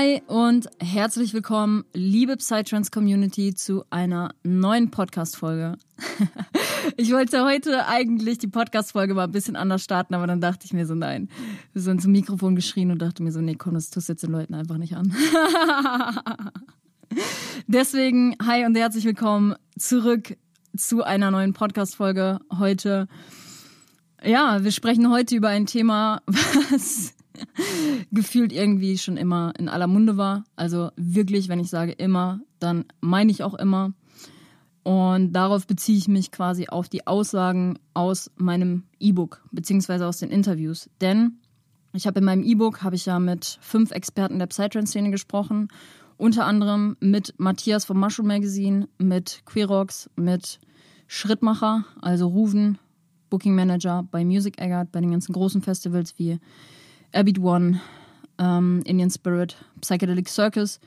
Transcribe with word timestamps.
Hi 0.00 0.22
und 0.28 0.66
herzlich 0.78 1.34
willkommen, 1.34 1.84
liebe 1.92 2.38
Psytrance 2.38 2.90
Community, 2.90 3.54
zu 3.54 3.84
einer 3.90 4.34
neuen 4.42 4.90
Podcast-Folge. 4.90 5.76
ich 6.96 7.12
wollte 7.12 7.44
heute 7.44 7.86
eigentlich 7.86 8.38
die 8.38 8.46
Podcast-Folge 8.46 9.12
mal 9.12 9.24
ein 9.24 9.30
bisschen 9.30 9.56
anders 9.56 9.84
starten, 9.84 10.14
aber 10.14 10.26
dann 10.26 10.40
dachte 10.40 10.64
ich 10.64 10.72
mir 10.72 10.86
so, 10.86 10.94
nein. 10.94 11.28
Wir 11.74 11.82
sind 11.82 12.00
zum 12.00 12.12
Mikrofon 12.12 12.56
geschrien 12.56 12.90
und 12.90 13.02
dachte 13.02 13.22
mir 13.22 13.30
so, 13.30 13.42
nee, 13.42 13.56
komm, 13.56 13.74
das 13.74 13.90
tust 13.90 14.08
jetzt 14.08 14.22
den 14.22 14.30
Leuten 14.30 14.54
einfach 14.54 14.78
nicht 14.78 14.96
an. 14.96 15.14
Deswegen, 17.66 18.36
hi 18.42 18.64
und 18.64 18.74
herzlich 18.76 19.04
willkommen 19.04 19.54
zurück 19.78 20.34
zu 20.74 21.02
einer 21.02 21.30
neuen 21.30 21.52
Podcast-Folge 21.52 22.38
heute. 22.58 23.06
Ja, 24.24 24.64
wir 24.64 24.72
sprechen 24.72 25.10
heute 25.10 25.36
über 25.36 25.48
ein 25.48 25.66
Thema, 25.66 26.22
was 26.26 27.12
gefühlt 28.10 28.52
irgendwie 28.52 28.98
schon 28.98 29.16
immer 29.16 29.52
in 29.58 29.68
aller 29.68 29.86
Munde 29.86 30.16
war. 30.16 30.44
Also 30.56 30.90
wirklich, 30.96 31.48
wenn 31.48 31.60
ich 31.60 31.70
sage 31.70 31.92
immer, 31.92 32.40
dann 32.58 32.84
meine 33.00 33.30
ich 33.30 33.42
auch 33.42 33.54
immer. 33.54 33.92
Und 34.82 35.32
darauf 35.32 35.66
beziehe 35.66 35.98
ich 35.98 36.08
mich 36.08 36.30
quasi 36.30 36.68
auf 36.68 36.88
die 36.88 37.06
Aussagen 37.06 37.78
aus 37.92 38.30
meinem 38.36 38.84
E-Book, 38.98 39.42
beziehungsweise 39.52 40.06
aus 40.06 40.18
den 40.18 40.30
Interviews. 40.30 40.88
Denn 41.00 41.38
ich 41.92 42.06
habe 42.06 42.20
in 42.20 42.24
meinem 42.24 42.44
E-Book, 42.44 42.82
habe 42.82 42.96
ich 42.96 43.06
ja 43.06 43.18
mit 43.18 43.58
fünf 43.60 43.90
Experten 43.90 44.38
der 44.38 44.46
Psytrance-Szene 44.46 45.10
gesprochen. 45.10 45.68
Unter 46.16 46.46
anderem 46.46 46.96
mit 47.00 47.34
Matthias 47.38 47.84
vom 47.84 47.98
Mushroom 47.98 48.28
Magazine, 48.28 48.88
mit 48.98 49.42
Queerox, 49.44 50.08
mit 50.16 50.60
Schrittmacher, 51.06 51.84
also 52.00 52.28
Ruven, 52.28 52.78
Booking 53.30 53.54
Manager 53.54 54.06
bei 54.10 54.24
Music 54.24 54.60
Eggert, 54.60 54.92
bei 54.92 55.00
den 55.00 55.10
ganzen 55.10 55.32
großen 55.32 55.62
Festivals 55.62 56.18
wie 56.18 56.38
Abbott 57.12 57.38
One, 57.38 57.80
ähm, 58.38 58.82
Indian 58.84 59.10
Spirit, 59.10 59.56
Psychedelic 59.80 60.28
Circus 60.28 60.80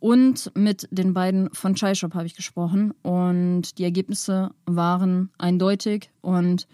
und 0.00 0.52
mit 0.54 0.88
den 0.90 1.14
beiden 1.14 1.48
von 1.52 1.74
Chai 1.74 1.94
Shop 1.94 2.14
habe 2.14 2.26
ich 2.26 2.36
gesprochen 2.36 2.92
und 3.02 3.78
die 3.78 3.84
Ergebnisse 3.84 4.50
waren 4.66 5.30
eindeutig 5.38 6.10
und 6.20 6.66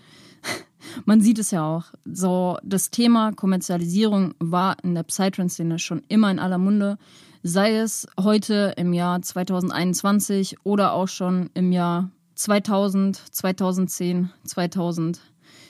man 1.05 1.21
sieht 1.21 1.39
es 1.39 1.51
ja 1.51 1.65
auch. 1.65 1.85
So, 2.05 2.59
das 2.63 2.91
Thema 2.91 3.33
Kommerzialisierung 3.33 4.35
war 4.39 4.77
in 4.83 4.95
der 4.95 5.05
Psytrance-Szene 5.05 5.79
schon 5.79 6.03
immer 6.09 6.31
in 6.31 6.39
aller 6.39 6.59
Munde. 6.59 6.99
Sei 7.43 7.77
es 7.77 8.07
heute 8.19 8.75
im 8.77 8.93
Jahr 8.93 9.23
2021 9.23 10.57
oder 10.65 10.93
auch 10.93 11.09
schon 11.09 11.51
im 11.55 11.73
Jahr 11.73 12.11
2000, 12.35 13.17
2010, 13.17 14.31
2000. 14.45 15.21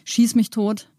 Schieß 0.05 0.35
mich 0.35 0.51
tot. 0.51 0.90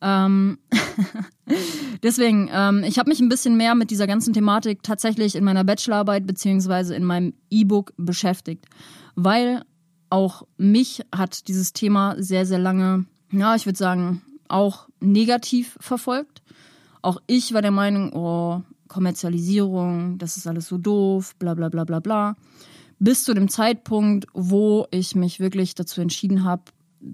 Ähm 0.00 0.58
Deswegen, 2.02 2.50
ähm, 2.52 2.84
ich 2.84 2.98
habe 2.98 3.08
mich 3.08 3.20
ein 3.20 3.28
bisschen 3.28 3.56
mehr 3.56 3.74
mit 3.74 3.90
dieser 3.90 4.06
ganzen 4.06 4.32
Thematik 4.32 4.82
tatsächlich 4.82 5.34
in 5.34 5.44
meiner 5.44 5.64
Bachelorarbeit 5.64 6.26
beziehungsweise 6.26 6.94
in 6.94 7.04
meinem 7.04 7.34
E-Book 7.50 7.92
beschäftigt, 7.96 8.66
weil 9.14 9.62
auch 10.10 10.46
mich 10.56 11.02
hat 11.14 11.48
dieses 11.48 11.72
Thema 11.72 12.14
sehr, 12.18 12.46
sehr 12.46 12.58
lange, 12.58 13.06
ja, 13.30 13.54
ich 13.54 13.66
würde 13.66 13.78
sagen, 13.78 14.22
auch 14.48 14.88
negativ 15.00 15.76
verfolgt. 15.80 16.42
Auch 17.02 17.20
ich 17.26 17.52
war 17.52 17.62
der 17.62 17.70
Meinung, 17.70 18.12
oh, 18.14 18.62
Kommerzialisierung, 18.88 20.18
das 20.18 20.36
ist 20.36 20.46
alles 20.46 20.66
so 20.66 20.78
doof, 20.78 21.34
bla 21.36 21.54
bla 21.54 21.68
bla 21.68 21.84
bla 21.84 22.00
bla. 22.00 22.36
Bis 22.98 23.22
zu 23.24 23.34
dem 23.34 23.48
Zeitpunkt, 23.48 24.26
wo 24.32 24.86
ich 24.90 25.14
mich 25.14 25.40
wirklich 25.40 25.74
dazu 25.74 26.00
entschieden 26.00 26.44
habe, 26.44 26.62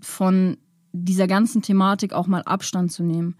von 0.01 0.56
dieser 0.94 1.27
ganzen 1.27 1.60
Thematik 1.60 2.12
auch 2.12 2.27
mal 2.27 2.43
Abstand 2.43 2.93
zu 2.93 3.03
nehmen. 3.03 3.34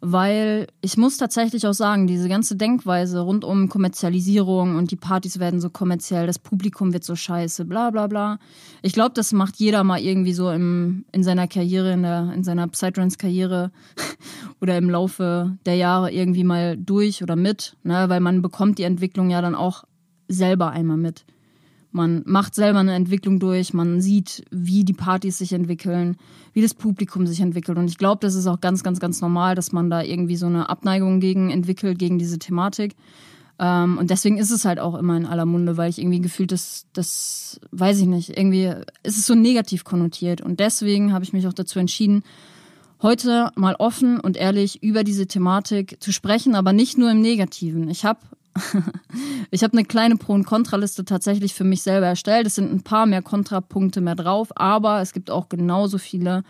Weil 0.00 0.66
ich 0.82 0.98
muss 0.98 1.16
tatsächlich 1.16 1.66
auch 1.66 1.72
sagen, 1.72 2.06
diese 2.06 2.28
ganze 2.28 2.54
Denkweise 2.54 3.20
rund 3.20 3.44
um 3.44 3.70
Kommerzialisierung 3.70 4.76
und 4.76 4.90
die 4.90 4.96
Partys 4.96 5.38
werden 5.38 5.58
so 5.58 5.70
kommerziell, 5.70 6.26
das 6.26 6.38
Publikum 6.38 6.92
wird 6.92 7.02
so 7.02 7.16
scheiße, 7.16 7.64
bla 7.64 7.90
bla 7.90 8.06
bla. 8.06 8.38
Ich 8.82 8.92
glaube, 8.92 9.14
das 9.14 9.32
macht 9.32 9.56
jeder 9.56 9.84
mal 9.84 9.98
irgendwie 9.98 10.34
so 10.34 10.50
im, 10.50 11.06
in 11.12 11.24
seiner 11.24 11.48
Karriere, 11.48 11.92
in, 11.92 12.02
der, 12.02 12.30
in 12.34 12.44
seiner 12.44 12.68
Psytrance-Karriere 12.68 13.70
oder 14.60 14.76
im 14.76 14.90
Laufe 14.90 15.56
der 15.64 15.76
Jahre 15.76 16.12
irgendwie 16.12 16.44
mal 16.44 16.76
durch 16.76 17.22
oder 17.22 17.34
mit, 17.34 17.76
ne? 17.82 18.04
weil 18.08 18.20
man 18.20 18.42
bekommt 18.42 18.78
die 18.78 18.84
Entwicklung 18.84 19.30
ja 19.30 19.40
dann 19.40 19.54
auch 19.54 19.84
selber 20.28 20.70
einmal 20.70 20.98
mit. 20.98 21.24
Man 21.92 22.22
macht 22.26 22.54
selber 22.54 22.80
eine 22.80 22.94
Entwicklung 22.94 23.38
durch, 23.38 23.72
man 23.72 24.00
sieht, 24.00 24.44
wie 24.50 24.84
die 24.84 24.92
Partys 24.92 25.38
sich 25.38 25.52
entwickeln, 25.52 26.16
wie 26.52 26.62
das 26.62 26.74
Publikum 26.74 27.26
sich 27.26 27.40
entwickelt. 27.40 27.78
Und 27.78 27.88
ich 27.88 27.98
glaube, 27.98 28.18
das 28.20 28.34
ist 28.34 28.46
auch 28.46 28.60
ganz, 28.60 28.82
ganz, 28.82 29.00
ganz 29.00 29.20
normal, 29.20 29.54
dass 29.54 29.72
man 29.72 29.88
da 29.90 30.02
irgendwie 30.02 30.36
so 30.36 30.46
eine 30.46 30.68
Abneigung 30.68 31.20
gegen 31.20 31.50
entwickelt, 31.50 31.98
gegen 31.98 32.18
diese 32.18 32.38
Thematik. 32.38 32.94
Ähm, 33.58 33.98
und 33.98 34.10
deswegen 34.10 34.38
ist 34.38 34.50
es 34.50 34.64
halt 34.64 34.78
auch 34.78 34.94
immer 34.94 35.16
in 35.16 35.26
aller 35.26 35.46
Munde, 35.46 35.76
weil 35.76 35.90
ich 35.90 35.98
irgendwie 35.98 36.20
gefühlt, 36.20 36.52
das, 36.52 36.86
das 36.92 37.60
weiß 37.70 38.00
ich 38.00 38.06
nicht, 38.06 38.36
irgendwie 38.36 38.72
ist 39.02 39.16
es 39.16 39.26
so 39.26 39.34
negativ 39.34 39.84
konnotiert. 39.84 40.40
Und 40.40 40.60
deswegen 40.60 41.12
habe 41.12 41.24
ich 41.24 41.32
mich 41.32 41.46
auch 41.46 41.54
dazu 41.54 41.78
entschieden, 41.78 42.22
heute 43.02 43.50
mal 43.54 43.74
offen 43.78 44.20
und 44.20 44.36
ehrlich 44.36 44.82
über 44.82 45.04
diese 45.04 45.26
Thematik 45.26 45.96
zu 46.00 46.12
sprechen, 46.12 46.54
aber 46.54 46.72
nicht 46.72 46.98
nur 46.98 47.10
im 47.10 47.20
Negativen. 47.20 47.88
Ich 47.88 48.04
habe 48.04 48.20
ich 49.50 49.62
habe 49.62 49.74
eine 49.74 49.84
kleine 49.84 50.16
Pro- 50.16 50.34
und 50.34 50.44
Kontraliste 50.46 51.04
tatsächlich 51.04 51.54
für 51.54 51.64
mich 51.64 51.82
selber 51.82 52.06
erstellt. 52.06 52.46
Es 52.46 52.54
sind 52.54 52.72
ein 52.72 52.82
paar 52.82 53.06
mehr 53.06 53.22
Kontrapunkte 53.22 54.00
mehr 54.00 54.14
drauf, 54.14 54.48
aber 54.56 55.00
es 55.00 55.12
gibt 55.12 55.30
auch 55.30 55.48
genauso 55.48 55.98
viele 55.98 56.42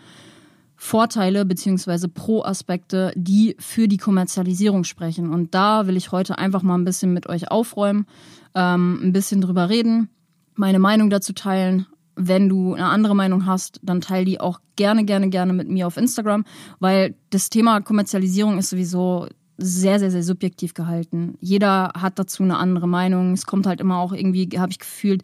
Vorteile 0.75 1.43
bzw. 1.43 2.07
Pro-Aspekte, 2.07 3.11
die 3.15 3.55
für 3.59 3.87
die 3.87 3.97
Kommerzialisierung 3.97 4.83
sprechen. 4.83 5.33
Und 5.33 5.55
da 5.55 5.87
will 5.87 5.97
ich 5.97 6.11
heute 6.11 6.37
einfach 6.37 6.61
mal 6.61 6.75
ein 6.75 6.85
bisschen 6.85 7.13
mit 7.13 7.27
euch 7.27 7.49
aufräumen, 7.49 8.05
ähm, 8.53 8.99
ein 9.01 9.11
bisschen 9.11 9.41
drüber 9.41 9.69
reden, 9.69 10.09
meine 10.55 10.79
Meinung 10.79 11.09
dazu 11.09 11.33
teilen. 11.33 11.87
Wenn 12.15 12.49
du 12.49 12.73
eine 12.73 12.87
andere 12.87 13.15
Meinung 13.15 13.45
hast, 13.45 13.79
dann 13.83 14.01
teile 14.01 14.25
die 14.25 14.39
auch 14.39 14.59
gerne, 14.75 15.03
gerne, 15.05 15.29
gerne 15.29 15.53
mit 15.53 15.67
mir 15.67 15.85
auf 15.85 15.97
Instagram, 15.97 16.45
weil 16.79 17.15
das 17.29 17.49
Thema 17.49 17.81
Kommerzialisierung 17.81 18.57
ist 18.57 18.69
sowieso 18.69 19.27
sehr, 19.57 19.99
sehr, 19.99 20.11
sehr 20.11 20.23
subjektiv 20.23 20.73
gehalten. 20.73 21.35
Jeder 21.39 21.91
hat 21.95 22.19
dazu 22.19 22.43
eine 22.43 22.57
andere 22.57 22.87
Meinung. 22.87 23.33
Es 23.33 23.45
kommt 23.45 23.65
halt 23.65 23.81
immer 23.81 23.97
auch 23.97 24.13
irgendwie, 24.13 24.47
habe 24.57 24.71
ich 24.71 24.79
gefühlt, 24.79 25.23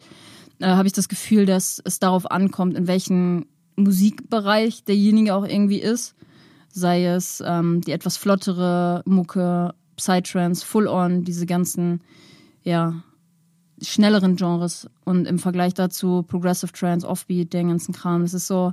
äh, 0.58 0.66
habe 0.66 0.86
ich 0.86 0.92
das 0.92 1.08
Gefühl, 1.08 1.46
dass 1.46 1.80
es 1.84 1.98
darauf 2.00 2.30
ankommt, 2.30 2.76
in 2.76 2.86
welchem 2.86 3.46
Musikbereich 3.76 4.84
derjenige 4.84 5.34
auch 5.34 5.46
irgendwie 5.46 5.80
ist. 5.80 6.14
Sei 6.68 7.06
es 7.06 7.42
ähm, 7.46 7.80
die 7.82 7.92
etwas 7.92 8.16
flottere 8.16 9.02
Mucke, 9.04 9.74
Psytrance, 9.96 10.66
Full-On, 10.66 11.22
diese 11.22 11.46
ganzen, 11.46 12.00
ja, 12.64 12.94
schnelleren 13.80 14.36
Genres 14.36 14.88
und 15.04 15.26
im 15.26 15.38
Vergleich 15.38 15.74
dazu 15.74 16.22
Progressive 16.22 16.72
Trance, 16.72 17.06
Offbeat, 17.06 17.52
den 17.52 17.68
ganzen 17.68 17.92
Kram. 17.92 18.22
Das 18.22 18.34
ist 18.34 18.46
so, 18.46 18.72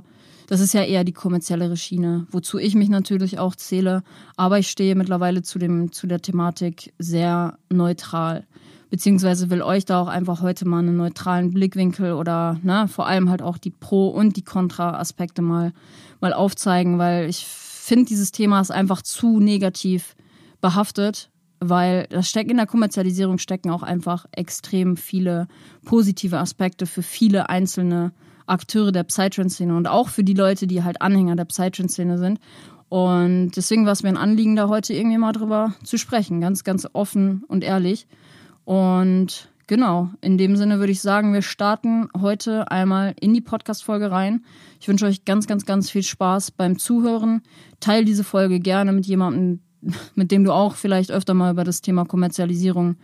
das 0.52 0.60
ist 0.60 0.74
ja 0.74 0.82
eher 0.82 1.02
die 1.02 1.14
kommerziellere 1.14 1.78
Schiene, 1.78 2.26
wozu 2.30 2.58
ich 2.58 2.74
mich 2.74 2.90
natürlich 2.90 3.38
auch 3.38 3.56
zähle. 3.56 4.02
Aber 4.36 4.58
ich 4.58 4.68
stehe 4.68 4.94
mittlerweile 4.94 5.40
zu, 5.40 5.58
dem, 5.58 5.92
zu 5.92 6.06
der 6.06 6.20
Thematik 6.20 6.92
sehr 6.98 7.56
neutral. 7.70 8.46
Beziehungsweise 8.90 9.48
will 9.48 9.62
euch 9.62 9.86
da 9.86 10.02
auch 10.02 10.08
einfach 10.08 10.42
heute 10.42 10.68
mal 10.68 10.80
einen 10.80 10.98
neutralen 10.98 11.52
Blickwinkel 11.52 12.12
oder 12.12 12.60
ne, 12.62 12.86
vor 12.86 13.06
allem 13.06 13.30
halt 13.30 13.40
auch 13.40 13.56
die 13.56 13.70
Pro- 13.70 14.10
und 14.10 14.36
die 14.36 14.44
Kontra-Aspekte 14.44 15.40
mal, 15.40 15.72
mal 16.20 16.34
aufzeigen, 16.34 16.98
weil 16.98 17.30
ich 17.30 17.46
finde, 17.46 18.04
dieses 18.04 18.30
Thema 18.30 18.60
ist 18.60 18.72
einfach 18.72 19.00
zu 19.00 19.40
negativ 19.40 20.14
behaftet, 20.60 21.30
weil 21.60 22.06
das 22.10 22.28
steckt 22.28 22.50
in 22.50 22.58
der 22.58 22.66
Kommerzialisierung 22.66 23.38
stecken 23.38 23.70
auch 23.70 23.82
einfach 23.82 24.26
extrem 24.32 24.98
viele 24.98 25.48
positive 25.86 26.36
Aspekte 26.36 26.84
für 26.84 27.02
viele 27.02 27.48
einzelne 27.48 28.12
Akteure 28.52 28.92
der 28.92 29.04
Psytrance-Szene 29.04 29.74
und 29.74 29.88
auch 29.88 30.08
für 30.08 30.22
die 30.22 30.34
Leute, 30.34 30.66
die 30.66 30.84
halt 30.84 31.00
Anhänger 31.00 31.36
der 31.36 31.46
Psytrance-Szene 31.46 32.18
sind. 32.18 32.38
Und 32.88 33.52
deswegen 33.56 33.86
war 33.86 33.92
es 33.92 34.02
mir 34.02 34.10
ein 34.10 34.18
Anliegen, 34.18 34.54
da 34.54 34.68
heute 34.68 34.92
irgendwie 34.92 35.16
mal 35.16 35.32
drüber 35.32 35.74
zu 35.82 35.96
sprechen, 35.96 36.42
ganz, 36.42 36.62
ganz 36.62 36.86
offen 36.92 37.42
und 37.48 37.64
ehrlich. 37.64 38.06
Und 38.64 39.48
genau, 39.66 40.10
in 40.20 40.36
dem 40.36 40.56
Sinne 40.56 40.78
würde 40.78 40.92
ich 40.92 41.00
sagen, 41.00 41.32
wir 41.32 41.40
starten 41.40 42.08
heute 42.20 42.70
einmal 42.70 43.14
in 43.18 43.32
die 43.32 43.40
Podcast-Folge 43.40 44.10
rein. 44.10 44.44
Ich 44.78 44.88
wünsche 44.88 45.06
euch 45.06 45.24
ganz, 45.24 45.46
ganz, 45.46 45.64
ganz 45.64 45.90
viel 45.90 46.02
Spaß 46.02 46.50
beim 46.50 46.78
Zuhören. 46.78 47.40
Teil 47.80 48.04
diese 48.04 48.24
Folge 48.24 48.60
gerne 48.60 48.92
mit 48.92 49.06
jemandem, 49.06 49.60
mit 50.14 50.30
dem 50.30 50.44
du 50.44 50.52
auch 50.52 50.74
vielleicht 50.74 51.10
öfter 51.10 51.32
mal 51.32 51.52
über 51.52 51.64
das 51.64 51.80
Thema 51.80 52.04
Kommerzialisierung 52.04 52.96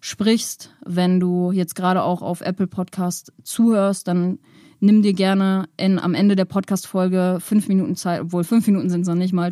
sprichst. 0.00 0.74
Wenn 0.84 1.20
du 1.20 1.52
jetzt 1.52 1.76
gerade 1.76 2.02
auch 2.02 2.20
auf 2.20 2.40
Apple 2.40 2.66
Podcast 2.66 3.32
zuhörst, 3.44 4.08
dann 4.08 4.40
nimm 4.80 5.02
dir 5.02 5.12
gerne 5.12 5.68
in, 5.76 5.98
am 5.98 6.14
Ende 6.14 6.36
der 6.36 6.44
Podcast-Folge 6.44 7.38
fünf 7.40 7.68
Minuten 7.68 7.96
Zeit, 7.96 8.20
obwohl 8.20 8.44
fünf 8.44 8.66
Minuten 8.66 8.90
sind 8.90 9.02
es 9.02 9.08
noch 9.08 9.14
nicht 9.14 9.32
mal, 9.32 9.50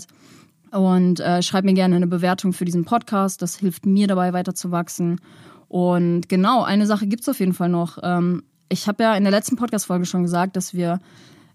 und 0.75 1.21
äh, 1.21 1.41
schreib 1.41 1.65
mir 1.65 1.75
gerne 1.75 1.95
eine 1.95 2.09
Bewertung 2.09 2.53
für 2.53 2.65
diesen 2.65 2.85
Podcast. 2.85 3.41
Das 3.43 3.57
hilft 3.57 3.87
mir 3.87 4.09
dabei 4.09 4.33
weiter 4.33 4.55
zu 4.55 4.73
wachsen. 4.73 5.21
Und 5.69 6.29
genau, 6.29 6.65
eine 6.65 6.87
Sache 6.87 7.07
gibt 7.07 7.23
es 7.23 7.29
auf 7.29 7.39
jeden 7.39 7.53
Fall 7.53 7.69
noch. 7.69 7.99
Ähm, 8.03 8.43
ich 8.69 8.89
habe 8.89 9.05
ja 9.05 9.15
in 9.15 9.23
der 9.23 9.31
letzten 9.31 9.55
Podcast-Folge 9.55 10.05
schon 10.05 10.23
gesagt, 10.23 10.57
dass 10.57 10.75
wir, 10.75 10.99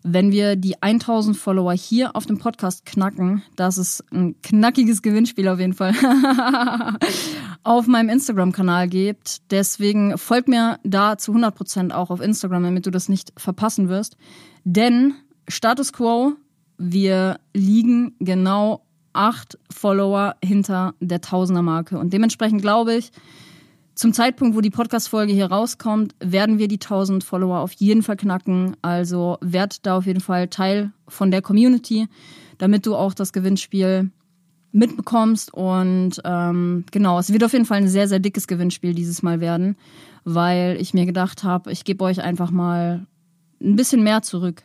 wenn 0.04 0.32
wir 0.32 0.56
die 0.56 0.82
1000 0.82 1.36
Follower 1.36 1.74
hier 1.74 2.16
auf 2.16 2.26
dem 2.26 2.38
Podcast 2.38 2.86
knacken, 2.86 3.44
das 3.56 3.78
ist 3.78 4.04
ein 4.12 4.36
knackiges 4.42 5.02
Gewinnspiel 5.02 5.48
auf 5.48 5.60
jeden 5.60 5.74
Fall, 5.74 5.94
auf 7.64 7.88
meinem 7.88 8.10
Instagram-Kanal 8.10 8.88
gibt. 8.88 9.52
Deswegen 9.52 10.18
folgt 10.18 10.48
mir 10.48 10.80
da 10.84 11.18
zu 11.18 11.34
100% 11.34 11.92
auch 11.92 12.10
auf 12.10 12.22
Instagram, 12.22 12.64
damit 12.64 12.86
du 12.86 12.92
das 12.92 13.10
nicht 13.10 13.34
verpassen 13.38 13.90
wirst. 13.90 14.16
Denn 14.64 15.14
Status 15.48 15.94
Quo, 15.94 16.34
wir 16.78 17.40
liegen 17.54 18.16
genau 18.20 18.86
acht 19.14 19.58
Follower 19.70 20.36
hinter 20.44 20.94
der 21.00 21.22
Tausender-Marke. 21.22 21.98
Und 21.98 22.14
dementsprechend 22.14 22.62
glaube 22.62 22.96
ich, 22.96 23.12
zum 24.00 24.14
Zeitpunkt, 24.14 24.56
wo 24.56 24.62
die 24.62 24.70
Podcast-Folge 24.70 25.34
hier 25.34 25.48
rauskommt, 25.48 26.16
werden 26.22 26.58
wir 26.58 26.70
die 26.70 26.80
1000 26.80 27.22
Follower 27.22 27.60
auf 27.60 27.74
jeden 27.74 28.02
Fall 28.02 28.16
knacken. 28.16 28.78
Also 28.82 29.38
werd 29.42 29.86
da 29.86 29.98
auf 29.98 30.06
jeden 30.06 30.22
Fall 30.22 30.48
Teil 30.48 30.94
von 31.10 31.32
der 31.32 31.42
Community, 31.42 32.08
damit 32.60 32.86
du 32.86 32.96
auch 32.96 33.14
das 33.14 33.34
Gewinnspiel 33.34 34.10
mitbekommst. 34.72 35.54
Und 35.54 36.12
ähm, 36.24 36.86
genau, 36.92 37.20
es 37.20 37.34
wird 37.34 37.44
auf 37.44 37.52
jeden 37.52 37.66
Fall 37.66 37.80
ein 37.80 37.90
sehr, 37.90 38.08
sehr 38.08 38.20
dickes 38.20 38.48
Gewinnspiel 38.48 38.94
dieses 38.94 39.22
Mal 39.22 39.42
werden, 39.42 39.76
weil 40.24 40.78
ich 40.80 40.94
mir 40.94 41.06
gedacht 41.06 41.44
habe, 41.44 41.70
ich 41.70 41.84
gebe 41.84 42.06
euch 42.06 42.22
einfach 42.22 42.52
mal 42.52 43.06
ein 43.62 43.76
bisschen 43.76 44.02
mehr 44.02 44.22
zurück 44.22 44.64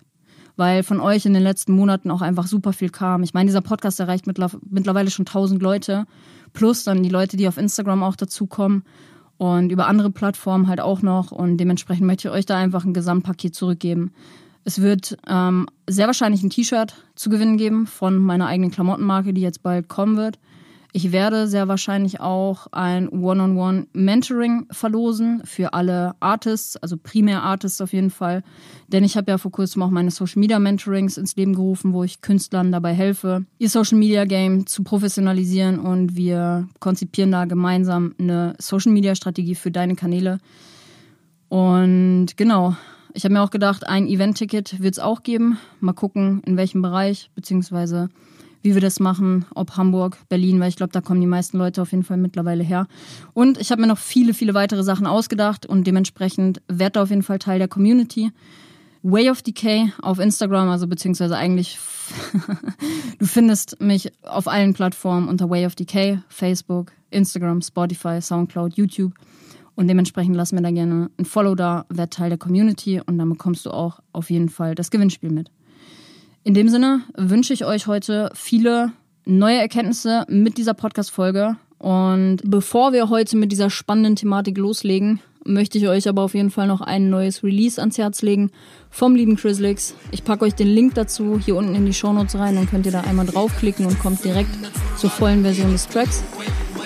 weil 0.56 0.84
von 0.84 1.00
euch 1.00 1.26
in 1.26 1.34
den 1.34 1.42
letzten 1.42 1.72
Monaten 1.72 2.12
auch 2.12 2.22
einfach 2.22 2.46
super 2.46 2.72
viel 2.72 2.88
kam. 2.88 3.24
Ich 3.24 3.34
meine, 3.34 3.48
dieser 3.48 3.60
Podcast 3.60 3.98
erreicht 3.98 4.28
mittlerweile 4.28 5.10
schon 5.10 5.26
1000 5.26 5.60
Leute, 5.60 6.06
plus 6.52 6.84
dann 6.84 7.02
die 7.02 7.08
Leute, 7.08 7.36
die 7.36 7.48
auf 7.48 7.58
Instagram 7.58 8.04
auch 8.04 8.14
dazukommen 8.14 8.84
und 9.36 9.70
über 9.70 9.86
andere 9.86 10.10
Plattformen 10.10 10.68
halt 10.68 10.80
auch 10.80 11.02
noch. 11.02 11.32
Und 11.32 11.56
dementsprechend 11.58 12.06
möchte 12.06 12.28
ich 12.28 12.34
euch 12.34 12.46
da 12.46 12.56
einfach 12.56 12.84
ein 12.84 12.94
Gesamtpaket 12.94 13.54
zurückgeben. 13.54 14.12
Es 14.64 14.80
wird 14.80 15.18
ähm, 15.28 15.66
sehr 15.88 16.06
wahrscheinlich 16.06 16.42
ein 16.42 16.50
T-Shirt 16.50 16.94
zu 17.14 17.30
gewinnen 17.30 17.58
geben 17.58 17.86
von 17.86 18.18
meiner 18.18 18.46
eigenen 18.46 18.70
Klamottenmarke, 18.70 19.34
die 19.34 19.42
jetzt 19.42 19.62
bald 19.62 19.88
kommen 19.88 20.16
wird. 20.16 20.38
Ich 20.96 21.10
werde 21.10 21.48
sehr 21.48 21.66
wahrscheinlich 21.66 22.20
auch 22.20 22.68
ein 22.70 23.08
One-on-One-Mentoring 23.08 24.68
verlosen 24.70 25.42
für 25.44 25.74
alle 25.74 26.14
Artists, 26.20 26.76
also 26.76 26.96
primär 26.96 27.42
Artists 27.42 27.80
auf 27.80 27.92
jeden 27.92 28.10
Fall. 28.10 28.44
Denn 28.86 29.02
ich 29.02 29.16
habe 29.16 29.32
ja 29.32 29.38
vor 29.38 29.50
kurzem 29.50 29.82
auch 29.82 29.90
meine 29.90 30.12
Social 30.12 30.38
Media 30.38 30.60
Mentorings 30.60 31.16
ins 31.16 31.34
Leben 31.34 31.54
gerufen, 31.54 31.94
wo 31.94 32.04
ich 32.04 32.20
Künstlern 32.20 32.70
dabei 32.70 32.92
helfe, 32.92 33.44
ihr 33.58 33.68
Social 33.68 33.98
Media 33.98 34.24
Game 34.24 34.68
zu 34.68 34.84
professionalisieren 34.84 35.80
und 35.80 36.14
wir 36.14 36.68
konzipieren 36.78 37.32
da 37.32 37.44
gemeinsam 37.46 38.14
eine 38.20 38.54
Social 38.60 38.92
Media 38.92 39.16
Strategie 39.16 39.56
für 39.56 39.72
deine 39.72 39.96
Kanäle. 39.96 40.38
Und 41.48 42.36
genau, 42.36 42.76
ich 43.14 43.24
habe 43.24 43.34
mir 43.34 43.42
auch 43.42 43.50
gedacht, 43.50 43.84
ein 43.84 44.06
Event-Ticket 44.06 44.80
wird 44.80 44.94
es 44.94 45.00
auch 45.00 45.24
geben. 45.24 45.58
Mal 45.80 45.92
gucken, 45.92 46.40
in 46.46 46.56
welchem 46.56 46.82
Bereich, 46.82 47.32
beziehungsweise 47.34 48.10
wie 48.64 48.72
wir 48.72 48.80
das 48.80 48.98
machen, 48.98 49.44
ob 49.54 49.76
Hamburg, 49.76 50.16
Berlin, 50.30 50.58
weil 50.58 50.70
ich 50.70 50.76
glaube, 50.76 50.92
da 50.92 51.02
kommen 51.02 51.20
die 51.20 51.26
meisten 51.26 51.58
Leute 51.58 51.82
auf 51.82 51.92
jeden 51.92 52.02
Fall 52.02 52.16
mittlerweile 52.16 52.64
her. 52.64 52.86
Und 53.34 53.60
ich 53.60 53.70
habe 53.70 53.82
mir 53.82 53.86
noch 53.86 53.98
viele, 53.98 54.32
viele 54.32 54.54
weitere 54.54 54.82
Sachen 54.82 55.06
ausgedacht 55.06 55.66
und 55.66 55.86
dementsprechend 55.86 56.62
werde 56.66 57.02
auf 57.02 57.10
jeden 57.10 57.22
Fall 57.22 57.38
Teil 57.38 57.58
der 57.58 57.68
Community. 57.68 58.32
Way 59.02 59.28
of 59.28 59.42
Decay 59.42 59.92
auf 60.00 60.18
Instagram, 60.18 60.70
also 60.70 60.86
beziehungsweise 60.86 61.36
eigentlich, 61.36 61.78
du 63.18 63.26
findest 63.26 63.78
mich 63.82 64.10
auf 64.22 64.48
allen 64.48 64.72
Plattformen 64.72 65.28
unter 65.28 65.50
Way 65.50 65.66
of 65.66 65.74
Decay, 65.74 66.20
Facebook, 66.28 66.92
Instagram, 67.10 67.60
Spotify, 67.60 68.22
Soundcloud, 68.22 68.78
YouTube. 68.78 69.12
Und 69.74 69.88
dementsprechend 69.88 70.36
lass 70.36 70.52
mir 70.52 70.62
da 70.62 70.70
gerne 70.70 71.10
ein 71.18 71.26
Follow 71.26 71.54
da, 71.54 71.84
werd 71.90 72.14
Teil 72.14 72.30
der 72.30 72.38
Community 72.38 73.02
und 73.04 73.18
dann 73.18 73.28
bekommst 73.28 73.66
du 73.66 73.72
auch 73.72 74.00
auf 74.12 74.30
jeden 74.30 74.48
Fall 74.48 74.74
das 74.74 74.90
Gewinnspiel 74.90 75.30
mit. 75.30 75.50
In 76.46 76.52
dem 76.52 76.68
Sinne 76.68 77.00
wünsche 77.16 77.54
ich 77.54 77.64
euch 77.64 77.86
heute 77.86 78.30
viele 78.34 78.92
neue 79.24 79.56
Erkenntnisse 79.56 80.26
mit 80.28 80.58
dieser 80.58 80.74
Podcast-Folge. 80.74 81.56
Und 81.78 82.40
bevor 82.44 82.92
wir 82.92 83.08
heute 83.08 83.38
mit 83.38 83.50
dieser 83.50 83.70
spannenden 83.70 84.14
Thematik 84.14 84.58
loslegen, 84.58 85.20
möchte 85.46 85.78
ich 85.78 85.88
euch 85.88 86.06
aber 86.06 86.20
auf 86.20 86.34
jeden 86.34 86.50
Fall 86.50 86.66
noch 86.66 86.82
ein 86.82 87.08
neues 87.08 87.42
Release 87.42 87.80
ans 87.80 87.96
Herz 87.96 88.20
legen 88.20 88.50
vom 88.90 89.14
lieben 89.14 89.36
Chrislix. 89.36 89.94
Ich 90.10 90.22
packe 90.22 90.44
euch 90.44 90.54
den 90.54 90.68
Link 90.68 90.94
dazu 90.94 91.40
hier 91.42 91.56
unten 91.56 91.74
in 91.74 91.86
die 91.86 91.94
Shownotes 91.94 92.38
rein, 92.38 92.56
dann 92.56 92.68
könnt 92.68 92.84
ihr 92.84 92.92
da 92.92 93.00
einmal 93.00 93.24
draufklicken 93.24 93.86
und 93.86 93.98
kommt 93.98 94.22
direkt 94.22 94.50
zur 94.98 95.08
vollen 95.08 95.42
Version 95.42 95.72
des 95.72 95.88
Tracks. 95.88 96.22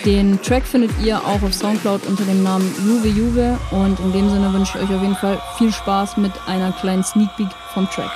Den 0.04 0.40
Track 0.40 0.64
findet 0.66 0.92
ihr 1.04 1.18
auch 1.18 1.42
auf 1.42 1.52
Soundcloud 1.52 2.06
unter 2.06 2.24
dem 2.24 2.44
Namen 2.44 2.72
Juve 2.86 3.08
Juve 3.08 3.58
und 3.72 3.98
in 3.98 4.12
dem 4.12 4.30
Sinne 4.30 4.52
wünsche 4.52 4.78
ich 4.78 4.84
euch 4.84 4.94
auf 4.94 5.02
jeden 5.02 5.16
Fall 5.16 5.40
viel 5.56 5.72
Spaß 5.72 6.16
mit 6.16 6.32
einer 6.46 6.70
kleinen 6.70 7.02
Sneak 7.02 7.30
Peek 7.36 7.50
vom 7.74 7.88
Track. 7.90 8.10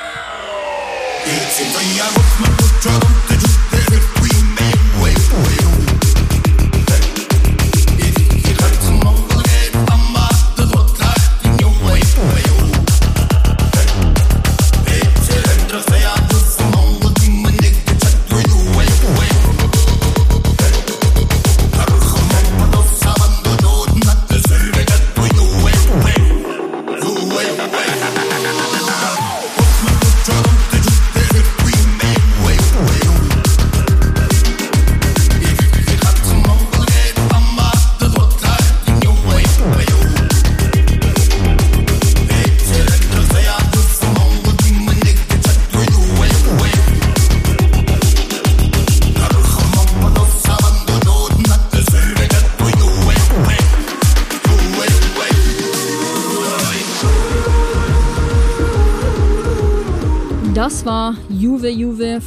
It's 1.25 1.61
in 1.61 1.69
the 1.73 1.79
air 2.01 2.11
with 2.17 2.41
my 2.41 2.49
drum, 2.81 3.01
Das 3.29 3.53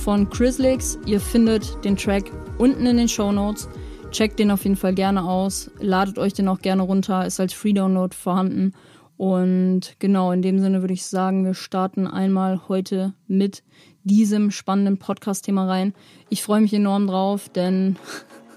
von 0.05 0.29
Chrislix. 0.29 0.99
Ihr 1.07 1.19
findet 1.19 1.83
den 1.83 1.97
Track 1.97 2.31
unten 2.59 2.85
in 2.85 2.97
den 2.97 3.09
Show 3.09 3.31
Notes. 3.31 3.67
Checkt 4.11 4.37
den 4.37 4.51
auf 4.51 4.63
jeden 4.63 4.75
Fall 4.75 4.93
gerne 4.93 5.23
aus. 5.23 5.71
Ladet 5.79 6.19
euch 6.19 6.33
den 6.33 6.47
auch 6.47 6.59
gerne 6.59 6.83
runter. 6.83 7.25
Ist 7.25 7.39
als 7.39 7.53
Free 7.53 7.73
Download 7.73 8.15
vorhanden. 8.15 8.73
Und 9.17 9.95
genau 9.97 10.31
in 10.31 10.43
dem 10.43 10.59
Sinne 10.59 10.81
würde 10.81 10.93
ich 10.93 11.07
sagen, 11.07 11.43
wir 11.43 11.55
starten 11.55 12.05
einmal 12.05 12.67
heute 12.67 13.13
mit 13.27 13.63
diesem 14.03 14.51
spannenden 14.51 14.99
Podcast-Thema 14.99 15.67
rein. 15.67 15.95
Ich 16.29 16.43
freue 16.43 16.61
mich 16.61 16.73
enorm 16.73 17.07
drauf, 17.07 17.49
denn 17.49 17.95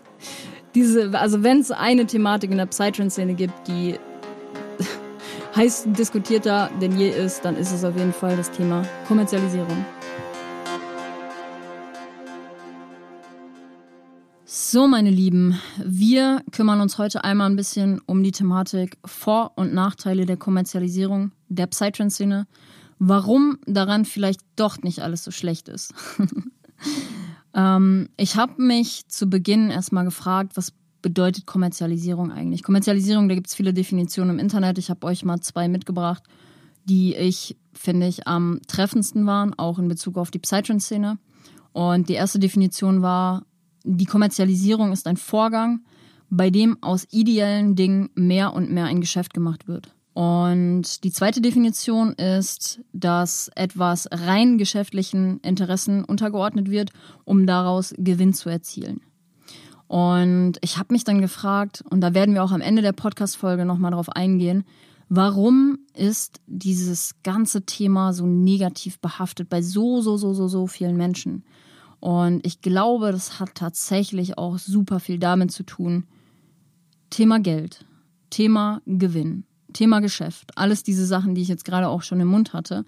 diese, 0.75 1.19
also 1.19 1.43
wenn 1.43 1.61
es 1.61 1.71
eine 1.71 2.05
Thematik 2.05 2.51
in 2.51 2.59
der 2.59 2.67
Psytrance-Szene 2.67 3.33
gibt, 3.33 3.55
die 3.69 3.95
heiß 5.57 5.87
diskutierter 5.97 6.69
denn 6.83 6.99
je 6.99 7.09
ist, 7.09 7.47
dann 7.47 7.57
ist 7.57 7.73
es 7.73 7.85
auf 7.85 7.97
jeden 7.97 8.13
Fall 8.13 8.37
das 8.37 8.51
Thema 8.51 8.83
Kommerzialisierung. 9.07 9.87
So, 14.71 14.87
meine 14.87 15.09
Lieben, 15.09 15.59
wir 15.83 16.43
kümmern 16.53 16.83
uns 16.83 16.99
heute 16.99 17.25
einmal 17.25 17.49
ein 17.49 17.57
bisschen 17.57 18.03
um 18.05 18.23
die 18.23 18.33
Thematik 18.33 18.99
Vor- 19.03 19.53
und 19.57 19.73
Nachteile 19.73 20.27
der 20.27 20.37
Kommerzialisierung 20.37 21.33
der 21.49 21.69
Psytrance-Szene. 21.69 22.47
Warum 22.99 23.57
daran 23.65 24.05
vielleicht 24.05 24.43
doch 24.57 24.83
nicht 24.83 25.01
alles 25.01 25.25
so 25.25 25.31
schlecht 25.31 25.71
ist. 25.71 25.95
ähm, 27.55 28.11
ich 28.19 28.37
habe 28.37 28.61
mich 28.61 29.09
zu 29.09 29.31
Beginn 29.31 29.71
erstmal 29.71 30.05
gefragt, 30.05 30.53
was 30.55 30.75
bedeutet 31.01 31.47
Kommerzialisierung 31.47 32.31
eigentlich? 32.31 32.63
Kommerzialisierung, 32.63 33.31
da 33.31 33.37
gibt 33.37 33.47
es 33.47 33.55
viele 33.55 33.73
Definitionen 33.73 34.33
im 34.33 34.39
Internet. 34.39 34.77
Ich 34.77 34.91
habe 34.91 35.07
euch 35.07 35.25
mal 35.25 35.41
zwei 35.41 35.69
mitgebracht, 35.69 36.25
die 36.85 37.15
ich, 37.15 37.57
finde 37.73 38.07
ich, 38.07 38.29
am 38.29 38.61
treffendsten 38.67 39.25
waren, 39.25 39.59
auch 39.59 39.79
in 39.79 39.89
Bezug 39.89 40.19
auf 40.19 40.31
die 40.31 40.41
Psytrance-Szene. 40.41 41.17
Und 41.73 42.11
die 42.11 42.15
erste 42.15 42.39
Definition 42.39 43.01
war, 43.01 43.47
die 43.85 44.05
Kommerzialisierung 44.05 44.93
ist 44.93 45.07
ein 45.07 45.17
Vorgang, 45.17 45.81
bei 46.31 46.51
dem 46.51 46.83
aus 46.83 47.07
ideellen 47.11 47.75
Dingen 47.75 48.11
mehr 48.15 48.53
und 48.53 48.71
mehr 48.71 48.85
ein 48.85 49.01
Geschäft 49.01 49.33
gemacht 49.35 49.67
wird. 49.69 49.95
Und 50.15 51.05
die 51.05 51.13
zweite 51.13 51.41
Definition 51.41 52.13
ist, 52.15 52.81
dass 52.93 53.51
etwas 53.55 54.09
rein 54.11 54.59
geschäftlichen 54.59 55.39
Interessen 55.41 56.03
untergeordnet 56.03 56.71
wird, 56.71 56.91
um 57.25 57.47
daraus 57.47 57.95
Gewinn 57.97 58.35
zu 58.35 58.49
erzielen. 58.49 59.01
Und 59.87 60.55
ich 60.61 60.77
habe 60.77 60.93
mich 60.93 61.05
dann 61.05 61.21
gefragt, 61.21 61.85
und 61.89 62.01
da 62.01 62.15
werden 62.15 62.35
wir 62.35 62.43
auch 62.43 62.51
am 62.53 62.61
Ende 62.61 62.83
der 62.83 62.93
Podcast-Folge 62.93 63.65
nochmal 63.65 63.93
drauf 63.93 64.09
eingehen, 64.11 64.65
warum 65.09 65.79
ist 65.95 66.41
dieses 66.47 67.15
ganze 67.23 67.65
Thema 67.65 68.13
so 68.13 68.27
negativ 68.27 68.99
behaftet 68.99 69.49
bei 69.49 69.63
so, 69.63 70.03
so, 70.03 70.17
so, 70.17 70.35
so, 70.35 70.49
so 70.49 70.67
vielen 70.67 70.97
Menschen? 70.97 71.45
Und 72.01 72.47
ich 72.47 72.61
glaube, 72.61 73.13
das 73.13 73.41
hat 73.41 73.55
tatsächlich 73.55 74.39
auch 74.39 74.59
super 74.59 75.01
viel 75.01 75.19
damit 75.19 75.51
zu 75.51 75.65
tun. 75.65 76.05
Thema 77.11 77.41
Geld, 77.41 77.85
Thema 78.31 78.81
Gewinn. 78.87 79.45
Thema 79.73 80.01
Geschäft. 80.01 80.53
Alles 80.57 80.83
diese 80.83 81.07
Sachen, 81.07 81.35
die 81.35 81.43
ich 81.43 81.49
jetzt 81.49 81.65
gerade 81.65 81.89
auch 81.89 82.03
schon 82.03 82.21
im 82.21 82.29
Mund 82.29 82.53
hatte. 82.53 82.85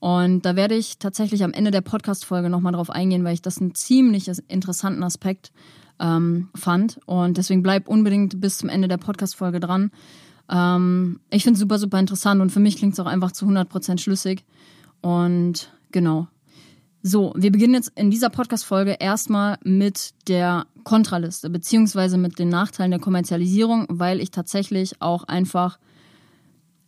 Und 0.00 0.42
da 0.44 0.56
werde 0.56 0.74
ich 0.74 0.98
tatsächlich 0.98 1.44
am 1.44 1.52
Ende 1.52 1.70
der 1.70 1.80
Podcast-Folge 1.80 2.50
nochmal 2.50 2.72
drauf 2.72 2.90
eingehen, 2.90 3.24
weil 3.24 3.34
ich 3.34 3.42
das 3.42 3.60
einen 3.60 3.74
ziemlich 3.74 4.30
interessanten 4.48 5.02
Aspekt 5.02 5.52
ähm, 5.98 6.48
fand. 6.54 7.00
Und 7.06 7.36
deswegen 7.36 7.62
bleib 7.62 7.88
unbedingt 7.88 8.40
bis 8.40 8.58
zum 8.58 8.68
Ende 8.68 8.88
der 8.88 8.98
Podcast-Folge 8.98 9.60
dran. 9.60 9.90
Ähm, 10.50 11.20
ich 11.30 11.42
finde 11.42 11.54
es 11.54 11.60
super, 11.60 11.78
super 11.78 11.98
interessant 11.98 12.40
und 12.40 12.50
für 12.50 12.60
mich 12.60 12.76
klingt 12.76 12.94
es 12.94 13.00
auch 13.00 13.06
einfach 13.06 13.32
zu 13.32 13.46
100% 13.46 13.98
schlüssig. 13.98 14.44
Und 15.00 15.72
genau. 15.90 16.28
So, 17.06 17.34
wir 17.36 17.52
beginnen 17.52 17.74
jetzt 17.74 17.92
in 17.96 18.10
dieser 18.10 18.30
Podcast-Folge 18.30 18.96
erstmal 18.98 19.58
mit 19.62 20.14
der 20.26 20.64
Kontraliste, 20.84 21.50
beziehungsweise 21.50 22.16
mit 22.16 22.38
den 22.38 22.48
Nachteilen 22.48 22.92
der 22.92 22.98
Kommerzialisierung, 22.98 23.84
weil 23.90 24.22
ich 24.22 24.30
tatsächlich 24.30 25.02
auch 25.02 25.24
einfach 25.24 25.78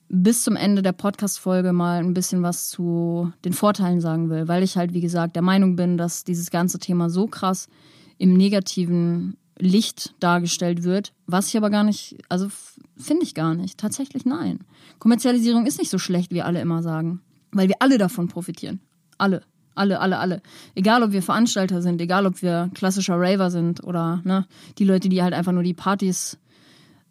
bis 0.08 0.42
zum 0.42 0.56
Ende 0.56 0.80
der 0.80 0.92
Podcast-Folge 0.92 1.74
mal 1.74 1.98
ein 1.98 2.14
bisschen 2.14 2.42
was 2.42 2.70
zu 2.70 3.30
den 3.44 3.52
Vorteilen 3.52 4.00
sagen 4.00 4.30
will, 4.30 4.48
weil 4.48 4.62
ich 4.62 4.78
halt, 4.78 4.94
wie 4.94 5.02
gesagt, 5.02 5.36
der 5.36 5.42
Meinung 5.42 5.76
bin, 5.76 5.98
dass 5.98 6.24
dieses 6.24 6.50
ganze 6.50 6.78
Thema 6.78 7.10
so 7.10 7.26
krass 7.26 7.68
im 8.16 8.32
negativen 8.38 9.36
Licht 9.58 10.14
dargestellt 10.18 10.82
wird, 10.82 11.12
was 11.26 11.48
ich 11.48 11.58
aber 11.58 11.68
gar 11.68 11.84
nicht, 11.84 12.16
also 12.30 12.48
finde 12.96 13.24
ich 13.24 13.34
gar 13.34 13.54
nicht. 13.54 13.76
Tatsächlich 13.76 14.24
nein. 14.24 14.60
Kommerzialisierung 14.98 15.66
ist 15.66 15.78
nicht 15.78 15.90
so 15.90 15.98
schlecht, 15.98 16.32
wie 16.32 16.40
alle 16.40 16.62
immer 16.62 16.82
sagen, 16.82 17.20
weil 17.52 17.68
wir 17.68 17.76
alle 17.80 17.98
davon 17.98 18.28
profitieren. 18.28 18.80
Alle. 19.18 19.42
Alle, 19.76 20.00
alle, 20.00 20.18
alle. 20.18 20.42
Egal, 20.74 21.02
ob 21.02 21.12
wir 21.12 21.22
Veranstalter 21.22 21.82
sind, 21.82 22.00
egal, 22.00 22.26
ob 22.26 22.42
wir 22.42 22.70
klassischer 22.74 23.14
Raver 23.16 23.50
sind 23.50 23.84
oder 23.84 24.20
ne, 24.24 24.46
die 24.78 24.84
Leute, 24.84 25.08
die 25.08 25.22
halt 25.22 25.34
einfach 25.34 25.52
nur 25.52 25.62
die 25.62 25.74
Partys 25.74 26.38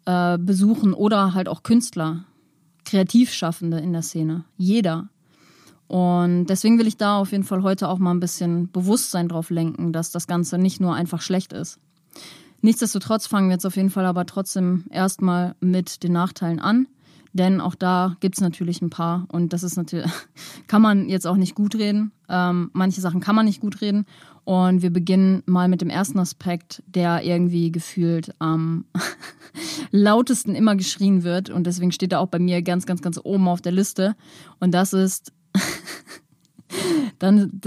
äh, 0.04 0.36
besuchen 0.36 0.92
oder 0.92 1.32
halt 1.32 1.48
auch 1.48 1.62
Künstler. 1.62 2.24
Kreativschaffende 2.84 3.78
in 3.78 3.92
der 3.92 4.02
Szene. 4.02 4.44
Jeder. 4.56 5.08
Und 5.88 6.46
deswegen 6.46 6.78
will 6.78 6.86
ich 6.86 6.96
da 6.96 7.18
auf 7.18 7.32
jeden 7.32 7.44
Fall 7.44 7.62
heute 7.62 7.88
auch 7.88 7.98
mal 7.98 8.12
ein 8.12 8.20
bisschen 8.20 8.70
Bewusstsein 8.70 9.28
drauf 9.28 9.50
lenken, 9.50 9.92
dass 9.92 10.10
das 10.10 10.26
Ganze 10.26 10.58
nicht 10.58 10.80
nur 10.80 10.94
einfach 10.94 11.20
schlecht 11.20 11.52
ist. 11.52 11.78
Nichtsdestotrotz 12.62 13.26
fangen 13.26 13.48
wir 13.48 13.54
jetzt 13.54 13.66
auf 13.66 13.76
jeden 13.76 13.90
Fall 13.90 14.06
aber 14.06 14.26
trotzdem 14.26 14.84
erstmal 14.90 15.54
mit 15.60 16.02
den 16.02 16.12
Nachteilen 16.12 16.58
an. 16.58 16.88
Denn 17.36 17.60
auch 17.60 17.74
da 17.74 18.16
gibt 18.20 18.36
es 18.36 18.40
natürlich 18.40 18.80
ein 18.80 18.88
paar 18.88 19.26
und 19.30 19.52
das 19.52 19.62
ist 19.62 19.76
natürlich, 19.76 20.10
kann 20.68 20.80
man 20.80 21.08
jetzt 21.10 21.26
auch 21.26 21.36
nicht 21.36 21.54
gut 21.54 21.74
reden. 21.74 22.12
Ähm, 22.30 22.70
manche 22.72 23.02
Sachen 23.02 23.20
kann 23.20 23.36
man 23.36 23.44
nicht 23.44 23.60
gut 23.60 23.82
reden. 23.82 24.06
Und 24.44 24.80
wir 24.80 24.90
beginnen 24.90 25.42
mal 25.44 25.68
mit 25.68 25.82
dem 25.82 25.90
ersten 25.90 26.18
Aspekt, 26.18 26.82
der 26.86 27.24
irgendwie 27.24 27.70
gefühlt 27.70 28.34
am 28.38 28.86
lautesten 29.90 30.54
immer 30.54 30.76
geschrien 30.76 31.24
wird. 31.24 31.50
Und 31.50 31.66
deswegen 31.66 31.92
steht 31.92 32.12
er 32.12 32.20
auch 32.20 32.28
bei 32.28 32.38
mir 32.38 32.62
ganz, 32.62 32.86
ganz, 32.86 33.02
ganz 33.02 33.20
oben 33.22 33.48
auf 33.48 33.60
der 33.60 33.72
Liste. 33.72 34.16
Und 34.58 34.72
das 34.72 34.94
ist 34.94 35.32
dann. 37.18 37.60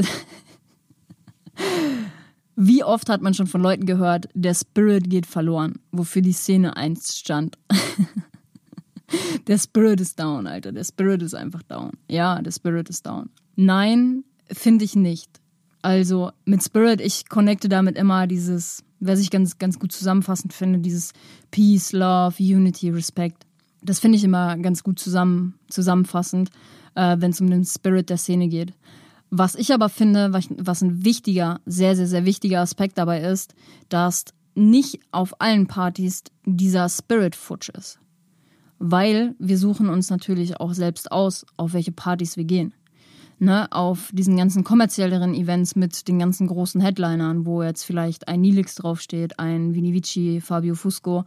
Wie 2.55 2.83
oft 2.83 3.07
hat 3.09 3.21
man 3.21 3.35
schon 3.35 3.47
von 3.47 3.61
Leuten 3.61 3.85
gehört, 3.85 4.29
der 4.33 4.55
Spirit 4.55 5.09
geht 5.09 5.27
verloren, 5.27 5.79
wofür 5.91 6.21
die 6.21 6.33
Szene 6.33 6.75
einst 6.75 7.17
stand? 7.17 7.57
Der 9.47 9.57
Spirit 9.57 10.01
ist 10.01 10.19
down, 10.19 10.47
Alter. 10.47 10.71
Der 10.71 10.83
Spirit 10.83 11.21
ist 11.21 11.35
einfach 11.35 11.63
down. 11.63 11.91
Ja, 12.09 12.41
der 12.41 12.51
Spirit 12.51 12.89
ist 12.89 13.05
down. 13.05 13.29
Nein, 13.55 14.23
finde 14.51 14.85
ich 14.85 14.95
nicht. 14.95 15.39
Also 15.81 16.31
mit 16.45 16.63
Spirit, 16.63 17.01
ich 17.01 17.29
connecte 17.29 17.69
damit 17.69 17.97
immer 17.97 18.27
dieses, 18.27 18.83
was 18.99 19.19
ich 19.19 19.29
ganz, 19.29 19.57
ganz 19.57 19.79
gut 19.79 19.91
zusammenfassend 19.91 20.53
finde, 20.53 20.79
dieses 20.79 21.13
Peace, 21.51 21.93
Love, 21.93 22.35
Unity, 22.39 22.89
Respect. 22.89 23.45
Das 23.81 23.99
finde 23.99 24.17
ich 24.17 24.23
immer 24.23 24.57
ganz 24.57 24.83
gut 24.83 24.99
zusammen, 24.99 25.55
zusammenfassend, 25.69 26.49
äh, 26.95 27.15
wenn 27.19 27.31
es 27.31 27.39
um 27.39 27.49
den 27.49 27.63
Spirit 27.63 28.09
der 28.09 28.17
Szene 28.17 28.49
geht. 28.49 28.73
Was 29.29 29.55
ich 29.55 29.73
aber 29.73 29.89
finde, 29.89 30.33
was, 30.33 30.47
was 30.57 30.81
ein 30.81 31.05
wichtiger, 31.05 31.61
sehr, 31.65 31.95
sehr, 31.95 32.07
sehr 32.07 32.25
wichtiger 32.25 32.61
Aspekt 32.61 32.97
dabei 32.97 33.21
ist, 33.21 33.53
dass 33.87 34.25
nicht 34.55 34.99
auf 35.11 35.39
allen 35.39 35.67
Partys 35.67 36.23
dieser 36.45 36.89
Spirit 36.89 37.35
futsch 37.35 37.69
ist. 37.69 37.99
Weil 38.79 39.35
wir 39.39 39.57
suchen 39.57 39.89
uns 39.89 40.09
natürlich 40.09 40.59
auch 40.59 40.73
selbst 40.73 41.11
aus, 41.11 41.45
auf 41.57 41.73
welche 41.73 41.91
Partys 41.91 42.37
wir 42.37 42.45
gehen 42.45 42.73
ne, 43.39 43.71
auf 43.71 44.11
diesen 44.13 44.37
ganzen 44.37 44.63
kommerzielleren 44.63 45.33
Events 45.33 45.75
mit 45.75 46.07
den 46.07 46.19
ganzen 46.19 46.47
großen 46.47 46.81
Headlinern, 46.81 47.45
wo 47.45 47.63
jetzt 47.63 47.83
vielleicht 47.83 48.27
ein 48.27 48.41
Nilix 48.41 48.75
draufsteht, 48.75 49.39
ein 49.39 49.73
Vinivici, 49.73 50.41
Fabio 50.41 50.75
Fusco, 50.75 51.23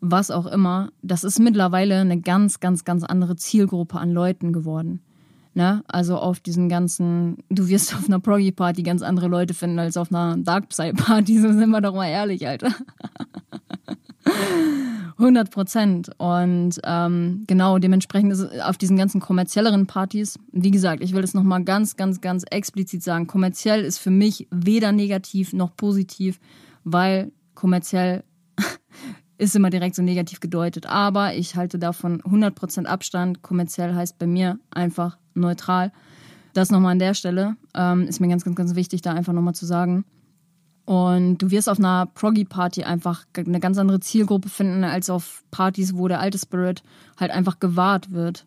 was 0.00 0.30
auch 0.30 0.46
immer, 0.46 0.90
das 1.02 1.24
ist 1.24 1.40
mittlerweile 1.40 1.96
eine 1.96 2.20
ganz, 2.20 2.60
ganz, 2.60 2.84
ganz 2.84 3.02
andere 3.02 3.36
Zielgruppe 3.36 3.98
an 3.98 4.12
Leuten 4.12 4.52
geworden. 4.52 5.00
Ne? 5.54 5.82
Also 5.88 6.16
auf 6.16 6.40
diesen 6.40 6.68
ganzen, 6.68 7.38
du 7.48 7.68
wirst 7.68 7.94
auf 7.96 8.06
einer 8.06 8.20
Proggy-Party 8.20 8.82
ganz 8.82 9.02
andere 9.02 9.28
Leute 9.28 9.54
finden 9.54 9.78
als 9.78 9.96
auf 9.96 10.12
einer 10.12 10.36
Dark 10.36 10.68
Psy-Party, 10.68 11.38
so 11.40 11.52
sind 11.52 11.70
wir 11.70 11.80
doch 11.80 11.94
mal 11.94 12.08
ehrlich, 12.08 12.46
Alter. 12.46 12.74
100 15.18 15.50
Prozent. 15.50 16.10
Und 16.18 16.80
ähm, 16.84 17.44
genau, 17.46 17.78
dementsprechend 17.78 18.32
ist 18.32 18.40
es 18.40 18.60
auf 18.60 18.78
diesen 18.78 18.96
ganzen 18.96 19.20
kommerzielleren 19.20 19.86
Partys, 19.86 20.38
wie 20.52 20.70
gesagt, 20.70 21.02
ich 21.02 21.12
will 21.12 21.24
es 21.24 21.34
nochmal 21.34 21.64
ganz, 21.64 21.96
ganz, 21.96 22.20
ganz 22.20 22.44
explizit 22.50 23.02
sagen, 23.02 23.26
kommerziell 23.26 23.84
ist 23.84 23.98
für 23.98 24.10
mich 24.10 24.46
weder 24.50 24.92
negativ 24.92 25.52
noch 25.52 25.74
positiv, 25.76 26.38
weil 26.84 27.32
kommerziell 27.54 28.22
ist 29.38 29.56
immer 29.56 29.70
direkt 29.70 29.94
so 29.94 30.02
negativ 30.02 30.40
gedeutet. 30.40 30.86
Aber 30.86 31.34
ich 31.34 31.56
halte 31.56 31.78
davon 31.78 32.20
100 32.24 32.54
Prozent 32.54 32.86
Abstand. 32.88 33.42
Kommerziell 33.42 33.94
heißt 33.94 34.18
bei 34.18 34.26
mir 34.26 34.58
einfach 34.70 35.16
neutral. 35.40 35.92
Das 36.52 36.70
nochmal 36.70 36.92
an 36.92 36.98
der 36.98 37.14
Stelle. 37.14 37.56
Ähm, 37.74 38.02
ist 38.02 38.20
mir 38.20 38.28
ganz, 38.28 38.44
ganz, 38.44 38.56
ganz 38.56 38.74
wichtig, 38.74 39.02
da 39.02 39.12
einfach 39.12 39.32
nochmal 39.32 39.54
zu 39.54 39.66
sagen. 39.66 40.04
Und 40.84 41.38
du 41.38 41.50
wirst 41.50 41.68
auf 41.68 41.78
einer 41.78 42.06
Proggy-Party 42.06 42.84
einfach 42.84 43.26
eine 43.36 43.60
ganz 43.60 43.76
andere 43.76 44.00
Zielgruppe 44.00 44.48
finden, 44.48 44.84
als 44.84 45.10
auf 45.10 45.44
Partys, 45.50 45.94
wo 45.94 46.08
der 46.08 46.20
alte 46.20 46.38
Spirit 46.38 46.82
halt 47.18 47.30
einfach 47.30 47.60
gewahrt 47.60 48.10
wird 48.10 48.46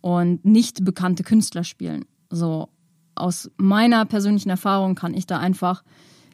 und 0.00 0.44
nicht 0.44 0.84
bekannte 0.84 1.24
Künstler 1.24 1.64
spielen. 1.64 2.04
So, 2.30 2.68
aus 3.16 3.50
meiner 3.56 4.04
persönlichen 4.04 4.50
Erfahrung 4.50 4.94
kann 4.94 5.14
ich 5.14 5.26
da 5.26 5.38
einfach 5.38 5.82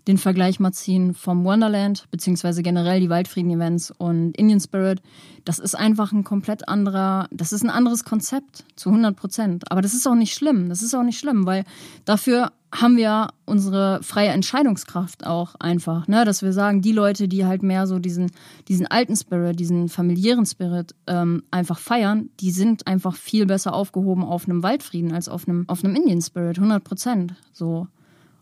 den 0.09 0.19
Vergleich 0.19 0.61
mal 0.61 0.73
ziehen 0.73 1.15
vom 1.15 1.45
Wonderland, 1.45 2.07
beziehungsweise 2.11 2.63
generell 2.63 3.01
die 3.01 3.11
Waldfrieden-Events 3.11 3.91
und 3.91 4.37
Indian 4.37 4.61
Spirit. 4.61 5.03
Das 5.45 5.59
ist 5.59 5.75
einfach 5.75 6.13
ein 6.13 6.25
komplett 6.25 6.69
anderer, 6.69 7.29
das 7.31 7.53
ist 7.53 7.63
ein 7.63 7.71
anderes 7.71 8.05
Konzept 8.05 8.65
zu 8.77 8.91
100 8.91 9.17
Prozent. 9.17 9.71
Aber 9.71 9.83
das 9.83 9.95
ist 9.95 10.07
auch 10.07 10.15
nicht 10.15 10.35
schlimm. 10.35 10.69
Das 10.69 10.83
ist 10.83 10.95
auch 10.95 11.03
nicht 11.03 11.19
schlimm, 11.19 11.47
weil 11.47 11.65
dafür 12.05 12.53
haben 12.73 12.97
wir 12.97 13.29
unsere 13.47 14.01
freie 14.03 14.29
Entscheidungskraft 14.29 15.27
auch 15.27 15.57
einfach, 15.59 16.07
ne? 16.07 16.25
dass 16.25 16.43
wir 16.43 16.53
sagen, 16.53 16.83
die 16.83 16.93
Leute, 16.93 17.27
die 17.27 17.45
halt 17.45 17.63
mehr 17.63 17.87
so 17.87 17.99
diesen, 17.99 18.31
diesen 18.69 18.87
alten 18.87 19.17
Spirit, 19.17 19.59
diesen 19.59 19.89
familiären 19.89 20.47
Spirit 20.47 20.95
ähm, 21.09 21.43
einfach 21.51 21.79
feiern, 21.79 22.31
die 22.39 22.53
sind 22.53 22.87
einfach 22.87 23.17
viel 23.17 23.47
besser 23.47 23.75
aufgehoben 23.75 24.23
auf 24.23 24.49
einem 24.49 24.63
Waldfrieden 24.63 25.13
als 25.13 25.29
auf 25.29 25.49
einem, 25.49 25.65
auf 25.69 25.85
einem 25.85 25.97
Indian 25.97 26.23
Spirit, 26.23 26.59
100 26.59 26.85
Prozent. 26.85 27.35
So. 27.53 27.89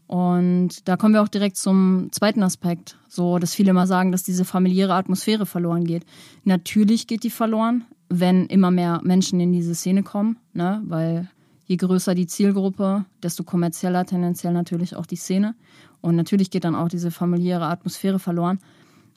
Und 0.08 0.88
da 0.88 0.96
kommen 0.96 1.14
wir 1.14 1.22
auch 1.22 1.28
direkt 1.28 1.58
zum 1.58 2.08
zweiten 2.12 2.42
Aspekt, 2.42 2.96
so 3.08 3.38
dass 3.38 3.54
viele 3.54 3.70
immer 3.70 3.86
sagen, 3.86 4.10
dass 4.10 4.22
diese 4.22 4.46
familiäre 4.46 4.94
Atmosphäre 4.94 5.44
verloren 5.46 5.84
geht. 5.84 6.04
Natürlich 6.44 7.06
geht 7.06 7.24
die 7.24 7.30
verloren, 7.30 7.84
wenn 8.08 8.46
immer 8.46 8.70
mehr 8.70 9.00
Menschen 9.04 9.38
in 9.38 9.52
diese 9.52 9.74
Szene 9.74 10.02
kommen, 10.02 10.38
ne? 10.54 10.82
weil 10.86 11.28
je 11.66 11.76
größer 11.76 12.14
die 12.14 12.26
Zielgruppe, 12.26 13.04
desto 13.22 13.44
kommerzieller 13.44 14.06
tendenziell 14.06 14.54
natürlich 14.54 14.96
auch 14.96 15.04
die 15.04 15.16
Szene. 15.16 15.54
Und 16.00 16.16
natürlich 16.16 16.50
geht 16.50 16.64
dann 16.64 16.74
auch 16.74 16.88
diese 16.88 17.10
familiäre 17.10 17.66
Atmosphäre 17.66 18.18
verloren. 18.18 18.58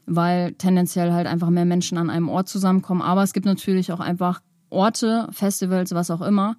weil 0.06 0.54
tendenziell 0.54 1.14
halt 1.14 1.28
einfach 1.28 1.50
mehr 1.50 1.66
Menschen 1.66 1.98
an 1.98 2.10
einem 2.10 2.28
Ort 2.28 2.50
zusammenkommen. 2.50 3.02
Aber 3.02 3.24
es 3.24 3.34
gibt 3.34 3.46
natürlich 3.46 3.92
auch 3.92 4.00
einfach 4.00 4.42
Orte, 4.70 5.28
Festivals, 5.32 5.94
was 5.94 6.12
auch 6.12 6.22
immer, 6.22 6.56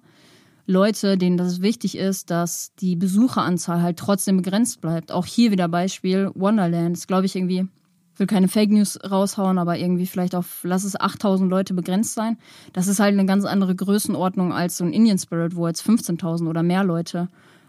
Leute, 0.65 1.17
denen 1.17 1.37
das 1.37 1.61
wichtig 1.61 1.97
ist, 1.97 2.31
dass 2.31 2.73
die 2.75 2.95
Besucheranzahl 2.95 3.81
halt 3.81 3.97
trotzdem 3.97 4.37
begrenzt 4.37 4.79
bleibt. 4.79 5.11
Auch 5.11 5.25
hier 5.25 5.51
wieder 5.51 5.67
Beispiel 5.67 6.31
Wonderland. 6.35 6.95
Das 6.95 7.07
glaube 7.07 7.25
ich 7.25 7.35
irgendwie, 7.35 7.67
will 8.15 8.27
keine 8.27 8.47
Fake 8.47 8.71
News 8.71 8.99
raushauen, 9.09 9.57
aber 9.57 9.77
irgendwie 9.77 10.05
vielleicht 10.05 10.35
auf, 10.35 10.61
lass 10.63 10.83
es 10.83 10.99
8000 10.99 11.49
Leute 11.49 11.73
begrenzt 11.73 12.13
sein. 12.13 12.37
Das 12.71 12.87
ist 12.87 12.99
halt 12.99 13.13
eine 13.13 13.25
ganz 13.25 13.43
andere 13.43 13.75
Größenordnung 13.75 14.53
als 14.53 14.77
so 14.77 14.85
ein 14.85 14.93
Indian 14.93 15.17
Spirit, 15.17 15.55
wo 15.55 15.67
jetzt 15.67 15.83
15.000 15.83 16.47
oder 16.47 16.63
mehr 16.63 16.83
Leute 16.83 17.27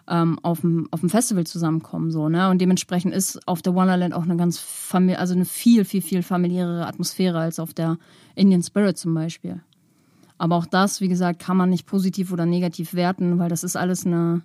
ähm, 0.08 0.38
auf, 0.42 0.60
dem, 0.60 0.88
auf 0.90 1.00
dem 1.00 1.10
Festival 1.10 1.44
zusammenkommen. 1.44 2.10
So, 2.10 2.28
ne? 2.28 2.50
Und 2.50 2.60
dementsprechend 2.60 3.14
ist 3.14 3.46
auf 3.48 3.62
der 3.62 3.74
Wonderland 3.74 4.14
auch 4.14 4.24
eine 4.24 4.36
ganz 4.36 4.64
also 4.92 5.34
eine 5.34 5.44
viel, 5.44 5.84
viel, 5.84 6.02
viel 6.02 6.22
familiärere 6.22 6.86
Atmosphäre 6.86 7.38
als 7.38 7.58
auf 7.58 7.74
der 7.74 7.98
Indian 8.34 8.62
Spirit 8.62 8.98
zum 8.98 9.14
Beispiel. 9.14 9.60
Aber 10.38 10.56
auch 10.56 10.66
das, 10.66 11.00
wie 11.00 11.08
gesagt, 11.08 11.40
kann 11.40 11.56
man 11.56 11.70
nicht 11.70 11.86
positiv 11.86 12.32
oder 12.32 12.46
negativ 12.46 12.94
werten, 12.94 13.38
weil 13.38 13.48
das 13.48 13.64
ist 13.64 13.76
alles 13.76 14.04
eine, 14.04 14.42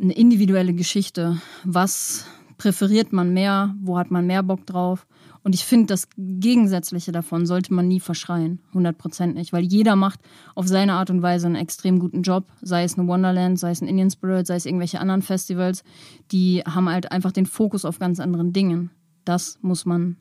eine 0.00 0.12
individuelle 0.12 0.74
Geschichte. 0.74 1.40
Was 1.64 2.26
präferiert 2.58 3.12
man 3.12 3.32
mehr? 3.32 3.74
Wo 3.80 3.96
hat 3.96 4.10
man 4.10 4.26
mehr 4.26 4.42
Bock 4.42 4.66
drauf? 4.66 5.06
Und 5.44 5.54
ich 5.54 5.64
finde, 5.64 5.86
das 5.86 6.08
Gegensätzliche 6.16 7.12
davon 7.12 7.46
sollte 7.46 7.72
man 7.72 7.88
nie 7.88 8.00
verschreien. 8.00 8.60
100 8.68 8.98
Prozent 8.98 9.34
nicht. 9.34 9.52
Weil 9.52 9.64
jeder 9.64 9.96
macht 9.96 10.20
auf 10.54 10.66
seine 10.66 10.94
Art 10.94 11.10
und 11.10 11.22
Weise 11.22 11.46
einen 11.46 11.54
extrem 11.54 12.00
guten 12.00 12.22
Job. 12.22 12.52
Sei 12.60 12.82
es 12.82 12.98
eine 12.98 13.08
Wonderland, 13.08 13.58
sei 13.58 13.70
es 13.70 13.80
ein 13.80 13.88
Indian 13.88 14.10
Spirit, 14.10 14.46
sei 14.46 14.56
es 14.56 14.66
irgendwelche 14.66 15.00
anderen 15.00 15.22
Festivals. 15.22 15.84
Die 16.32 16.62
haben 16.66 16.90
halt 16.90 17.12
einfach 17.12 17.32
den 17.32 17.46
Fokus 17.46 17.84
auf 17.84 17.98
ganz 17.98 18.20
anderen 18.20 18.52
Dingen. 18.52 18.90
Das 19.24 19.58
muss 19.62 19.86
man 19.86 20.16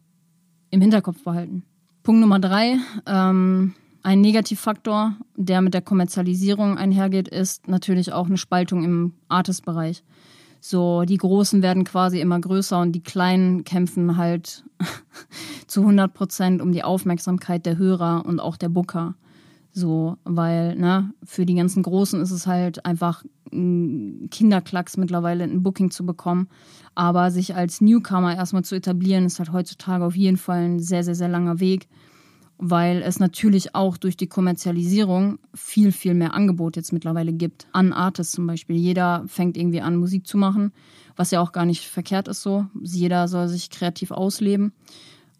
im 0.70 0.82
Hinterkopf 0.82 1.24
behalten. 1.24 1.63
Punkt 2.03 2.22
Nummer 2.22 2.39
drei. 2.39 2.77
Ähm, 3.06 3.74
ein 4.08 4.22
Negativfaktor, 4.22 5.18
der 5.36 5.62
mit 5.62 5.74
der 5.74 5.82
Kommerzialisierung 5.82 6.78
einhergeht, 6.78 7.28
ist 7.28 7.68
natürlich 7.68 8.14
auch 8.14 8.28
eine 8.28 8.38
Spaltung 8.38 8.86
im 8.86 9.16
Artist-Bereich. 9.28 10.02
So, 10.62 11.04
die 11.04 11.18
Großen 11.18 11.62
werden 11.62 11.84
quasi 11.84 12.22
immer 12.22 12.40
größer 12.40 12.80
und 12.80 12.94
die 12.94 13.04
Kleinen 13.04 13.66
kämpfen 13.66 14.16
halt 14.16 14.64
zu 15.68 15.82
100 15.82 16.14
Prozent 16.14 16.62
um 16.62 16.72
die 16.72 16.86
Aufmerksamkeit 16.86 17.66
der 17.66 17.78
Hörer 17.78 18.26
und 18.26 18.40
auch 18.40 18.56
der 18.56 18.70
Booker. 18.70 19.16
So, 19.74 20.16
weil, 20.24 20.78
ne, 20.78 21.12
für 21.26 21.46
die 21.46 21.56
ganzen 21.56 21.84
Großen 21.84 22.22
ist 22.22 22.32
es 22.32 22.48
halt 22.48 22.86
einfach 22.86 23.26
ein 23.52 24.30
Kinderklacks 24.32 24.96
mittlerweile 24.96 25.44
ein 25.44 25.64
Booking 25.64 25.92
zu 25.92 26.06
bekommen. 26.06 26.48
Aber 26.96 27.30
sich 27.30 27.56
als 27.56 27.82
Newcomer 27.82 28.38
erstmal 28.38 28.64
zu 28.64 28.76
etablieren, 28.76 29.26
ist 29.26 29.40
halt 29.40 29.52
heutzutage 29.52 30.06
auf 30.06 30.16
jeden 30.16 30.38
Fall 30.38 30.64
ein 30.64 30.80
sehr, 30.80 31.04
sehr, 31.04 31.16
sehr 31.16 31.28
langer 31.28 31.60
Weg 31.60 31.90
weil 32.60 33.02
es 33.04 33.20
natürlich 33.20 33.76
auch 33.76 33.98
durch 33.98 34.18
die 34.18 34.28
Kommerzialisierung 34.28 35.40
viel, 35.54 35.92
viel 35.92 36.14
mehr 36.14 36.34
Angebot 36.34 36.76
jetzt 36.76 36.92
mittlerweile 36.92 37.34
gibt. 37.34 37.68
An 37.72 37.94
Artists 37.94 38.34
zum 38.34 38.48
Beispiel. 38.48 38.76
Jeder 38.76 39.24
fängt 39.28 39.58
irgendwie 39.58 39.82
an, 39.82 39.96
Musik 39.96 40.26
zu 40.26 40.38
machen, 40.38 40.72
was 41.16 41.32
ja 41.32 41.40
auch 41.40 41.52
gar 41.52 41.66
nicht 41.66 41.86
verkehrt 41.86 42.28
ist 42.28 42.42
so. 42.42 42.66
Jeder 42.82 43.28
soll 43.28 43.48
sich 43.48 43.70
kreativ 43.70 44.12
ausleben. 44.12 44.74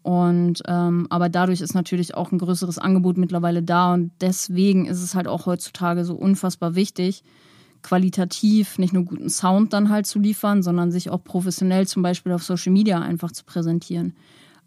Und 0.02 0.62
ähm, 0.66 1.06
aber 1.10 1.28
dadurch 1.28 1.60
ist 1.60 1.74
natürlich 1.74 2.14
auch 2.14 2.30
ein 2.30 2.38
größeres 2.38 2.78
Angebot 2.78 3.18
mittlerweile 3.18 3.62
da 3.62 3.92
und 3.92 4.12
deswegen 4.20 4.86
ist 4.86 5.02
es 5.02 5.14
halt 5.14 5.26
auch 5.26 5.44
heutzutage 5.44 6.04
so 6.04 6.14
unfassbar 6.14 6.74
wichtig, 6.76 7.22
qualitativ 7.82 8.78
nicht 8.78 8.94
nur 8.94 9.04
guten 9.04 9.28
Sound 9.28 9.72
dann 9.72 9.90
halt 9.90 10.06
zu 10.06 10.18
liefern, 10.18 10.62
sondern 10.62 10.92
sich 10.92 11.10
auch 11.10 11.22
professionell 11.22 11.86
zum 11.86 12.02
Beispiel 12.02 12.32
auf 12.32 12.42
Social 12.42 12.72
Media 12.72 13.00
einfach 13.00 13.32
zu 13.32 13.44
präsentieren. 13.44 14.14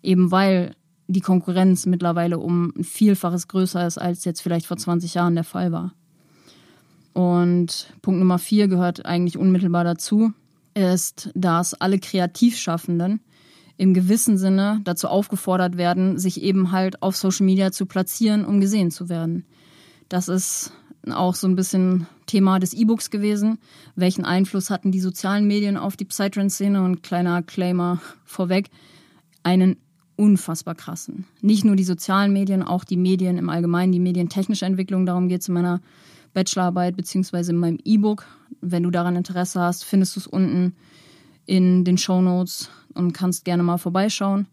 Eben 0.04 0.32
weil 0.32 0.76
die 1.12 1.22
Konkurrenz 1.22 1.86
mittlerweile 1.86 2.40
um 2.40 2.74
ein 2.78 2.84
Vielfaches 2.84 3.48
größer 3.48 3.86
ist, 3.86 3.98
als 3.98 4.26
jetzt 4.26 4.42
vielleicht 4.42 4.66
vor 4.66 4.78
20 4.78 5.14
Jahren 5.14 5.36
der 5.36 5.44
Fall 5.44 5.72
war. 5.72 5.94
Und 7.14 7.94
Punkt 8.02 8.20
Nummer 8.20 8.40
vier 8.40 8.68
gehört 8.68 9.06
eigentlich 9.06 9.38
unmittelbar 9.38 9.84
dazu, 9.84 10.32
ist, 10.74 11.30
dass 11.36 11.74
alle 11.74 12.00
Kreativschaffenden 12.00 13.20
im 13.78 13.94
gewissen 13.94 14.38
Sinne 14.38 14.80
dazu 14.84 15.08
aufgefordert 15.08 15.76
werden, 15.76 16.18
sich 16.18 16.42
eben 16.42 16.72
halt 16.72 17.02
auf 17.02 17.18
Social 17.18 17.46
Media 17.46 17.72
zu 17.72 17.86
platzieren, 17.86 18.46
um 18.46 18.62
gesehen 18.62 18.92
zu 18.92 19.10
werden. 19.10 19.46
Das 20.08 20.30
ist 20.30 20.72
auch 21.10 21.36
so 21.36 21.48
ein 21.48 21.56
bisschen 21.56 22.06
Thema 22.28 22.60
des 22.60 22.74
E-Books 22.74 23.10
gewesen. 23.10 23.58
Welchen 23.96 24.24
Einfluss 24.24 24.70
hatten 24.70 24.92
die 24.92 25.00
sozialen 25.00 25.48
Medien 25.48 25.78
auf 25.78 25.98
die 25.98 26.06
Psytrance-Szene? 26.06 26.84
Und 26.84 27.02
kleiner 27.02 27.42
Claimer 27.42 28.00
vorweg, 28.24 28.70
einen 29.44 29.78
unfassbar 30.16 30.76
krassen. 30.76 31.26
Nicht 31.42 31.66
nur 31.66 31.76
die 31.76 31.84
sozialen 31.84 32.34
Medien, 32.34 32.64
auch 32.64 32.84
die 32.84 32.98
Medien 32.98 33.38
im 33.38 33.50
Allgemeinen, 33.50 33.92
die 33.92 34.00
medientechnische 34.00 34.66
Entwicklung. 34.66 35.06
Darum 35.06 35.28
geht 35.28 35.42
es 35.42 35.48
in 35.48 35.54
meiner 35.54 35.82
Bachelorarbeit 36.34 36.96
beziehungsweise 36.96 37.52
in 37.52 37.58
meinem 37.58 37.80
E-Book. 37.84 38.26
Wenn 38.62 38.84
du 38.84 38.92
daran 38.92 39.16
Interesse 39.16 39.60
hast, 39.60 39.84
findest 39.84 40.16
du 40.16 40.20
es 40.20 40.28
unten 40.28 40.76
in 41.46 41.84
den 41.84 41.98
Show 41.98 42.22
Notes 42.22 42.70
und 42.94 43.14
kannst 43.14 43.46
gerne 43.46 43.64
mal 43.64 43.78
vorbeischauen. 43.78 44.48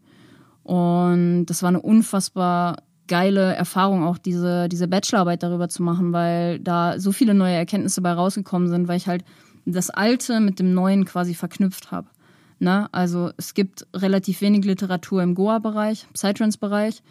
Und 0.63 1.45
das 1.45 1.61
war 1.61 1.69
eine 1.69 1.81
unfassbar 1.81 2.77
geile 3.07 3.53
Erfahrung, 3.55 4.03
auch 4.03 4.17
diese, 4.17 4.69
diese 4.69 4.87
Bachelorarbeit 4.87 5.43
darüber 5.43 5.67
zu 5.67 5.83
machen, 5.83 6.13
weil 6.13 6.59
da 6.59 6.99
so 6.99 7.11
viele 7.11 7.33
neue 7.33 7.55
Erkenntnisse 7.55 8.01
bei 8.01 8.11
rausgekommen 8.11 8.69
sind, 8.69 8.87
weil 8.87 8.97
ich 8.97 9.07
halt 9.07 9.23
das 9.65 9.89
Alte 9.89 10.39
mit 10.39 10.59
dem 10.59 10.73
Neuen 10.73 11.05
quasi 11.05 11.33
verknüpft 11.33 11.91
habe. 11.91 12.07
Ne? 12.59 12.87
Also 12.91 13.31
es 13.37 13.53
gibt 13.53 13.87
relativ 13.95 14.41
wenig 14.41 14.65
Literatur 14.65 15.23
im 15.23 15.35
Goa-Bereich, 15.35 16.07
Psytrance-Bereich. 16.13 17.01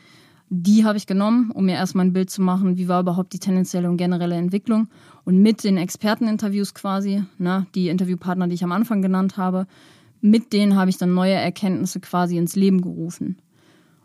Die 0.50 0.84
habe 0.84 0.96
ich 0.96 1.06
genommen, 1.06 1.50
um 1.50 1.66
mir 1.66 1.74
erstmal 1.74 2.06
ein 2.06 2.12
Bild 2.12 2.30
zu 2.30 2.40
machen, 2.40 2.78
wie 2.78 2.88
war 2.88 3.00
überhaupt 3.00 3.32
die 3.32 3.38
tendenzielle 3.38 3.88
und 3.88 3.96
generelle 3.98 4.36
Entwicklung. 4.36 4.88
Und 5.24 5.42
mit 5.42 5.64
den 5.64 5.76
Experteninterviews 5.76 6.74
quasi, 6.74 7.22
ne, 7.36 7.66
die 7.74 7.88
Interviewpartner, 7.88 8.48
die 8.48 8.54
ich 8.54 8.64
am 8.64 8.72
Anfang 8.72 9.02
genannt 9.02 9.36
habe, 9.36 9.66
mit 10.20 10.52
denen 10.52 10.76
habe 10.76 10.90
ich 10.90 10.98
dann 10.98 11.14
neue 11.14 11.34
Erkenntnisse 11.34 12.00
quasi 12.00 12.38
ins 12.38 12.56
Leben 12.56 12.80
gerufen. 12.80 13.36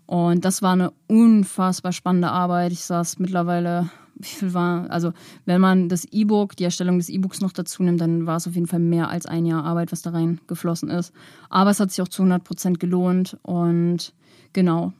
Und 0.06 0.46
das 0.46 0.62
war 0.62 0.74
eine 0.74 0.92
unfassbar 1.08 1.92
spannende 1.92 2.30
Arbeit. 2.30 2.72
Ich 2.72 2.84
saß 2.84 3.20
mittlerweile 3.20 3.90
wie 4.16 4.28
viel 4.28 4.54
war, 4.54 4.90
also 4.90 5.14
wenn 5.46 5.62
man 5.62 5.90
das 5.90 6.06
E-Book, 6.06 6.56
die 6.56 6.64
Erstellung 6.64 6.98
des 6.98 7.10
E-Books 7.10 7.42
noch 7.42 7.52
dazu 7.52 7.84
nimmt, 7.84 8.02
dann 8.02 8.26
war 8.26 8.38
es 8.38 8.48
auf 8.48 8.56
jeden 8.56 8.68
Fall 8.68 8.80
mehr 8.80 9.10
als 9.10 9.26
ein 9.26 9.46
Jahr 9.46 9.64
Arbeit, 9.64 9.92
was 9.92 10.02
da 10.02 10.12
reingeflossen 10.12 10.90
ist. 10.90 11.14
Aber 11.50 11.72
es 11.72 11.80
hat 11.80 11.92
sich 11.92 12.02
auch 12.02 12.08
zu 12.08 12.22
100 12.24 12.44
Prozent 12.44 12.80
gelohnt 12.80 13.38
und 13.42 14.14
genau. 14.54 14.94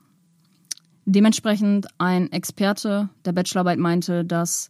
Dementsprechend 1.06 1.88
ein 1.98 2.32
Experte 2.32 3.10
der 3.26 3.34
Bachelorarbeit 3.34 3.80
meinte, 3.80 4.24
dass 4.24 4.70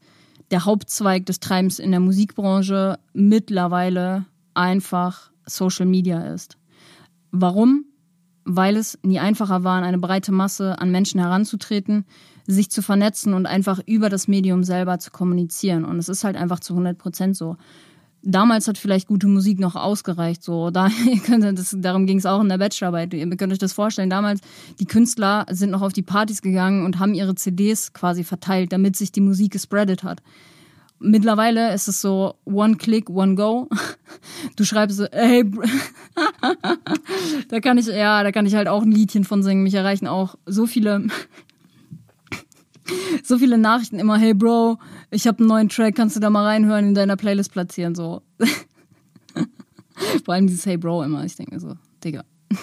der 0.52 0.66
Hauptzweig 0.66 1.26
des 1.26 1.40
Treibens 1.40 1.80
in 1.80 1.92
der 1.92 2.00
Musikbranche 2.00 3.00
mittlerweile 3.14 4.26
einfach 4.54 5.32
Social 5.46 5.86
Media 5.86 6.22
ist. 6.34 6.58
Warum? 7.32 7.86
Weil 8.46 8.76
es 8.76 9.00
nie 9.04 9.20
einfacher 9.20 9.64
war, 9.64 9.78
an 9.78 9.84
eine 9.84 10.00
breite 10.00 10.32
Masse 10.32 10.80
an 10.80 10.92
Menschen 10.92 11.20
heranzutreten, 11.20 12.06
sich 12.46 12.70
zu 12.70 12.82
vernetzen 12.82 13.34
und 13.34 13.46
einfach 13.46 13.80
über 13.86 14.10
das 14.10 14.28
Medium 14.28 14.64
selber 14.64 15.00
zu 15.00 15.12
kommunizieren. 15.12 15.86
Und 15.86 15.98
es 15.98 16.10
ist 16.10 16.24
halt 16.24 16.36
einfach 16.36 16.60
zu 16.60 16.74
100 16.74 16.98
Prozent 16.98 17.38
so. 17.38 17.58
Damals 18.26 18.70
hat 18.70 18.78
vielleicht 18.78 19.08
gute 19.08 19.28
Musik 19.28 19.60
noch 19.60 19.76
ausgereicht, 19.76 20.44
so. 20.44 20.70
Da, 20.70 20.88
ihr 21.06 21.20
könnt, 21.20 21.58
das, 21.58 21.76
darum 21.80 22.06
ging 22.06 22.18
es 22.18 22.26
auch 22.26 22.42
in 22.42 22.50
der 22.50 22.58
Bachelorarbeit. 22.58 23.14
Ihr 23.14 23.30
könnt 23.36 23.52
euch 23.52 23.60
das 23.60 23.74
vorstellen. 23.74 24.10
Damals, 24.10 24.42
die 24.80 24.86
Künstler 24.86 25.46
sind 25.52 25.72
noch 25.72 25.82
auf 25.82 25.94
die 25.94 26.04
Partys 26.04 26.42
gegangen 26.42 26.86
und 26.86 27.00
haben 27.00 27.14
ihre 27.14 27.36
CDs 27.36 27.94
quasi 27.94 28.24
verteilt, 28.24 28.72
damit 28.72 28.96
sich 28.96 29.12
die 29.12 29.22
Musik 29.22 29.52
gespreadet 29.52 30.04
hat. 30.04 30.22
Mittlerweile 31.00 31.74
ist 31.74 31.90
es 31.90 32.00
so 32.00 32.36
one 32.46 32.78
click, 32.78 33.10
one 33.10 33.36
go. 33.36 33.70
Du 34.56 34.64
schreibst 34.64 34.98
so, 34.98 35.06
hey, 35.12 35.50
da 37.50 37.60
kann 37.60 37.78
ich, 37.78 37.88
ja, 37.88 38.24
da 38.24 38.32
kann 38.32 38.46
ich 38.46 38.56
halt 38.56 38.68
auch 38.68 38.84
ein 38.84 38.92
Liedchen 38.92 39.24
von 39.24 39.42
singen. 39.42 39.64
Mich 39.64 39.74
erreichen 39.74 40.08
auch 40.08 40.36
so 40.46 40.66
viele 40.66 41.08
so 43.24 43.38
viele 43.38 43.58
Nachrichten 43.58 44.00
immer, 44.00 44.18
hey 44.18 44.34
Bro, 44.34 44.80
ich 45.12 45.28
habe 45.28 45.40
einen 45.40 45.48
neuen 45.48 45.70
Track, 45.70 45.96
kannst 45.96 46.16
du 46.16 46.20
da 46.20 46.30
mal 46.30 46.46
reinhören, 46.46 46.90
in 46.90 46.96
deiner 46.96 47.16
Playlist 47.16 47.52
platzieren, 47.52 47.96
so. 47.96 48.22
Vor 50.26 50.34
allem 50.34 50.48
dieses 50.48 50.66
Hey 50.66 50.78
Bro 50.78 51.04
immer, 51.04 51.24
ich 51.24 51.36
denke 51.36 51.54
mir 51.54 51.60
so, 51.60 51.76
Digga. 52.04 52.24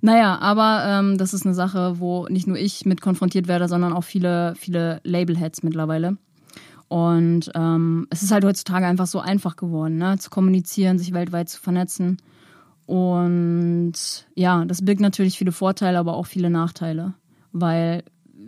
naja, 0.00 0.38
aber 0.38 0.84
ähm, 0.86 1.18
das 1.18 1.34
ist 1.34 1.44
eine 1.44 1.54
Sache, 1.54 2.00
wo 2.00 2.26
nicht 2.28 2.46
nur 2.46 2.56
ich 2.56 2.84
mit 2.86 3.00
konfrontiert 3.00 3.48
werde, 3.48 3.68
sondern 3.68 3.92
auch 3.92 4.04
viele, 4.04 4.54
viele 4.56 5.00
Labelheads 5.04 5.62
mittlerweile. 5.62 6.16
Und 6.88 7.52
ähm, 7.54 8.08
es 8.10 8.22
ist 8.22 8.32
halt 8.32 8.44
heutzutage 8.44 8.84
einfach 8.84 9.06
so 9.06 9.20
einfach 9.20 9.54
geworden, 9.54 9.98
ne? 9.98 10.18
zu 10.18 10.28
kommunizieren, 10.28 10.98
sich 10.98 11.12
weltweit 11.12 11.48
zu 11.48 11.60
vernetzen. 11.60 12.16
Und 12.86 14.26
ja, 14.34 14.64
das 14.64 14.84
birgt 14.84 15.00
natürlich 15.00 15.38
viele 15.38 15.52
Vorteile, 15.52 15.98
aber 15.98 16.14
auch 16.14 16.26
viele 16.26 16.50
Nachteile. 16.50 17.14
Weil 17.52 18.02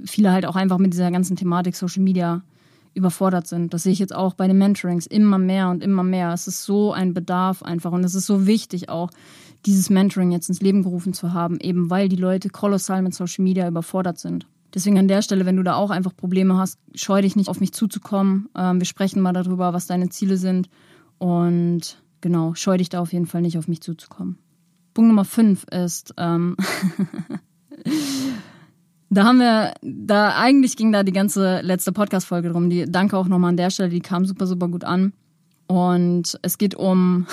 viele 0.05 0.33
halt 0.33 0.47
auch 0.47 0.57
einfach 0.57 0.79
mit 0.79 0.93
dieser 0.93 1.11
ganzen 1.11 1.37
Thematik 1.37 1.77
Social 1.77 2.03
Media 2.03 2.43
überfordert 2.95 3.47
sind. 3.47 3.73
Das 3.73 3.85
sehe 3.85 3.93
ich 3.93 3.99
jetzt 3.99 4.15
auch 4.15 4.35
bei 4.35 4.47
den 4.47 4.59
Mentorings 4.59 5.07
immer 5.07 5.39
mehr 5.39 5.71
und 5.71 5.83
immer 5.83 6.03
mehr. 6.03 6.33
Es 6.33 6.47
ist 6.47 6.65
so 6.65 6.93
ein 6.93 7.15
Bedarf 7.15 7.63
einfach 7.63 7.93
und 7.93 8.05
es 8.05 8.15
ist 8.15 8.27
so 8.27 8.47
wichtig 8.47 8.89
auch, 8.89 9.11
dieses 9.65 9.91
Mentoring 9.91 10.33
jetzt 10.33 10.49
ins 10.49 10.61
Leben 10.61 10.83
gerufen 10.83 11.13
zu 11.13 11.33
haben, 11.33 11.59
eben 11.61 11.89
weil 11.89 12.09
die 12.09 12.17
Leute 12.17 12.49
kolossal 12.49 13.01
mit 13.03 13.15
Social 13.15 13.45
Media 13.45 13.67
überfordert 13.69 14.19
sind. 14.19 14.47
Deswegen 14.75 14.99
an 14.99 15.09
der 15.09 15.23
Stelle, 15.23 15.47
wenn 15.47 15.57
du 15.57 15.63
da 15.63 15.75
auch 15.75 15.91
einfach 15.91 16.17
Probleme 16.17 16.57
hast, 16.57 16.79
scheu 16.95 17.23
dich 17.23 17.37
nicht 17.37 17.49
auf 17.49 17.61
mich 17.61 17.73
zuzukommen. 17.73 18.49
Ähm, 18.57 18.81
wir 18.81 18.87
sprechen 18.87 19.21
mal 19.21 19.33
darüber, 19.33 19.73
was 19.73 19.87
deine 19.87 20.09
Ziele 20.09 20.37
sind 20.37 20.69
und 21.19 22.03
genau, 22.21 22.55
scheu 22.55 22.77
dich 22.77 22.89
da 22.89 23.01
auf 23.01 23.13
jeden 23.13 23.27
Fall 23.27 23.43
nicht 23.43 23.59
auf 23.59 23.69
mich 23.69 23.83
zuzukommen. 23.83 24.39
Punkt 24.95 25.09
Nummer 25.09 25.25
fünf 25.25 25.65
ist, 25.71 26.15
ähm, 26.17 26.57
da 29.15 29.25
haben 29.25 29.39
wir, 29.39 29.75
da 29.83 30.37
eigentlich 30.37 30.77
ging 30.77 30.91
da 30.91 31.03
die 31.03 31.13
ganze 31.13 31.61
letzte 31.61 31.93
Podcast-Folge 31.93 32.49
drum. 32.49 32.71
Die, 32.71 32.87
danke 32.87 33.19
auch 33.19 33.29
nochmal 33.29 33.51
an 33.51 33.57
der 33.59 33.71
Stelle, 33.71 33.91
die 33.91 34.01
kam 34.01 34.25
super, 34.25 34.47
super 34.47 34.69
gut 34.69 34.85
an. 34.85 35.13
Und 35.67 36.39
es 36.41 36.57
geht 36.57 36.75
um 36.75 37.27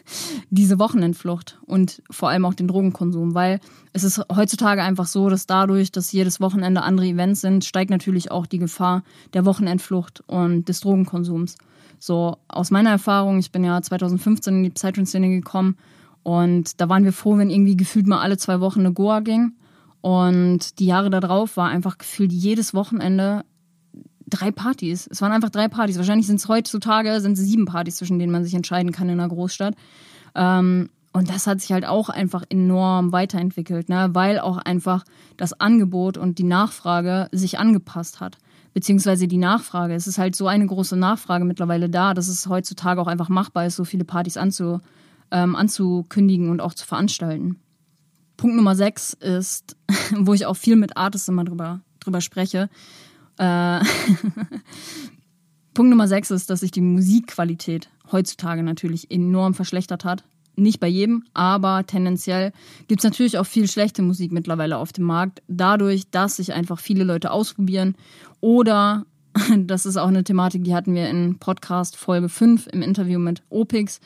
diese 0.50 0.78
Wochenendflucht 0.78 1.58
und 1.66 2.02
vor 2.10 2.30
allem 2.30 2.46
auch 2.46 2.54
den 2.54 2.68
Drogenkonsum, 2.68 3.34
weil 3.34 3.60
es 3.92 4.02
ist 4.02 4.22
heutzutage 4.34 4.82
einfach 4.82 5.06
so, 5.06 5.28
dass 5.28 5.46
dadurch, 5.46 5.92
dass 5.92 6.10
jedes 6.10 6.40
Wochenende 6.40 6.82
andere 6.82 7.06
Events 7.06 7.42
sind, 7.42 7.66
steigt 7.66 7.90
natürlich 7.90 8.30
auch 8.30 8.46
die 8.46 8.58
Gefahr 8.58 9.02
der 9.34 9.44
Wochenendflucht 9.44 10.22
und 10.26 10.68
des 10.68 10.80
Drogenkonsums. 10.80 11.56
So 11.98 12.38
aus 12.48 12.70
meiner 12.70 12.90
Erfahrung, 12.90 13.38
ich 13.38 13.52
bin 13.52 13.62
ja 13.62 13.80
2015 13.82 14.54
in 14.54 14.62
die 14.62 14.70
Psytrance-Szene 14.70 15.28
gekommen 15.28 15.76
und 16.22 16.80
da 16.80 16.88
waren 16.88 17.04
wir 17.04 17.12
froh, 17.12 17.36
wenn 17.36 17.50
irgendwie 17.50 17.76
gefühlt 17.76 18.06
mal 18.06 18.20
alle 18.20 18.38
zwei 18.38 18.60
Wochen 18.60 18.80
eine 18.80 18.92
Goa 18.92 19.20
ging. 19.20 19.52
Und 20.06 20.78
die 20.78 20.86
Jahre 20.86 21.10
darauf 21.10 21.56
war 21.56 21.68
einfach 21.68 21.98
gefühlt 21.98 22.30
jedes 22.30 22.74
Wochenende 22.74 23.44
drei 24.24 24.52
Partys. 24.52 25.08
Es 25.10 25.20
waren 25.20 25.32
einfach 25.32 25.50
drei 25.50 25.66
Partys. 25.66 25.96
Wahrscheinlich 25.96 26.28
sind 26.28 26.36
es 26.36 26.46
heutzutage 26.46 27.20
sind 27.20 27.34
sieben 27.34 27.64
Partys, 27.64 27.96
zwischen 27.96 28.20
denen 28.20 28.30
man 28.30 28.44
sich 28.44 28.54
entscheiden 28.54 28.92
kann 28.92 29.08
in 29.08 29.18
einer 29.18 29.28
Großstadt. 29.28 29.74
Ähm, 30.36 30.90
und 31.12 31.28
das 31.28 31.48
hat 31.48 31.60
sich 31.60 31.72
halt 31.72 31.84
auch 31.84 32.08
einfach 32.08 32.44
enorm 32.48 33.10
weiterentwickelt, 33.10 33.88
ne? 33.88 34.10
weil 34.12 34.38
auch 34.38 34.58
einfach 34.58 35.02
das 35.38 35.58
Angebot 35.58 36.18
und 36.18 36.38
die 36.38 36.44
Nachfrage 36.44 37.28
sich 37.32 37.58
angepasst 37.58 38.20
hat. 38.20 38.38
Beziehungsweise 38.74 39.26
die 39.26 39.38
Nachfrage. 39.38 39.94
Es 39.94 40.06
ist 40.06 40.18
halt 40.18 40.36
so 40.36 40.46
eine 40.46 40.68
große 40.68 40.96
Nachfrage 40.96 41.44
mittlerweile 41.44 41.90
da, 41.90 42.14
dass 42.14 42.28
es 42.28 42.46
heutzutage 42.46 43.00
auch 43.00 43.08
einfach 43.08 43.28
machbar 43.28 43.66
ist, 43.66 43.74
so 43.74 43.82
viele 43.82 44.04
Partys 44.04 44.36
anzu, 44.36 44.78
ähm, 45.32 45.56
anzukündigen 45.56 46.48
und 46.50 46.60
auch 46.60 46.74
zu 46.74 46.86
veranstalten. 46.86 47.56
Punkt 48.36 48.56
Nummer 48.56 48.74
sechs 48.76 49.12
ist, 49.14 49.76
wo 50.16 50.34
ich 50.34 50.46
auch 50.46 50.56
viel 50.56 50.76
mit 50.76 50.96
Artists 50.96 51.28
immer 51.28 51.44
drüber, 51.44 51.80
drüber 52.00 52.20
spreche. 52.20 52.68
Äh, 53.38 53.80
Punkt 55.74 55.90
Nummer 55.90 56.08
sechs 56.08 56.30
ist, 56.30 56.48
dass 56.50 56.60
sich 56.60 56.70
die 56.70 56.80
Musikqualität 56.80 57.90
heutzutage 58.10 58.62
natürlich 58.62 59.10
enorm 59.10 59.54
verschlechtert 59.54 60.04
hat. 60.04 60.24
Nicht 60.58 60.80
bei 60.80 60.88
jedem, 60.88 61.24
aber 61.34 61.84
tendenziell 61.86 62.52
gibt 62.88 63.00
es 63.00 63.04
natürlich 63.04 63.36
auch 63.36 63.44
viel 63.44 63.68
schlechte 63.68 64.00
Musik 64.00 64.32
mittlerweile 64.32 64.78
auf 64.78 64.92
dem 64.92 65.04
Markt. 65.04 65.42
Dadurch, 65.48 66.10
dass 66.10 66.36
sich 66.36 66.54
einfach 66.54 66.80
viele 66.80 67.04
Leute 67.04 67.30
ausprobieren 67.30 67.94
oder 68.40 69.04
das 69.56 69.84
ist 69.84 69.98
auch 69.98 70.08
eine 70.08 70.24
Thematik, 70.24 70.64
die 70.64 70.74
hatten 70.74 70.94
wir 70.94 71.10
in 71.10 71.38
Podcast 71.38 71.96
Folge 71.96 72.30
5 72.30 72.68
im 72.68 72.80
Interview 72.80 73.18
mit 73.18 73.42
Opix 73.50 74.00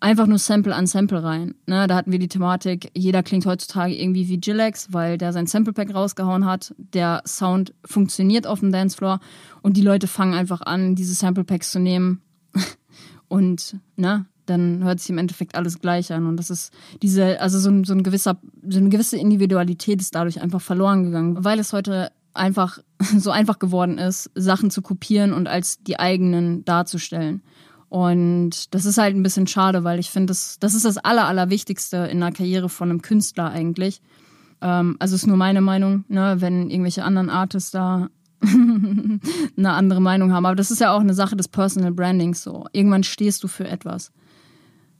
einfach 0.00 0.26
nur 0.26 0.38
Sample 0.38 0.74
an 0.74 0.86
Sample 0.86 1.22
rein. 1.22 1.54
Ne, 1.66 1.86
da 1.86 1.94
hatten 1.94 2.10
wir 2.10 2.18
die 2.18 2.28
Thematik, 2.28 2.90
jeder 2.94 3.22
klingt 3.22 3.46
heutzutage 3.46 3.94
irgendwie 3.94 4.28
wie 4.28 4.38
Gilex, 4.38 4.92
weil 4.92 5.18
der 5.18 5.32
sein 5.32 5.46
Sample 5.46 5.72
Pack 5.72 5.94
rausgehauen 5.94 6.46
hat. 6.46 6.74
Der 6.78 7.22
Sound 7.26 7.74
funktioniert 7.84 8.46
auf 8.46 8.60
dem 8.60 8.72
Dancefloor 8.72 9.20
und 9.62 9.76
die 9.76 9.82
Leute 9.82 10.06
fangen 10.06 10.34
einfach 10.34 10.62
an, 10.62 10.94
diese 10.94 11.14
Sample 11.14 11.44
Packs 11.44 11.70
zu 11.70 11.78
nehmen 11.78 12.22
und 13.28 13.76
ne, 13.96 14.26
dann 14.46 14.82
hört 14.82 15.00
sich 15.00 15.10
im 15.10 15.18
Endeffekt 15.18 15.54
alles 15.54 15.80
gleich 15.80 16.12
an. 16.12 16.26
Und 16.26 16.36
das 16.36 16.50
ist 16.50 16.72
diese, 17.02 17.40
also 17.40 17.58
so 17.58 17.84
so 17.84 17.92
ein 17.94 18.02
gewisser, 18.02 18.38
so 18.66 18.78
eine 18.78 18.88
gewisse 18.88 19.16
Individualität 19.16 20.00
ist 20.00 20.14
dadurch 20.14 20.40
einfach 20.40 20.60
verloren 20.60 21.04
gegangen, 21.04 21.44
weil 21.44 21.58
es 21.58 21.72
heute 21.72 22.10
einfach 22.34 22.78
so 23.16 23.30
einfach 23.30 23.58
geworden 23.58 23.98
ist, 23.98 24.30
Sachen 24.34 24.70
zu 24.70 24.82
kopieren 24.82 25.32
und 25.32 25.46
als 25.46 25.82
die 25.82 25.98
eigenen 25.98 26.64
darzustellen. 26.64 27.42
Und 27.90 28.72
das 28.72 28.84
ist 28.84 28.98
halt 28.98 29.16
ein 29.16 29.22
bisschen 29.24 29.48
schade, 29.48 29.82
weil 29.82 29.98
ich 29.98 30.10
finde, 30.10 30.30
das, 30.30 30.58
das 30.60 30.74
ist 30.74 30.84
das 30.84 30.96
Aller, 30.96 31.26
Allerwichtigste 31.26 31.96
in 31.96 32.20
der 32.20 32.30
Karriere 32.30 32.68
von 32.68 32.88
einem 32.88 33.02
Künstler 33.02 33.50
eigentlich. 33.50 34.00
Ähm, 34.60 34.94
also 35.00 35.16
ist 35.16 35.26
nur 35.26 35.36
meine 35.36 35.60
Meinung, 35.60 36.04
ne, 36.06 36.36
wenn 36.38 36.70
irgendwelche 36.70 37.02
anderen 37.02 37.28
Artists 37.30 37.72
da 37.72 38.08
eine 38.42 39.72
andere 39.72 40.00
Meinung 40.00 40.32
haben. 40.32 40.46
Aber 40.46 40.54
das 40.54 40.70
ist 40.70 40.80
ja 40.80 40.92
auch 40.92 41.00
eine 41.00 41.14
Sache 41.14 41.36
des 41.36 41.48
Personal 41.48 41.90
Brandings 41.90 42.44
so. 42.44 42.66
Irgendwann 42.72 43.02
stehst 43.02 43.42
du 43.42 43.48
für 43.48 43.66
etwas. 43.66 44.12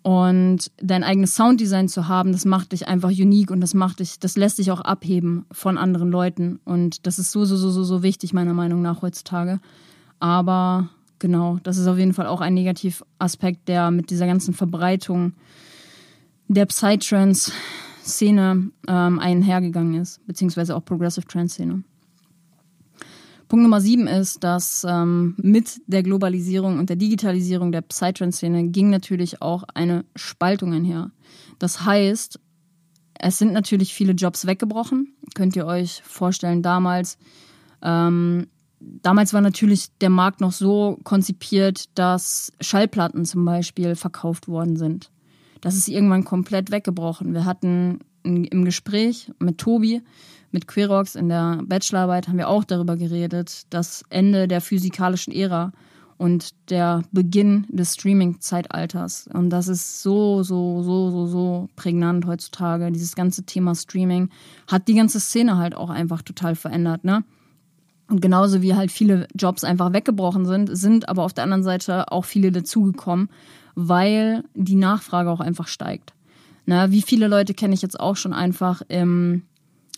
Und 0.03 0.73
dein 0.79 1.05
eigenes 1.05 1.37
Sounddesign 1.37 1.87
zu 1.87 2.09
haben, 2.09 2.33
das 2.33 2.45
macht 2.45 2.73
dich 2.73 2.89
einfach 2.89 3.11
unique 3.11 3.53
und 3.53 3.61
das 3.61 3.73
macht 3.73 4.01
dich, 4.01 4.19
das 4.19 4.37
lässt 4.37 4.59
dich 4.59 4.73
auch 4.73 4.81
abheben 4.81 5.47
von 5.53 5.79
anderen 5.79 6.11
Leuten. 6.11 6.59
Und 6.65 7.07
das 7.07 7.21
ist 7.21 7.31
so, 7.31 7.45
so, 7.45 7.57
so, 7.57 7.71
so, 7.71 7.85
so 7.85 8.03
wichtig, 8.03 8.33
meiner 8.33 8.55
Meinung 8.55 8.83
nach, 8.83 9.03
heutzutage. 9.03 9.61
Aber 10.19 10.89
genau, 11.21 11.59
das 11.63 11.79
ist 11.79 11.87
auf 11.87 11.99
jeden 11.99 12.15
Fall 12.15 12.27
auch 12.27 12.41
ein 12.41 12.55
Negativaspekt, 12.55 13.69
der 13.69 13.93
mit 13.93 14.11
dieser 14.11 14.27
ganzen 14.27 14.55
Verbreitung 14.55 15.35
der 16.49 16.67
Psytrance-Szene 16.67 18.71
ähm, 18.89 19.19
einhergegangen 19.21 20.01
ist, 20.01 20.27
beziehungsweise 20.27 20.75
auch 20.75 20.85
Progressive 20.85 21.27
Trance-Szene. 21.27 21.85
Punkt 23.47 23.63
Nummer 23.65 23.81
sieben 23.81 24.07
ist, 24.07 24.45
dass 24.45 24.87
ähm, 24.89 25.35
mit 25.37 25.81
der 25.87 26.03
Globalisierung 26.03 26.79
und 26.79 26.89
der 26.89 26.97
Digitalisierung 26.97 27.73
der 27.73 27.83
Psytrance-Szene 27.83 28.69
ging 28.69 28.91
natürlich 28.91 29.43
auch 29.43 29.65
eine 29.75 30.05
Spaltung 30.17 30.73
einher. 30.73 31.11
Das 31.59 31.85
heißt, 31.85 32.41
es 33.15 33.39
sind 33.39 33.53
natürlich 33.53 33.93
viele 33.93 34.13
Jobs 34.13 34.47
weggebrochen. 34.47 35.15
Könnt 35.35 35.57
ihr 35.57 35.67
euch 35.67 36.01
vorstellen, 36.05 36.63
damals 36.63 37.19
ähm, 37.83 38.47
damals 38.81 39.33
war 39.33 39.41
natürlich 39.41 39.89
der 40.01 40.11
Markt 40.11 40.41
noch 40.41 40.53
so 40.53 40.99
konzipiert, 41.05 41.85
dass 41.99 42.53
Schallplatten 42.61 43.25
zum 43.25 43.45
Beispiel 43.45 43.95
verkauft 43.95 44.49
worden 44.49 44.77
sind. 44.77 45.11
Das 45.61 45.77
ist 45.77 45.89
irgendwann 45.89 46.25
komplett 46.25 46.71
weggebrochen. 46.71 47.35
Wir 47.35 47.45
hatten 47.45 48.01
im 48.23 48.65
Gespräch 48.65 49.31
mit 49.39 49.59
Tobi, 49.59 50.03
mit 50.51 50.67
Querox 50.67 51.15
in 51.15 51.29
der 51.29 51.61
Bachelorarbeit, 51.65 52.29
haben 52.29 52.39
wir 52.39 52.49
auch 52.49 52.65
darüber 52.65 52.97
geredet, 52.97 53.67
das 53.71 54.05
Ende 54.11 54.49
der 54.49 54.61
physikalischen 54.61 55.33
Ära 55.33 55.73
und 56.19 56.51
der 56.69 57.03
Beginn 57.13 57.67
des 57.71 57.95
Streaming-Zeitalters. 57.95 59.29
Und 59.33 59.51
das 59.51 59.69
ist 59.69 60.03
so, 60.03 60.43
so, 60.43 60.83
so, 60.83 61.11
so, 61.11 61.27
so 61.27 61.69
prägnant 61.77 62.27
heutzutage. 62.27 62.93
Dieses 62.93 63.15
ganze 63.15 63.45
Thema 63.45 63.75
Streaming 63.75 64.29
hat 64.67 64.89
die 64.89 64.95
ganze 64.95 65.19
Szene 65.19 65.57
halt 65.57 65.75
auch 65.75 65.89
einfach 65.89 66.21
total 66.21 66.57
verändert, 66.57 67.05
ne? 67.05 67.25
Und 68.11 68.21
genauso 68.21 68.61
wie 68.61 68.75
halt 68.75 68.91
viele 68.91 69.29
Jobs 69.35 69.63
einfach 69.63 69.93
weggebrochen 69.93 70.45
sind, 70.45 70.77
sind 70.77 71.09
aber 71.09 71.23
auf 71.23 71.33
der 71.33 71.45
anderen 71.45 71.63
Seite 71.63 72.11
auch 72.11 72.25
viele 72.25 72.51
dazugekommen, 72.51 73.31
weil 73.77 74.43
die 74.55 74.75
Nachfrage 74.75 75.31
auch 75.31 75.41
einfach 75.41 75.69
steigt. 75.69 76.13
Na, 76.67 76.91
wie 76.91 77.03
viele 77.03 77.29
Leute 77.29 77.55
kenne 77.55 77.73
ich 77.73 77.83
jetzt 77.83 77.99
auch 77.99 78.17
schon 78.17 78.33
einfach 78.33 78.83
im, 78.89 79.43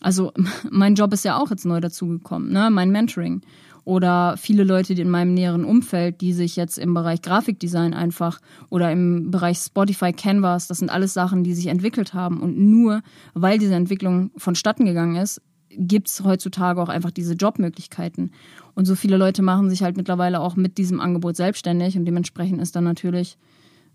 also 0.03 0.33
mein 0.70 0.94
Job 0.94 1.12
ist 1.14 1.25
ja 1.25 1.38
auch 1.38 1.51
jetzt 1.51 1.64
neu 1.64 1.81
dazugekommen, 1.81 2.53
ne? 2.53 2.68
mein 2.70 2.90
Mentoring. 2.90 3.40
Oder 3.85 4.37
viele 4.37 4.62
Leute 4.62 4.92
in 4.92 5.11
meinem 5.11 5.35
näheren 5.35 5.64
Umfeld, 5.64 6.20
die 6.20 6.33
sich 6.33 6.55
jetzt 6.55 6.79
im 6.79 6.94
Bereich 6.94 7.20
Grafikdesign 7.20 7.94
einfach 7.94 8.38
oder 8.70 8.92
im 8.92 9.33
Bereich 9.33 9.59
Spotify 9.59 10.12
Canvas, 10.12 10.68
das 10.68 10.79
sind 10.79 10.90
alles 10.90 11.14
Sachen, 11.14 11.42
die 11.42 11.53
sich 11.53 11.66
entwickelt 11.66 12.14
haben. 12.14 12.40
Und 12.40 12.57
nur 12.57 13.03
weil 13.35 13.59
diese 13.59 13.75
Entwicklung 13.75 14.31
vonstatten 14.37 14.85
gegangen 14.85 15.16
ist, 15.16 15.40
gibt 15.76 16.08
es 16.08 16.24
heutzutage 16.24 16.80
auch 16.82 16.88
einfach 16.88 17.11
diese 17.11 17.35
Jobmöglichkeiten. 17.35 18.32
Und 18.74 18.87
so 18.87 18.94
viele 18.94 19.16
Leute 19.16 19.42
machen 19.42 19.70
sich 19.70 19.82
halt 19.82 19.96
mittlerweile 19.96 20.40
auch 20.40 20.56
mit 20.56 20.78
diesem 20.78 21.00
Angebot 21.00 21.37
selbstständig 21.37 21.96
und 21.96 22.04
dementsprechend 22.04 22.61
ist 22.61 22.74
dann 22.76 22.85
natürlich, 22.85 23.38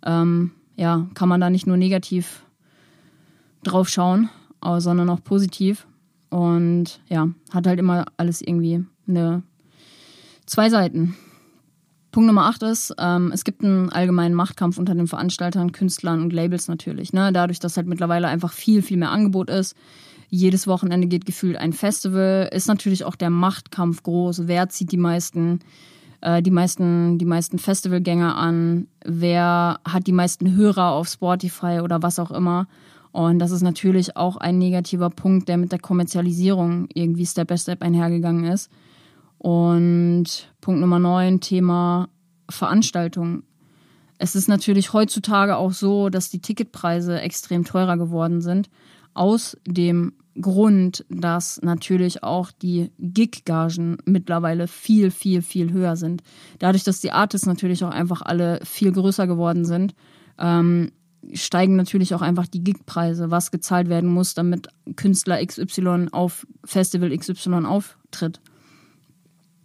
ähm, 0.06 0.52
ja, 0.76 1.08
kann 1.14 1.30
man 1.30 1.42
da 1.42 1.50
nicht 1.50 1.68
nur 1.68 1.78
negativ 1.78 2.44
drauf 3.64 3.90
schauen, 3.90 4.30
sondern 4.78 5.10
auch 5.10 5.24
positiv. 5.24 5.88
Und 6.30 7.00
ja, 7.08 7.30
hat 7.52 7.68
halt 7.68 7.80
immer 7.80 8.06
alles 8.18 8.42
irgendwie 8.42 8.84
eine 9.08 9.44
zwei 10.46 10.70
Seiten. 10.70 11.16
Punkt 12.12 12.28
Nummer 12.28 12.46
8 12.46 12.64
ist, 12.64 12.96
ähm, 12.98 13.32
es 13.34 13.44
gibt 13.44 13.64
einen 13.64 13.92
allgemeinen 13.92 14.34
Machtkampf 14.34 14.78
unter 14.78 14.96
den 14.96 15.08
Veranstaltern, 15.08 15.72
Künstlern 15.72 16.22
und 16.22 16.34
Labels 16.34 16.68
natürlich. 16.68 17.14
Ne? 17.14 17.32
Dadurch, 17.32 17.60
dass 17.60 17.78
halt 17.78 17.88
mittlerweile 17.88 18.28
einfach 18.28 18.54
viel, 18.54 18.82
viel 18.82 18.98
mehr 18.98 19.12
Angebot 19.12 19.50
ist, 19.50 19.76
jedes 20.30 20.68
Wochenende 20.68 21.08
geht 21.08 21.26
gefühlt 21.26 21.58
ein 21.58 21.74
Festival, 21.74 22.50
ist 22.52 22.68
natürlich 22.68 23.04
auch 23.04 23.16
der 23.16 23.30
Machtkampf 23.30 24.04
groß. 24.04 24.48
Wer 24.48 24.70
zieht 24.70 24.92
die 24.92 24.98
meisten, 24.98 25.60
äh, 26.22 26.42
die 26.42 26.52
meisten, 26.52 27.18
die 27.18 27.26
meisten 27.26 27.60
Festivalgänger 27.60 28.36
an? 28.36 28.88
Wer 29.06 29.80
hat 29.88 30.08
die 30.08 30.14
meisten 30.14 30.56
Hörer 30.56 30.92
auf 30.92 31.08
Spotify 31.08 31.80
oder 31.82 32.02
was 32.02 32.20
auch 32.20 32.32
immer? 32.32 32.68
Und 33.12 33.40
das 33.40 33.52
ist 33.52 33.62
natürlich 33.62 34.18
auch 34.18 34.38
ein 34.38 34.58
negativer 34.58 35.10
Punkt, 35.10 35.48
der 35.50 35.58
mit 35.58 35.72
der 35.72 35.80
Kommerzialisierung 35.80 36.88
irgendwie 36.94 37.26
Step 37.26 37.48
by 37.48 37.58
Step 37.58 37.82
einhergegangen 37.82 38.46
ist. 38.46 38.70
Und 39.38 40.52
Punkt 40.62 40.82
Nummer 40.82 41.00
9, 41.00 41.40
Thema 41.40 42.10
Veranstaltungen. 42.50 43.44
Es 44.20 44.36
ist 44.36 44.48
natürlich 44.48 44.94
heutzutage 44.94 45.58
auch 45.58 45.72
so, 45.72 46.10
dass 46.10 46.30
die 46.30 46.40
Ticketpreise 46.40 47.22
extrem 47.22 47.66
teurer 47.66 47.98
geworden 47.98 48.42
sind. 48.42 48.70
Aus 49.18 49.58
dem 49.66 50.14
Grund, 50.40 51.06
dass 51.10 51.60
natürlich 51.64 52.24
auch 52.24 52.52
die 52.52 52.92
Gig-Gagen 53.00 53.98
mittlerweile 54.06 54.68
viel, 54.68 55.12
viel, 55.12 55.42
viel 55.42 55.72
höher 55.72 55.96
sind. 55.96 56.22
Dadurch, 56.60 56.84
dass 56.84 57.00
die 57.00 57.12
Artists 57.12 57.48
natürlich 57.48 57.84
auch 57.84 57.92
einfach 57.92 58.22
alle 58.22 58.60
viel 58.64 58.92
größer 58.92 59.26
geworden 59.26 59.66
sind, 59.66 59.96
ähm, 60.38 60.92
steigen 61.34 61.76
natürlich 61.76 62.14
auch 62.14 62.22
einfach 62.22 62.48
die 62.48 62.64
Gig-Preise, 62.64 63.32
was 63.32 63.52
gezahlt 63.52 63.90
werden 63.90 64.10
muss, 64.10 64.34
damit 64.34 64.68
Künstler 64.96 65.44
XY 65.44 66.10
auf 66.12 66.46
Festival 66.64 67.16
XY 67.16 67.66
auftritt. 67.66 68.40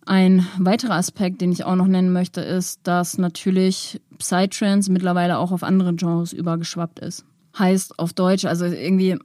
Ein 0.05 0.47
weiterer 0.59 0.95
Aspekt, 0.95 1.41
den 1.41 1.53
ich 1.53 1.65
auch 1.65 1.77
noch 1.77 1.87
nennen 1.87 2.13
möchte, 2.13 2.41
ist, 2.41 2.81
dass 2.85 3.19
natürlich 3.19 4.01
Psytrance 4.19 4.91
mittlerweile 4.91 5.39
auch 5.39 5.53
auf 5.53 5.63
andere 5.63 5.95
Genres 5.95 6.33
übergeschwappt 6.33 6.99
ist. 6.99 7.25
Heißt 7.59 7.99
auf 7.99 8.13
Deutsch, 8.13 8.45
also 8.45 8.65
irgendwie, 8.65 9.19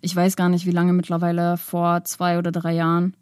ich 0.00 0.14
weiß 0.14 0.36
gar 0.36 0.48
nicht, 0.48 0.66
wie 0.66 0.72
lange 0.72 0.92
mittlerweile, 0.92 1.56
vor 1.56 2.04
zwei 2.04 2.38
oder 2.38 2.50
drei 2.50 2.74
Jahren. 2.74 3.14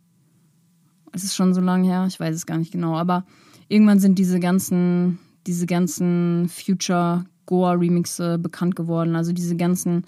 Es 1.12 1.25
ist 1.25 1.35
schon 1.35 1.55
so 1.55 1.61
lange 1.61 1.87
her, 1.88 2.07
ich 2.09 2.18
weiß 2.18 2.35
es 2.35 2.47
gar 2.47 2.59
nicht 2.59 2.73
genau, 2.73 2.97
aber 2.97 3.25
irgendwann 3.68 4.01
sind 4.01 4.18
diese 4.18 4.40
ganzen, 4.40 5.18
diese 5.47 5.66
ganzen 5.66 6.49
Future 6.49 7.25
Goa 7.47 7.73
Remixe 7.73 8.38
bekannt 8.38 8.77
geworden. 8.77 9.16
Also 9.16 9.33
diese 9.33 9.57
ganzen 9.57 10.05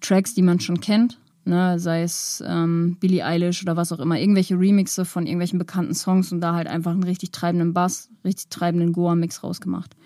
Tracks, 0.00 0.34
die 0.34 0.42
man 0.42 0.60
schon 0.60 0.80
kennt, 0.80 1.18
ne, 1.44 1.78
sei 1.78 2.02
es 2.02 2.42
ähm, 2.46 2.96
Billie 3.00 3.24
Eilish 3.24 3.62
oder 3.62 3.76
was 3.76 3.92
auch 3.92 4.00
immer, 4.00 4.18
irgendwelche 4.18 4.58
Remixe 4.58 5.04
von 5.04 5.26
irgendwelchen 5.26 5.58
bekannten 5.58 5.94
Songs 5.94 6.32
und 6.32 6.40
da 6.40 6.54
halt 6.54 6.66
einfach 6.66 6.92
einen 6.92 7.04
richtig 7.04 7.32
treibenden 7.32 7.72
Bass, 7.72 8.10
richtig 8.24 8.48
treibenden 8.48 8.92
Goa-Mix 8.92 9.42
rausgemacht 9.42 9.96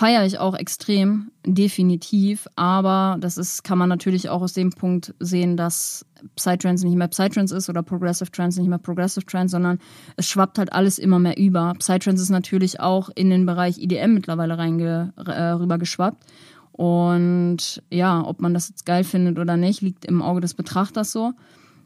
feiere 0.00 0.24
ich 0.24 0.38
auch 0.38 0.54
extrem, 0.54 1.30
definitiv. 1.44 2.48
Aber 2.56 3.18
das 3.20 3.36
ist, 3.36 3.64
kann 3.64 3.76
man 3.76 3.90
natürlich 3.90 4.30
auch 4.30 4.40
aus 4.40 4.54
dem 4.54 4.70
Punkt 4.70 5.14
sehen, 5.20 5.58
dass 5.58 6.06
Psytrance 6.36 6.86
nicht 6.86 6.96
mehr 6.96 7.08
Psytrance 7.08 7.54
ist 7.54 7.68
oder 7.68 7.82
Progressive 7.82 8.30
Trance 8.30 8.58
nicht 8.58 8.70
mehr 8.70 8.78
Progressive 8.78 9.26
Trance, 9.26 9.52
sondern 9.52 9.78
es 10.16 10.26
schwappt 10.26 10.58
halt 10.58 10.72
alles 10.72 10.98
immer 10.98 11.18
mehr 11.18 11.36
über. 11.36 11.74
Psytrance 11.78 12.22
ist 12.22 12.30
natürlich 12.30 12.80
auch 12.80 13.10
in 13.14 13.28
den 13.28 13.44
Bereich 13.44 13.76
IDM 13.76 14.14
mittlerweile 14.14 14.56
reinge, 14.56 15.12
äh, 15.18 15.50
rüber 15.50 15.76
geschwappt. 15.76 16.24
Und 16.72 17.82
ja, 17.90 18.24
ob 18.24 18.40
man 18.40 18.54
das 18.54 18.70
jetzt 18.70 18.86
geil 18.86 19.04
findet 19.04 19.38
oder 19.38 19.58
nicht, 19.58 19.82
liegt 19.82 20.06
im 20.06 20.22
Auge 20.22 20.40
des 20.40 20.54
Betrachters 20.54 21.12
so. 21.12 21.32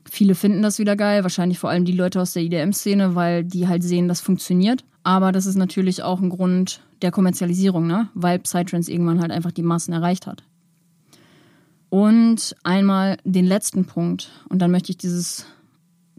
Viele 0.09 0.37
finden 0.37 0.62
das 0.62 0.79
wieder 0.79 0.94
geil, 0.94 1.24
wahrscheinlich 1.24 1.59
vor 1.59 1.70
allem 1.70 1.85
die 1.85 1.90
Leute 1.90 2.20
aus 2.20 2.35
der 2.35 2.44
IDM-Szene, 2.44 3.16
weil 3.16 3.42
die 3.42 3.66
halt 3.66 3.83
sehen, 3.83 4.07
das 4.07 4.20
funktioniert. 4.20 4.85
Aber 5.04 5.32
das 5.32 5.46
ist 5.46 5.56
natürlich 5.56 6.02
auch 6.02 6.20
ein 6.20 6.30
Grund 6.30 6.80
der 7.02 7.10
Kommerzialisierung, 7.10 7.86
ne? 7.86 8.08
weil 8.14 8.38
Psytrance 8.40 8.90
irgendwann 8.90 9.20
halt 9.20 9.30
einfach 9.30 9.52
die 9.52 9.62
Massen 9.62 9.92
erreicht 9.92 10.26
hat. 10.26 10.42
Und 11.90 12.56
einmal 12.64 13.18
den 13.24 13.44
letzten 13.44 13.84
Punkt, 13.84 14.32
und 14.48 14.60
dann 14.60 14.70
möchte 14.70 14.90
ich 14.90 14.96
dieses 14.96 15.46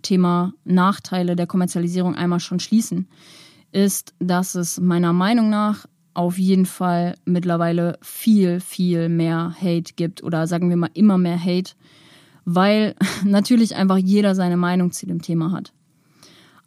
Thema 0.04 0.54
Nachteile 0.64 1.36
der 1.36 1.48
Kommerzialisierung 1.48 2.16
einmal 2.16 2.40
schon 2.40 2.60
schließen, 2.60 3.10
ist, 3.72 4.14
dass 4.20 4.56
es 4.56 4.80
meiner 4.80 5.12
Meinung 5.12 5.50
nach 5.50 5.88
auf 6.14 6.38
jeden 6.38 6.66
Fall 6.66 7.16
mittlerweile 7.26 7.98
viel, 8.02 8.62
viel 8.62 9.10
mehr 9.10 9.54
Hate 9.60 9.96
gibt 9.96 10.24
oder 10.24 10.48
sagen 10.48 10.70
wir 10.70 10.78
mal 10.78 10.92
immer 10.94 11.18
mehr 11.18 11.44
Hate, 11.44 11.74
weil 12.46 12.96
natürlich 13.26 13.76
einfach 13.76 13.98
jeder 13.98 14.36
seine 14.36 14.58
Meinung 14.58 14.92
zu 14.92 15.08
dem 15.08 15.22
Thema 15.22 15.52
hat. 15.52 15.74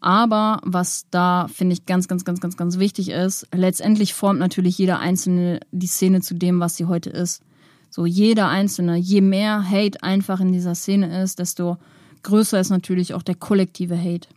Aber 0.00 0.60
was 0.62 1.06
da, 1.10 1.48
finde 1.52 1.72
ich, 1.72 1.86
ganz, 1.86 2.06
ganz, 2.06 2.24
ganz, 2.24 2.40
ganz, 2.40 2.56
ganz 2.56 2.78
wichtig 2.78 3.10
ist, 3.10 3.48
letztendlich 3.52 4.14
formt 4.14 4.38
natürlich 4.38 4.78
jeder 4.78 5.00
Einzelne 5.00 5.60
die 5.72 5.88
Szene 5.88 6.20
zu 6.20 6.34
dem, 6.34 6.60
was 6.60 6.76
sie 6.76 6.86
heute 6.86 7.10
ist. 7.10 7.42
So 7.90 8.06
jeder 8.06 8.48
Einzelne, 8.48 8.96
je 8.96 9.20
mehr 9.20 9.68
Hate 9.68 10.02
einfach 10.02 10.40
in 10.40 10.52
dieser 10.52 10.74
Szene 10.74 11.22
ist, 11.22 11.38
desto 11.38 11.78
größer 12.22 12.60
ist 12.60 12.70
natürlich 12.70 13.14
auch 13.14 13.22
der 13.22 13.34
kollektive 13.34 13.98
Hate. 13.98 14.28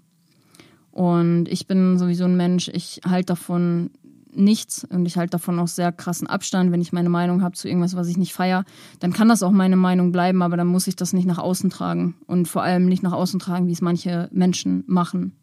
Und 0.92 1.48
ich 1.48 1.68
bin 1.68 1.98
sowieso 1.98 2.26
ein 2.26 2.36
Mensch, 2.36 2.70
ich 2.70 3.02
halte 3.08 3.28
davon 3.28 3.92
nichts 4.34 4.86
und 4.90 5.06
ich 5.06 5.18
halte 5.18 5.32
davon 5.32 5.60
auch 5.60 5.68
sehr 5.68 5.92
krassen 5.92 6.28
Abstand. 6.28 6.72
Wenn 6.72 6.82
ich 6.82 6.94
meine 6.94 7.10
Meinung 7.10 7.42
habe 7.42 7.56
zu 7.56 7.68
irgendwas, 7.68 7.96
was 7.96 8.08
ich 8.08 8.18
nicht 8.18 8.34
feiere, 8.34 8.64
dann 9.00 9.14
kann 9.14 9.30
das 9.30 9.44
auch 9.44 9.52
meine 9.52 9.76
Meinung 9.76 10.12
bleiben, 10.12 10.42
aber 10.42 10.58
dann 10.58 10.68
muss 10.68 10.88
ich 10.88 10.96
das 10.96 11.14
nicht 11.14 11.26
nach 11.26 11.38
außen 11.38 11.70
tragen 11.70 12.16
und 12.28 12.48
vor 12.48 12.64
allem 12.64 12.86
nicht 12.86 13.04
nach 13.04 13.14
außen 13.14 13.40
tragen, 13.40 13.68
wie 13.68 13.74
es 13.74 13.82
manche 13.82 14.30
Menschen 14.32 14.84
machen. 14.88 15.34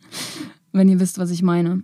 Wenn 0.72 0.88
ihr 0.88 1.00
wisst, 1.00 1.18
was 1.18 1.30
ich 1.30 1.42
meine. 1.42 1.82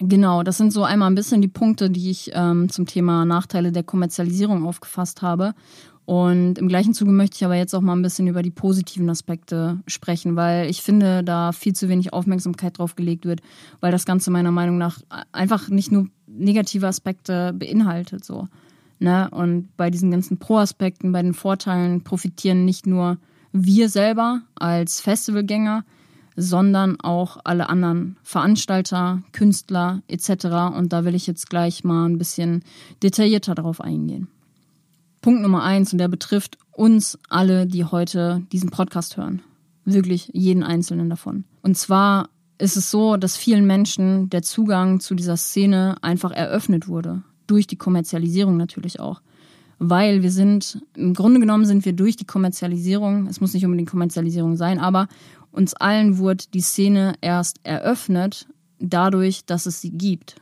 Genau, 0.00 0.44
das 0.44 0.56
sind 0.56 0.72
so 0.72 0.84
einmal 0.84 1.10
ein 1.10 1.16
bisschen 1.16 1.42
die 1.42 1.48
Punkte, 1.48 1.90
die 1.90 2.10
ich 2.10 2.30
ähm, 2.32 2.68
zum 2.68 2.86
Thema 2.86 3.24
Nachteile 3.24 3.72
der 3.72 3.82
Kommerzialisierung 3.82 4.64
aufgefasst 4.64 5.22
habe. 5.22 5.54
Und 6.08 6.56
im 6.56 6.68
gleichen 6.68 6.94
Zuge 6.94 7.10
möchte 7.10 7.36
ich 7.36 7.44
aber 7.44 7.56
jetzt 7.56 7.74
auch 7.74 7.82
mal 7.82 7.92
ein 7.92 8.00
bisschen 8.00 8.28
über 8.28 8.40
die 8.40 8.50
positiven 8.50 9.10
Aspekte 9.10 9.78
sprechen, 9.86 10.36
weil 10.36 10.70
ich 10.70 10.80
finde, 10.80 11.22
da 11.22 11.52
viel 11.52 11.74
zu 11.74 11.90
wenig 11.90 12.14
Aufmerksamkeit 12.14 12.78
drauf 12.78 12.96
gelegt 12.96 13.26
wird, 13.26 13.42
weil 13.80 13.92
das 13.92 14.06
Ganze 14.06 14.30
meiner 14.30 14.50
Meinung 14.50 14.78
nach 14.78 15.02
einfach 15.32 15.68
nicht 15.68 15.92
nur 15.92 16.08
negative 16.26 16.86
Aspekte 16.86 17.52
beinhaltet, 17.52 18.24
so. 18.24 18.48
Ne? 18.98 19.28
Und 19.32 19.76
bei 19.76 19.90
diesen 19.90 20.10
ganzen 20.10 20.38
Pro-Aspekten, 20.38 21.12
bei 21.12 21.20
den 21.20 21.34
Vorteilen 21.34 22.02
profitieren 22.04 22.64
nicht 22.64 22.86
nur 22.86 23.18
wir 23.52 23.90
selber 23.90 24.40
als 24.54 25.02
Festivalgänger, 25.02 25.84
sondern 26.36 26.98
auch 27.02 27.36
alle 27.44 27.68
anderen 27.68 28.16
Veranstalter, 28.22 29.22
Künstler 29.32 30.00
etc. 30.08 30.46
Und 30.74 30.94
da 30.94 31.04
will 31.04 31.14
ich 31.14 31.26
jetzt 31.26 31.50
gleich 31.50 31.84
mal 31.84 32.06
ein 32.06 32.16
bisschen 32.16 32.64
detaillierter 33.02 33.54
drauf 33.54 33.82
eingehen. 33.82 34.28
Punkt 35.28 35.42
Nummer 35.42 35.62
eins 35.62 35.92
und 35.92 35.98
der 35.98 36.08
betrifft 36.08 36.56
uns 36.72 37.18
alle, 37.28 37.66
die 37.66 37.84
heute 37.84 38.40
diesen 38.50 38.70
Podcast 38.70 39.18
hören. 39.18 39.42
Wirklich 39.84 40.30
jeden 40.32 40.62
einzelnen 40.62 41.10
davon. 41.10 41.44
Und 41.60 41.76
zwar 41.76 42.30
ist 42.56 42.78
es 42.78 42.90
so, 42.90 43.18
dass 43.18 43.36
vielen 43.36 43.66
Menschen 43.66 44.30
der 44.30 44.40
Zugang 44.40 45.00
zu 45.00 45.14
dieser 45.14 45.36
Szene 45.36 45.96
einfach 46.00 46.30
eröffnet 46.30 46.88
wurde. 46.88 47.24
Durch 47.46 47.66
die 47.66 47.76
Kommerzialisierung 47.76 48.56
natürlich 48.56 49.00
auch. 49.00 49.20
Weil 49.78 50.22
wir 50.22 50.30
sind, 50.30 50.80
im 50.96 51.12
Grunde 51.12 51.40
genommen 51.40 51.66
sind 51.66 51.84
wir 51.84 51.92
durch 51.92 52.16
die 52.16 52.24
Kommerzialisierung, 52.24 53.26
es 53.26 53.42
muss 53.42 53.52
nicht 53.52 53.66
unbedingt 53.66 53.90
Kommerzialisierung 53.90 54.56
sein, 54.56 54.78
aber 54.78 55.08
uns 55.52 55.74
allen 55.74 56.16
wurde 56.16 56.44
die 56.54 56.62
Szene 56.62 57.12
erst 57.20 57.60
eröffnet, 57.64 58.46
dadurch, 58.78 59.44
dass 59.44 59.66
es 59.66 59.82
sie 59.82 59.90
gibt. 59.90 60.36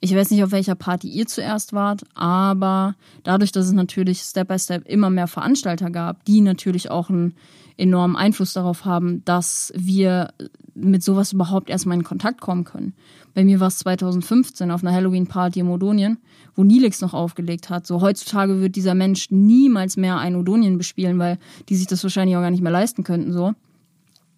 Ich 0.00 0.14
weiß 0.14 0.30
nicht, 0.30 0.44
auf 0.44 0.52
welcher 0.52 0.76
Party 0.76 1.08
ihr 1.08 1.26
zuerst 1.26 1.72
wart, 1.72 2.02
aber 2.14 2.94
dadurch, 3.24 3.50
dass 3.50 3.66
es 3.66 3.72
natürlich 3.72 4.20
Step 4.20 4.48
by 4.48 4.58
Step 4.58 4.86
immer 4.86 5.10
mehr 5.10 5.26
Veranstalter 5.26 5.90
gab, 5.90 6.24
die 6.24 6.40
natürlich 6.40 6.90
auch 6.90 7.10
einen 7.10 7.34
enormen 7.76 8.16
Einfluss 8.16 8.52
darauf 8.52 8.84
haben, 8.84 9.24
dass 9.24 9.72
wir 9.74 10.32
mit 10.74 11.02
sowas 11.02 11.32
überhaupt 11.32 11.70
erstmal 11.70 11.96
in 11.96 12.04
Kontakt 12.04 12.40
kommen 12.40 12.64
können. 12.64 12.94
Bei 13.34 13.44
mir 13.44 13.60
war 13.60 13.68
es 13.68 13.78
2015 13.78 14.70
auf 14.70 14.82
einer 14.82 14.92
Halloween-Party 14.92 15.60
in 15.60 15.68
Odonien, 15.68 16.18
wo 16.54 16.64
Nilix 16.64 17.00
noch 17.00 17.14
aufgelegt 17.14 17.70
hat. 17.70 17.86
So 17.86 18.00
heutzutage 18.00 18.60
wird 18.60 18.76
dieser 18.76 18.94
Mensch 18.94 19.30
niemals 19.30 19.96
mehr 19.96 20.18
ein 20.18 20.36
Odonien 20.36 20.78
bespielen, 20.78 21.18
weil 21.18 21.38
die 21.68 21.76
sich 21.76 21.86
das 21.86 22.02
wahrscheinlich 22.02 22.36
auch 22.36 22.40
gar 22.40 22.50
nicht 22.50 22.62
mehr 22.62 22.72
leisten 22.72 23.04
könnten, 23.04 23.32
so. 23.32 23.52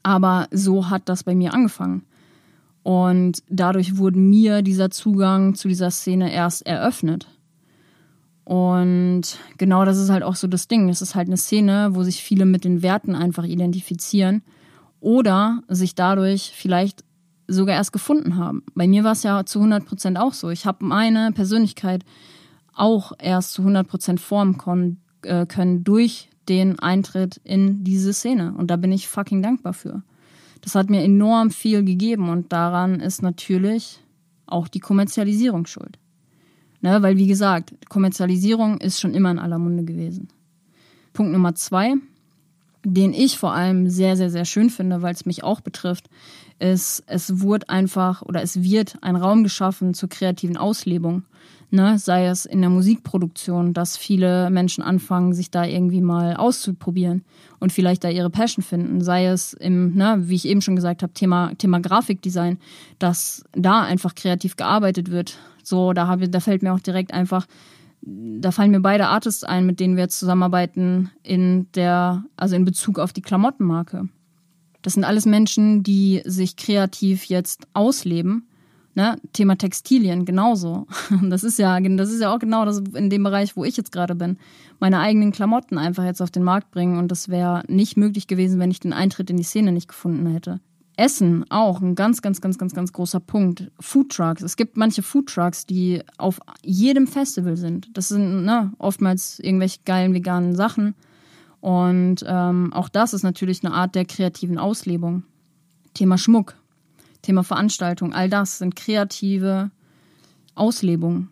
Aber 0.03 0.49
so 0.51 0.89
hat 0.89 1.09
das 1.11 1.25
bei 1.25 1.35
mir 1.35 1.53
angefangen. 1.53 2.05
Und 2.83 3.43
dadurch 3.49 3.99
wurde 3.99 4.19
mir 4.19 4.63
dieser 4.63 4.91
Zugang 4.91 5.55
zu 5.55 5.69
dieser 5.69 5.91
Szene 5.91 6.33
erst 6.33 6.67
eröffnet. 6.67 7.29
Und 8.45 9.39
genau 9.59 9.85
das 9.85 9.99
ist 9.99 10.11
halt 10.11 10.23
auch 10.23 10.35
so 10.35 10.49
das 10.49 10.67
Ding. 10.67 10.89
Es 10.89 11.03
ist 11.03 11.15
halt 11.15 11.29
eine 11.29 11.37
Szene, 11.37 11.91
wo 11.93 12.03
sich 12.03 12.23
viele 12.23 12.47
mit 12.47 12.65
den 12.65 12.83
Werten 12.83 13.15
einfach 13.15 13.45
identifizieren 13.45 14.43
oder 14.99 15.63
sich 15.69 15.95
dadurch 15.95 16.53
vielleicht 16.55 17.05
sogar 17.47 17.77
erst 17.77 17.93
gefunden 17.93 18.37
haben. 18.37 18.63
Bei 18.75 18.87
mir 18.87 19.05
war 19.05 19.13
es 19.13 19.23
ja 19.23 19.45
zu 19.45 19.59
100 19.59 19.85
Prozent 19.85 20.19
auch 20.19 20.33
so. 20.33 20.51
Ich 20.51 20.67
habe 20.67 20.85
meine 20.85 21.33
Persönlichkeit 21.33 22.05
auch 22.75 23.13
erst 23.19 23.53
zu 23.53 23.63
100 23.63 23.87
Prozent 23.87 24.21
formen 24.21 24.99
äh, 25.23 25.47
können 25.47 25.85
durch 25.85 26.31
den 26.49 26.79
Eintritt 26.79 27.41
in 27.45 27.85
diese 27.85 28.13
Szene. 28.13 28.55
Und 28.57 28.71
da 28.71 28.77
bin 28.77 28.93
ich 28.93 29.09
fucking 29.09 29.43
dankbar 29.43 29.75
für. 29.75 30.03
Das 30.61 30.75
hat 30.75 30.91
mir 30.91 31.03
enorm 31.03 31.51
viel 31.51 31.85
gegeben 31.85 32.29
und 32.29 32.53
daran 32.53 33.01
ist 33.01 33.23
natürlich 33.23 34.01
auch 34.47 34.69
die 34.69 34.81
Kommerzialisierung 34.81 35.67
schuld. 35.67 35.99
Ne, 36.83 37.03
weil, 37.03 37.17
wie 37.19 37.27
gesagt, 37.27 37.75
Kommerzialisierung 37.89 38.79
ist 38.79 39.01
schon 39.01 39.15
immer 39.15 39.31
in 39.31 39.39
aller 39.39 39.59
Munde 39.59 39.85
gewesen. 39.85 40.29
Punkt 41.13 41.33
Nummer 41.33 41.55
zwei. 41.55 41.95
den 42.85 43.13
ich 43.13 43.39
vor 43.39 43.53
allem 43.53 43.91
sehr, 43.91 44.17
sehr, 44.17 44.31
sehr 44.31 44.45
schön 44.47 44.71
finde, 44.71 45.03
weil 45.03 45.13
es 45.13 45.27
mich 45.27 45.45
auch 45.45 45.61
betrifft, 45.61 46.09
ist, 46.61 47.03
es 47.07 47.41
wurde 47.41 47.69
einfach 47.69 48.23
oder 48.23 48.43
es 48.43 48.63
wird 48.63 48.99
ein 49.01 49.17
Raum 49.17 49.43
geschaffen 49.43 49.95
zur 49.95 50.09
kreativen 50.09 50.57
Auslebung. 50.57 51.25
Ne? 51.71 51.99
Sei 51.99 52.27
es 52.27 52.47
in 52.47 52.61
der 52.61 52.71
Musikproduktion, 52.71 53.73
dass 53.73 53.97
viele 53.97 54.51
Menschen 54.51 54.83
anfangen, 54.83 55.33
sich 55.33 55.51
da 55.51 55.65
irgendwie 55.65 56.01
mal 56.01 56.37
auszuprobieren 56.37 57.25
und 57.61 57.73
vielleicht 57.73 58.05
da 58.05 58.09
ihre 58.09 58.31
Passion 58.31 58.63
finden. 58.63 59.01
Sei 59.01 59.27
es 59.27 59.53
im, 59.55 59.95
ne, 59.95 60.17
wie 60.23 60.35
ich 60.35 60.47
eben 60.47 60.63
schon 60.63 60.77
gesagt 60.77 61.03
habe, 61.03 61.13
Thema, 61.13 61.53
Thema 61.57 61.81
Grafikdesign, 61.81 62.59
dass 62.99 63.45
da 63.53 63.83
einfach 63.83 64.15
kreativ 64.15 64.57
gearbeitet 64.57 65.11
wird. 65.11 65.39
So, 65.63 65.93
da, 65.93 66.09
habe, 66.09 66.29
da 66.29 66.41
fällt 66.41 66.63
mir 66.63 66.73
auch 66.73 66.81
direkt 66.81 67.15
einfach 67.15 67.47
da 68.03 68.51
fallen 68.51 68.71
mir 68.71 68.81
beide 68.81 69.09
Artists 69.09 69.45
ein, 69.45 69.67
mit 69.67 69.79
denen 69.79 69.97
wir 69.97 70.05
jetzt 70.05 70.19
zusammenarbeiten 70.19 71.11
in 71.23 71.71
der, 71.75 72.25
also 72.37 72.57
in 72.57 72.65
Bezug 72.65 72.99
auf 72.99 73.13
die 73.13 73.21
Klamottenmarke. 73.21 74.09
Das 74.83 74.95
sind 74.95 75.05
alles 75.05 75.27
Menschen, 75.27 75.83
die 75.83 76.23
sich 76.25 76.57
kreativ 76.57 77.25
jetzt 77.25 77.67
ausleben. 77.75 78.47
Ne? 78.95 79.17
Thema 79.33 79.57
Textilien 79.57 80.25
genauso. 80.25 80.87
Das 81.23 81.45
ist 81.45 81.59
ja, 81.59 81.79
das 81.81 82.11
ist 82.11 82.21
ja 82.21 82.35
auch 82.35 82.39
genau 82.39 82.65
das 82.65 82.83
in 82.95 83.11
dem 83.11 83.23
Bereich, 83.23 83.57
wo 83.57 83.65
ich 83.65 83.77
jetzt 83.77 83.93
gerade 83.93 84.15
bin. 84.15 84.39
Meine 84.79 84.99
eigenen 84.99 85.33
Klamotten 85.33 85.79
einfach 85.79 86.05
jetzt 86.05 86.21
auf 86.21 86.31
den 86.31 86.43
Markt 86.43 86.71
bringen 86.71 86.99
und 86.99 87.09
das 87.09 87.29
wäre 87.29 87.63
nicht 87.69 87.97
möglich 87.97 88.27
gewesen, 88.27 88.59
wenn 88.59 88.71
ich 88.71 88.81
den 88.81 88.93
Eintritt 88.93 89.31
in 89.31 89.37
die 89.37 89.43
Szene 89.43 89.73
nicht 89.73 89.89
gefunden 89.89 90.27
hätte. 90.33 90.61
Essen 90.97 91.47
auch 91.51 91.81
ein 91.81 91.95
ganz, 91.95 92.21
ganz, 92.21 92.41
ganz, 92.41 92.59
ganz, 92.59 92.75
ganz 92.75 92.93
großer 92.93 93.21
Punkt. 93.21 93.71
Food 93.81 94.11
Trucks. 94.13 94.43
Es 94.43 94.57
gibt 94.57 94.77
manche 94.77 95.03
Food 95.03 95.29
Trucks, 95.29 95.65
die 95.65 96.03
auf 96.19 96.41
jedem 96.63 97.07
Festival 97.07 97.57
sind. 97.57 97.89
Das 97.95 98.09
sind 98.09 98.45
ne, 98.45 98.73
oftmals 98.79 99.39
irgendwelche 99.39 99.81
geilen 99.87 100.13
veganen 100.13 100.55
Sachen. 100.55 100.95
Und 101.61 102.25
ähm, 102.27 102.73
auch 102.73 102.89
das 102.89 103.13
ist 103.13 103.23
natürlich 103.23 103.65
eine 103.65 103.75
Art 103.75 103.95
der 103.95 104.05
kreativen 104.05 104.59
Auslebung. 104.59 105.25
Thema 105.95 106.17
Schmuck, 106.17 106.55
Thema 107.23 107.43
Veranstaltung, 107.43 108.15
all 108.15 108.31
das 108.31 108.59
sind 108.59 108.77
kreative 108.77 109.71
Auslebungen. 110.55 111.31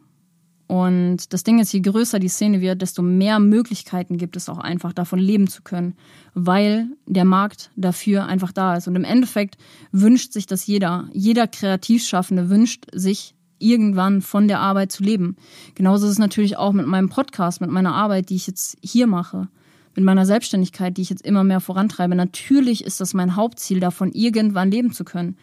Und 0.69 1.33
das 1.33 1.45
Ding 1.45 1.61
ist, 1.61 1.73
je 1.73 1.81
größer 1.81 2.19
die 2.19 2.29
Szene 2.29 2.61
wird, 2.61 2.83
desto 2.83 3.01
mehr 3.01 3.39
Möglichkeiten 3.39 4.19
gibt 4.19 4.37
es 4.37 4.51
auch 4.51 4.59
einfach 4.59 4.93
davon 4.93 5.19
leben 5.19 5.49
zu 5.49 5.63
können, 5.63 5.97
weil 6.35 6.89
der 7.07 7.25
Markt 7.25 7.71
dafür 7.75 8.27
einfach 8.27 8.53
da 8.53 8.77
ist. 8.77 8.87
Und 8.87 8.95
im 8.95 9.05
Endeffekt 9.05 9.57
wünscht 9.93 10.35
sich 10.35 10.45
das 10.45 10.67
jeder. 10.67 11.09
Jeder 11.15 11.47
Kreativschaffende 11.47 12.51
wünscht 12.51 12.85
sich 12.93 13.35
irgendwann 13.59 14.21
von 14.21 14.47
der 14.47 14.61
Arbeit 14.61 14.93
zu 14.93 15.03
leben. 15.03 15.37
Genauso 15.75 16.05
ist 16.05 16.13
es 16.13 16.19
natürlich 16.19 16.59
auch 16.59 16.75
mit 16.75 16.87
meinem 16.87 17.09
Podcast, 17.09 17.63
mit 17.63 17.71
meiner 17.71 17.95
Arbeit, 17.95 18.29
die 18.29 18.37
ich 18.37 18.47
jetzt 18.47 18.77
hier 18.83 19.07
mache, 19.07 19.49
mit 19.99 20.05
meiner 20.05 20.27
Selbstständigkeit, 20.27 20.97
die 20.97 21.03
ich 21.03 21.11
jetzt 21.11 21.27
immer 21.27 21.43
mehr 21.43 21.59
vorantreibe. 21.59 22.15
Natürlich 22.15 22.85
ist 22.85 23.01
das 23.01 23.15
mein 23.15 23.35
Hauptziel, 23.35 23.81
davon 23.81 24.13
irgendwann 24.13 24.71
leben 24.71 24.93
zu 24.93 25.05
können. 25.05 25.37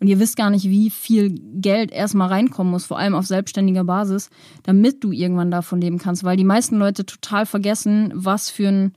Und 0.00 0.08
ihr 0.08 0.18
wisst 0.18 0.36
gar 0.36 0.50
nicht, 0.50 0.64
wie 0.68 0.90
viel 0.90 1.40
Geld 1.54 1.90
erstmal 1.90 2.28
reinkommen 2.28 2.70
muss, 2.70 2.84
vor 2.84 2.98
allem 2.98 3.14
auf 3.14 3.24
selbstständiger 3.24 3.84
Basis, 3.84 4.28
damit 4.64 5.02
du 5.02 5.12
irgendwann 5.12 5.50
davon 5.50 5.80
leben 5.80 5.96
kannst. 5.96 6.24
Weil 6.24 6.36
die 6.36 6.44
meisten 6.44 6.76
Leute 6.76 7.06
total 7.06 7.46
vergessen, 7.46 8.12
was 8.14 8.50
für 8.50 8.68
ein 8.68 8.92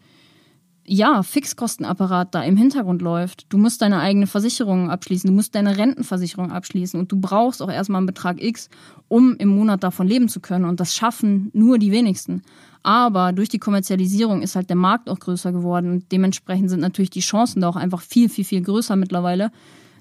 ja, 0.87 1.23
Fixkostenapparat 1.23 2.35
da 2.35 2.43
im 2.43 2.57
Hintergrund 2.57 3.01
läuft. 3.01 3.47
Du 3.49 3.57
musst 3.57 3.81
deine 3.81 3.99
eigene 3.99 4.27
Versicherung 4.27 4.91
abschließen, 4.91 5.27
du 5.27 5.35
musst 5.35 5.55
deine 5.55 5.77
Rentenversicherung 5.77 6.51
abschließen 6.51 6.99
und 6.99 7.11
du 7.11 7.19
brauchst 7.19 7.61
auch 7.61 7.71
erstmal 7.71 7.99
einen 7.99 8.05
Betrag 8.05 8.41
X, 8.41 8.69
um 9.07 9.35
im 9.37 9.49
Monat 9.49 9.83
davon 9.83 10.07
leben 10.07 10.29
zu 10.29 10.39
können. 10.39 10.65
Und 10.65 10.79
das 10.79 10.95
schaffen 10.95 11.49
nur 11.53 11.79
die 11.79 11.91
wenigsten. 11.91 12.43
Aber 12.83 13.33
durch 13.33 13.49
die 13.49 13.57
Kommerzialisierung 13.57 14.43
ist 14.43 14.55
halt 14.55 14.69
der 14.69 14.75
Markt 14.75 15.09
auch 15.09 15.19
größer 15.19 15.51
geworden 15.51 15.91
und 15.91 16.11
dementsprechend 16.11 16.69
sind 16.69 16.81
natürlich 16.81 17.09
die 17.09 17.21
Chancen 17.21 17.61
da 17.61 17.69
auch 17.69 17.75
einfach 17.75 18.01
viel, 18.01 18.29
viel, 18.29 18.45
viel 18.45 18.61
größer 18.61 18.95
mittlerweile, 18.95 19.51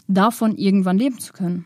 davon 0.06 0.54
irgendwann 0.56 0.98
leben 0.98 1.18
zu 1.18 1.32
können. 1.32 1.64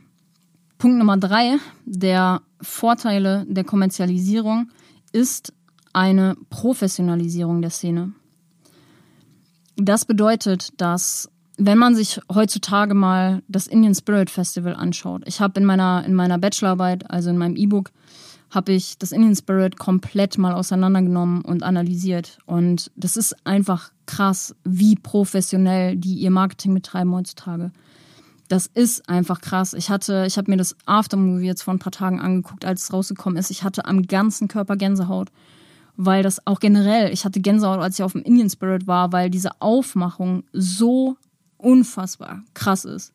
Punkt 0.78 0.96
Nummer 0.96 1.16
drei 1.16 1.56
der 1.84 2.42
Vorteile 2.60 3.44
der 3.48 3.64
Kommerzialisierung 3.64 4.70
ist 5.10 5.52
eine 5.92 6.36
Professionalisierung 6.50 7.62
der 7.62 7.70
Szene. 7.70 8.12
Das 9.80 10.04
bedeutet, 10.04 10.80
dass 10.80 11.30
wenn 11.56 11.78
man 11.78 11.94
sich 11.94 12.20
heutzutage 12.32 12.94
mal 12.94 13.42
das 13.48 13.66
Indian 13.66 13.94
Spirit 13.94 14.28
Festival 14.28 14.74
anschaut, 14.74 15.22
ich 15.26 15.40
habe 15.40 15.58
in 15.60 15.66
meiner 15.66 16.04
in 16.04 16.14
meiner 16.14 16.38
Bachelorarbeit, 16.38 17.10
also 17.10 17.30
in 17.30 17.38
meinem 17.38 17.56
E-Book, 17.56 17.90
habe 18.50 18.72
ich 18.72 18.98
das 18.98 19.12
Indian 19.12 19.36
Spirit 19.36 19.78
komplett 19.78 20.36
mal 20.36 20.52
auseinandergenommen 20.52 21.42
und 21.42 21.62
analysiert 21.62 22.38
und 22.46 22.90
das 22.96 23.16
ist 23.16 23.46
einfach 23.46 23.90
krass, 24.06 24.54
wie 24.64 24.96
professionell 24.96 25.96
die 25.96 26.14
ihr 26.14 26.30
Marketing 26.30 26.74
betreiben 26.74 27.14
heutzutage 27.14 27.70
das 28.48 28.66
ist 28.66 29.08
einfach 29.08 29.40
krass. 29.40 29.74
Ich 29.74 29.90
hatte, 29.90 30.24
ich 30.26 30.38
habe 30.38 30.50
mir 30.50 30.56
das 30.56 30.74
Aftermovie 30.86 31.46
jetzt 31.46 31.62
vor 31.62 31.74
ein 31.74 31.78
paar 31.78 31.92
Tagen 31.92 32.20
angeguckt, 32.20 32.64
als 32.64 32.84
es 32.84 32.92
rausgekommen 32.92 33.38
ist. 33.38 33.50
Ich 33.50 33.62
hatte 33.62 33.84
am 33.84 34.06
ganzen 34.06 34.48
Körper 34.48 34.76
Gänsehaut, 34.76 35.30
weil 35.98 36.22
das 36.22 36.46
auch 36.46 36.60
generell, 36.60 37.12
ich 37.12 37.24
hatte 37.24 37.40
Gänsehaut, 37.40 37.80
als 37.80 37.98
ich 37.98 38.04
auf 38.04 38.12
dem 38.12 38.22
Indian 38.22 38.48
Spirit 38.48 38.86
war, 38.86 39.12
weil 39.12 39.30
diese 39.30 39.60
Aufmachung 39.60 40.44
so 40.52 41.16
unfassbar 41.56 42.44
krass 42.54 42.84
ist. 42.84 43.12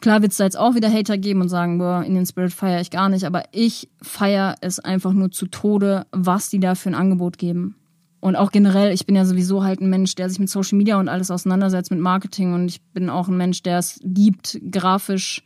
Klar 0.00 0.20
wird 0.20 0.32
es 0.32 0.38
da 0.38 0.44
jetzt 0.44 0.58
auch 0.58 0.74
wieder 0.74 0.92
Hater 0.92 1.16
geben 1.16 1.40
und 1.40 1.48
sagen, 1.48 1.78
boah, 1.78 2.04
Indian 2.04 2.26
Spirit 2.26 2.52
feiere 2.52 2.82
ich 2.82 2.90
gar 2.90 3.08
nicht, 3.08 3.24
aber 3.24 3.44
ich 3.52 3.88
feiere 4.02 4.56
es 4.60 4.78
einfach 4.78 5.14
nur 5.14 5.30
zu 5.30 5.46
Tode, 5.46 6.06
was 6.12 6.50
die 6.50 6.60
da 6.60 6.74
für 6.74 6.90
ein 6.90 6.94
Angebot 6.94 7.38
geben. 7.38 7.74
Und 8.20 8.36
auch 8.36 8.52
generell, 8.52 8.92
ich 8.92 9.06
bin 9.06 9.16
ja 9.16 9.24
sowieso 9.24 9.64
halt 9.64 9.80
ein 9.80 9.88
Mensch, 9.88 10.14
der 10.14 10.28
sich 10.28 10.38
mit 10.38 10.50
Social 10.50 10.76
Media 10.76 11.00
und 11.00 11.08
alles 11.08 11.30
auseinandersetzt, 11.30 11.90
mit 11.90 12.00
Marketing. 12.00 12.52
Und 12.52 12.68
ich 12.68 12.82
bin 12.82 13.08
auch 13.08 13.28
ein 13.28 13.36
Mensch, 13.36 13.62
der 13.62 13.78
es 13.78 13.98
liebt, 14.02 14.60
grafisch, 14.70 15.42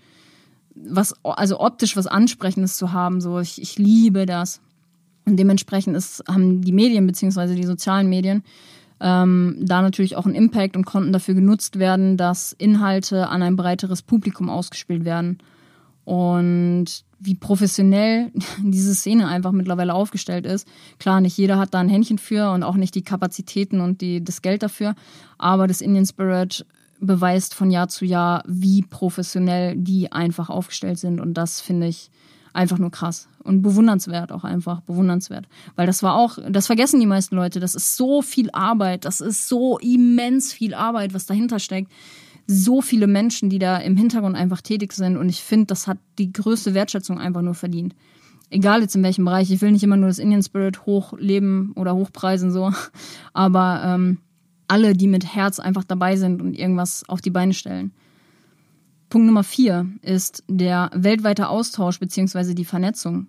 was, 0.74 1.14
also 1.22 1.60
optisch 1.60 1.96
was 1.96 2.08
Ansprechendes 2.08 2.76
zu 2.76 2.92
haben. 2.92 3.20
So, 3.20 3.38
ich, 3.38 3.62
ich 3.62 3.78
liebe 3.78 4.26
das. 4.26 4.60
Und 5.24 5.36
dementsprechend 5.36 5.96
ist, 5.96 6.24
haben 6.28 6.62
die 6.62 6.72
Medien 6.72 7.06
beziehungsweise 7.06 7.54
die 7.54 7.64
sozialen 7.64 8.08
Medien 8.08 8.42
ähm, 9.02 9.56
da 9.60 9.82
natürlich 9.82 10.16
auch 10.16 10.26
einen 10.26 10.36
Impact 10.36 10.76
und 10.76 10.84
konnten 10.84 11.12
dafür 11.12 11.34
genutzt 11.34 11.78
werden, 11.78 12.16
dass 12.16 12.52
Inhalte 12.52 13.28
an 13.28 13.42
ein 13.42 13.56
breiteres 13.56 14.02
Publikum 14.02 14.48
ausgespielt 14.48 15.04
werden. 15.04 15.38
Und 16.04 17.04
wie 17.18 17.34
professionell 17.34 18.30
diese 18.62 18.94
Szene 18.94 19.28
einfach 19.28 19.52
mittlerweile 19.52 19.94
aufgestellt 19.94 20.46
ist. 20.46 20.68
Klar, 20.98 21.20
nicht 21.20 21.36
jeder 21.36 21.58
hat 21.58 21.74
da 21.74 21.80
ein 21.80 21.88
Händchen 21.88 22.18
für 22.18 22.50
und 22.52 22.62
auch 22.62 22.76
nicht 22.76 22.94
die 22.94 23.02
Kapazitäten 23.02 23.80
und 23.80 24.00
die, 24.00 24.22
das 24.22 24.42
Geld 24.42 24.62
dafür. 24.62 24.94
Aber 25.38 25.66
das 25.66 25.80
Indian 25.80 26.06
Spirit 26.06 26.64
beweist 27.00 27.54
von 27.54 27.70
Jahr 27.70 27.88
zu 27.88 28.04
Jahr, 28.04 28.44
wie 28.46 28.82
professionell 28.82 29.74
die 29.76 30.12
einfach 30.12 30.48
aufgestellt 30.48 30.98
sind. 30.98 31.20
Und 31.20 31.34
das 31.34 31.60
finde 31.60 31.88
ich 31.88 32.10
einfach 32.52 32.78
nur 32.78 32.90
krass 32.90 33.28
und 33.42 33.62
bewundernswert 33.62 34.32
auch 34.32 34.44
einfach, 34.44 34.80
bewundernswert. 34.80 35.46
Weil 35.76 35.86
das 35.86 36.02
war 36.02 36.14
auch, 36.14 36.38
das 36.48 36.66
vergessen 36.66 37.00
die 37.00 37.06
meisten 37.06 37.36
Leute, 37.36 37.60
das 37.60 37.74
ist 37.74 37.96
so 37.96 38.22
viel 38.22 38.50
Arbeit, 38.52 39.04
das 39.04 39.20
ist 39.20 39.48
so 39.48 39.78
immens 39.78 40.52
viel 40.52 40.74
Arbeit, 40.74 41.14
was 41.14 41.26
dahinter 41.26 41.58
steckt 41.58 41.90
so 42.46 42.82
viele 42.82 43.06
Menschen, 43.06 43.50
die 43.50 43.58
da 43.58 43.76
im 43.78 43.96
Hintergrund 43.96 44.36
einfach 44.36 44.60
tätig 44.60 44.92
sind. 44.92 45.16
Und 45.16 45.28
ich 45.28 45.42
finde, 45.42 45.66
das 45.66 45.86
hat 45.86 45.98
die 46.18 46.32
größte 46.32 46.74
Wertschätzung 46.74 47.18
einfach 47.18 47.42
nur 47.42 47.54
verdient. 47.54 47.94
Egal 48.50 48.82
jetzt 48.82 48.94
in 48.94 49.02
welchem 49.02 49.24
Bereich. 49.24 49.50
Ich 49.50 49.62
will 49.62 49.72
nicht 49.72 49.84
immer 49.84 49.96
nur 49.96 50.08
das 50.08 50.18
Indian 50.18 50.42
Spirit 50.42 50.84
hochleben 50.84 51.72
oder 51.72 51.94
hochpreisen, 51.94 52.50
so. 52.50 52.72
Aber 53.32 53.82
ähm, 53.84 54.18
alle, 54.68 54.94
die 54.94 55.08
mit 55.08 55.34
Herz 55.34 55.58
einfach 55.58 55.84
dabei 55.84 56.16
sind 56.16 56.42
und 56.42 56.54
irgendwas 56.54 57.08
auf 57.08 57.20
die 57.20 57.30
Beine 57.30 57.54
stellen. 57.54 57.92
Punkt 59.08 59.26
Nummer 59.26 59.44
vier 59.44 59.86
ist 60.00 60.42
der 60.48 60.90
weltweite 60.94 61.48
Austausch 61.48 61.98
beziehungsweise 61.98 62.54
die 62.54 62.64
Vernetzung. 62.64 63.28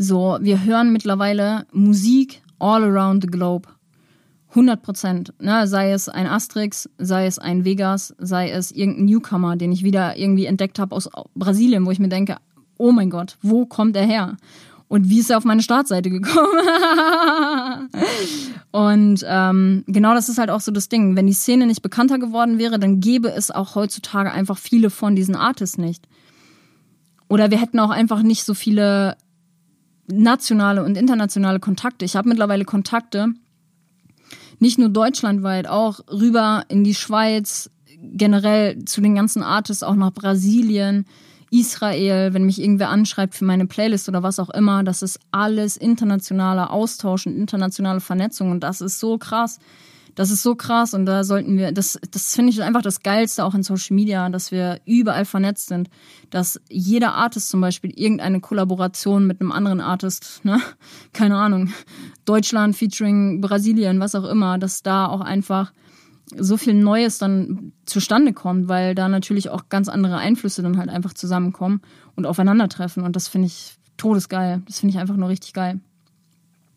So, 0.00 0.38
wir 0.40 0.64
hören 0.64 0.92
mittlerweile 0.92 1.66
Musik 1.72 2.40
all 2.60 2.84
around 2.84 3.24
the 3.24 3.28
globe. 3.28 3.68
100 4.50 4.80
Prozent. 4.80 5.34
Ne? 5.40 5.66
Sei 5.66 5.90
es 5.90 6.08
ein 6.08 6.28
Asterix, 6.28 6.88
sei 6.98 7.26
es 7.26 7.40
ein 7.40 7.64
Vegas, 7.64 8.14
sei 8.18 8.50
es 8.50 8.70
irgendein 8.70 9.06
Newcomer, 9.06 9.56
den 9.56 9.72
ich 9.72 9.82
wieder 9.82 10.16
irgendwie 10.16 10.46
entdeckt 10.46 10.78
habe 10.78 10.94
aus 10.94 11.10
Brasilien, 11.34 11.84
wo 11.84 11.90
ich 11.90 11.98
mir 11.98 12.08
denke, 12.08 12.36
oh 12.78 12.92
mein 12.92 13.10
Gott, 13.10 13.36
wo 13.42 13.66
kommt 13.66 13.96
er 13.96 14.06
her? 14.06 14.36
Und 14.86 15.10
wie 15.10 15.18
ist 15.18 15.30
er 15.30 15.36
auf 15.36 15.44
meine 15.44 15.62
Startseite 15.62 16.10
gekommen? 16.10 16.48
und 18.70 19.24
ähm, 19.26 19.82
genau 19.88 20.14
das 20.14 20.28
ist 20.28 20.38
halt 20.38 20.50
auch 20.50 20.60
so 20.60 20.70
das 20.70 20.88
Ding. 20.88 21.16
Wenn 21.16 21.26
die 21.26 21.32
Szene 21.32 21.66
nicht 21.66 21.82
bekannter 21.82 22.20
geworden 22.20 22.58
wäre, 22.58 22.78
dann 22.78 23.00
gäbe 23.00 23.32
es 23.32 23.50
auch 23.50 23.74
heutzutage 23.74 24.30
einfach 24.30 24.58
viele 24.58 24.90
von 24.90 25.16
diesen 25.16 25.34
Artists 25.34 25.76
nicht. 25.76 26.08
Oder 27.28 27.50
wir 27.50 27.60
hätten 27.60 27.80
auch 27.80 27.90
einfach 27.90 28.22
nicht 28.22 28.44
so 28.44 28.54
viele 28.54 29.16
nationale 30.08 30.84
und 30.84 30.96
internationale 30.96 31.60
Kontakte. 31.60 32.04
Ich 32.04 32.16
habe 32.16 32.28
mittlerweile 32.28 32.64
Kontakte, 32.64 33.28
nicht 34.58 34.78
nur 34.78 34.88
deutschlandweit, 34.88 35.68
auch 35.68 36.00
rüber 36.10 36.64
in 36.68 36.82
die 36.82 36.94
Schweiz, 36.94 37.70
generell 38.02 38.84
zu 38.84 39.00
den 39.00 39.14
ganzen 39.14 39.42
Artists, 39.42 39.82
auch 39.82 39.94
nach 39.94 40.12
Brasilien, 40.12 41.06
Israel, 41.50 42.34
wenn 42.34 42.44
mich 42.44 42.60
irgendwer 42.60 42.90
anschreibt 42.90 43.34
für 43.34 43.44
meine 43.44 43.66
Playlist 43.66 44.08
oder 44.08 44.22
was 44.22 44.38
auch 44.38 44.50
immer, 44.50 44.84
das 44.84 45.02
ist 45.02 45.18
alles 45.30 45.76
internationaler 45.76 46.70
Austausch 46.70 47.26
und 47.26 47.36
internationale 47.36 48.00
Vernetzung 48.00 48.50
und 48.50 48.60
das 48.60 48.80
ist 48.80 49.00
so 49.00 49.16
krass. 49.16 49.58
Das 50.18 50.32
ist 50.32 50.42
so 50.42 50.56
krass 50.56 50.94
und 50.94 51.06
da 51.06 51.22
sollten 51.22 51.56
wir, 51.58 51.70
das, 51.70 51.96
das 52.10 52.34
finde 52.34 52.50
ich 52.50 52.60
einfach 52.60 52.82
das 52.82 53.04
Geilste 53.04 53.44
auch 53.44 53.54
in 53.54 53.62
Social 53.62 53.94
Media, 53.94 54.28
dass 54.30 54.50
wir 54.50 54.80
überall 54.84 55.24
vernetzt 55.24 55.68
sind, 55.68 55.88
dass 56.30 56.60
jeder 56.68 57.14
Artist 57.14 57.50
zum 57.50 57.60
Beispiel 57.60 57.92
irgendeine 57.94 58.40
Kollaboration 58.40 59.28
mit 59.28 59.40
einem 59.40 59.52
anderen 59.52 59.80
Artist, 59.80 60.44
ne, 60.44 60.60
keine 61.12 61.36
Ahnung, 61.36 61.72
Deutschland 62.24 62.74
featuring 62.74 63.40
Brasilien, 63.40 64.00
was 64.00 64.16
auch 64.16 64.24
immer, 64.24 64.58
dass 64.58 64.82
da 64.82 65.06
auch 65.06 65.20
einfach 65.20 65.72
so 66.36 66.56
viel 66.56 66.74
Neues 66.74 67.18
dann 67.18 67.70
zustande 67.86 68.32
kommt, 68.32 68.66
weil 68.66 68.96
da 68.96 69.08
natürlich 69.08 69.50
auch 69.50 69.68
ganz 69.68 69.88
andere 69.88 70.16
Einflüsse 70.16 70.62
dann 70.62 70.78
halt 70.78 70.88
einfach 70.88 71.14
zusammenkommen 71.14 71.80
und 72.16 72.26
aufeinandertreffen. 72.26 73.04
Und 73.04 73.14
das 73.14 73.28
finde 73.28 73.46
ich 73.46 73.76
todesgeil. 73.96 74.62
Das 74.66 74.80
finde 74.80 74.94
ich 74.94 74.98
einfach 74.98 75.16
nur 75.16 75.28
richtig 75.28 75.52
geil. 75.52 75.78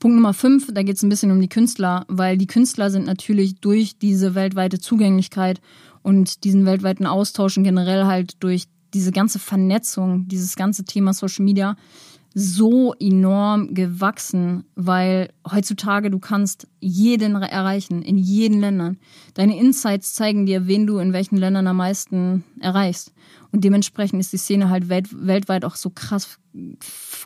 Punkt 0.02 0.16
Nummer 0.16 0.34
fünf, 0.34 0.74
da 0.74 0.82
geht 0.82 0.96
es 0.96 1.04
ein 1.04 1.10
bisschen 1.10 1.30
um 1.30 1.40
die 1.40 1.48
Künstler, 1.48 2.06
weil 2.08 2.36
die 2.36 2.48
Künstler 2.48 2.90
sind 2.90 3.06
natürlich 3.06 3.60
durch 3.60 4.00
diese 4.00 4.34
weltweite 4.34 4.80
Zugänglichkeit 4.80 5.62
und 6.02 6.44
diesen 6.44 6.66
weltweiten 6.66 7.06
Austausch 7.06 7.56
und 7.56 7.66
generell 7.66 8.06
halt 8.06 8.44
durch 8.44 8.66
diese 8.96 9.12
ganze 9.12 9.38
Vernetzung, 9.38 10.28
dieses 10.28 10.56
ganze 10.56 10.86
Thema 10.86 11.14
Social 11.14 11.46
Media 11.46 11.76
so 12.34 12.94
enorm 12.94 13.74
gewachsen, 13.74 14.64
weil 14.76 15.30
heutzutage 15.50 16.10
du 16.10 16.20
kannst 16.20 16.68
jeden 16.80 17.36
erreichen, 17.36 18.02
in 18.02 18.18
jeden 18.18 18.62
Ländern. 18.62 18.98
Deine 19.34 19.60
Insights 19.60 20.14
zeigen 20.14 20.46
dir, 20.46 20.68
wen 20.68 20.88
du 20.88 21.00
in 21.00 21.12
welchen 21.12 21.38
Ländern 21.38 21.68
am 21.68 21.78
meisten 21.78 22.46
erreichst. 22.60 23.14
Und 23.52 23.66
dementsprechend 23.66 24.22
ist 24.22 24.32
die 24.32 24.38
Szene 24.38 24.70
halt 24.70 24.88
welt, 24.88 25.10
weltweit 25.12 25.66
auch 25.66 25.76
so 25.76 25.90
krass 25.90 26.40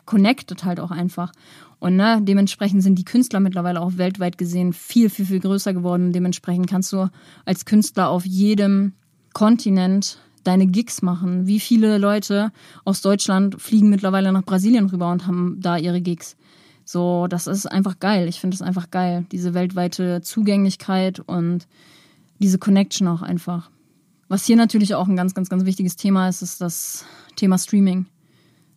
connected 0.06 0.64
halt 0.64 0.80
auch 0.80 0.90
einfach. 0.90 1.32
Und 1.78 1.96
ne, 1.96 2.20
dementsprechend 2.22 2.82
sind 2.82 2.98
die 2.98 3.04
Künstler 3.04 3.38
mittlerweile 3.38 3.80
auch 3.80 3.96
weltweit 3.96 4.38
gesehen 4.38 4.72
viel, 4.72 5.08
viel, 5.08 5.26
viel 5.26 5.40
größer 5.40 5.72
geworden. 5.72 6.12
Dementsprechend 6.12 6.68
kannst 6.68 6.92
du 6.92 7.08
als 7.44 7.64
Künstler 7.64 8.08
auf 8.08 8.24
jedem 8.24 8.94
Kontinent 9.34 10.18
deine 10.46 10.66
Gigs 10.66 11.02
machen. 11.02 11.46
Wie 11.46 11.60
viele 11.60 11.98
Leute 11.98 12.52
aus 12.84 13.02
Deutschland 13.02 13.60
fliegen 13.60 13.90
mittlerweile 13.90 14.32
nach 14.32 14.44
Brasilien 14.44 14.86
rüber 14.86 15.10
und 15.10 15.26
haben 15.26 15.56
da 15.60 15.76
ihre 15.76 16.00
Gigs. 16.00 16.36
So, 16.84 17.26
das 17.26 17.46
ist 17.46 17.66
einfach 17.66 17.98
geil. 17.98 18.28
Ich 18.28 18.38
finde 18.40 18.54
es 18.54 18.62
einfach 18.62 18.90
geil. 18.90 19.26
Diese 19.32 19.54
weltweite 19.54 20.20
Zugänglichkeit 20.22 21.20
und 21.20 21.66
diese 22.38 22.58
Connection 22.58 23.08
auch 23.08 23.22
einfach. 23.22 23.70
Was 24.28 24.44
hier 24.44 24.56
natürlich 24.56 24.94
auch 24.94 25.08
ein 25.08 25.16
ganz, 25.16 25.34
ganz, 25.34 25.48
ganz 25.48 25.64
wichtiges 25.64 25.96
Thema 25.96 26.28
ist, 26.28 26.42
ist 26.42 26.60
das 26.60 27.04
Thema 27.34 27.58
Streaming. 27.58 28.06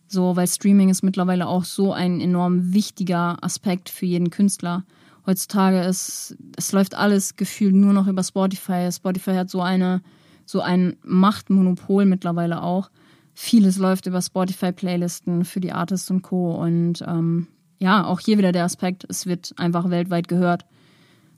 So, 0.08 0.34
weil 0.34 0.48
Streaming 0.48 0.88
ist 0.88 1.02
mittlerweile 1.02 1.46
auch 1.46 1.64
so 1.64 1.92
ein 1.92 2.20
enorm 2.20 2.72
wichtiger 2.72 3.42
Aspekt 3.42 3.88
für 3.88 4.06
jeden 4.06 4.30
Künstler. 4.30 4.84
Heutzutage 5.26 5.82
ist, 5.82 6.36
es 6.56 6.72
läuft 6.72 6.96
alles 6.96 7.36
gefühlt 7.36 7.74
nur 7.74 7.92
noch 7.92 8.08
über 8.08 8.24
Spotify. 8.24 8.90
Spotify 8.90 9.34
hat 9.34 9.50
so 9.50 9.60
eine 9.60 10.02
so 10.50 10.60
ein 10.60 10.96
Machtmonopol 11.04 12.06
mittlerweile 12.06 12.62
auch. 12.62 12.90
Vieles 13.34 13.78
läuft 13.78 14.06
über 14.06 14.20
Spotify-Playlisten 14.20 15.44
für 15.44 15.60
die 15.60 15.72
Artists 15.72 16.10
und 16.10 16.22
Co. 16.22 16.52
Und 16.52 17.02
ähm, 17.06 17.46
ja, 17.78 18.04
auch 18.04 18.20
hier 18.20 18.36
wieder 18.36 18.52
der 18.52 18.64
Aspekt, 18.64 19.06
es 19.08 19.26
wird 19.26 19.52
einfach 19.56 19.90
weltweit 19.90 20.28
gehört. 20.28 20.64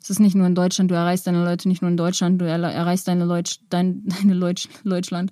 Es 0.02 0.10
ist 0.10 0.18
nicht 0.18 0.34
nur 0.34 0.46
in 0.46 0.56
Deutschland, 0.56 0.90
du 0.90 0.96
erreichst 0.96 1.26
deine 1.26 1.44
Leute 1.44 1.68
nicht 1.68 1.80
nur 1.80 1.90
in 1.90 1.96
Deutschland, 1.96 2.40
du 2.40 2.44
erreichst 2.46 3.06
deine 3.06 3.24
Leute, 3.24 3.56
dein, 3.68 4.02
deine 4.06 4.34
Leute, 4.34 4.68
Deutschland. 4.84 5.30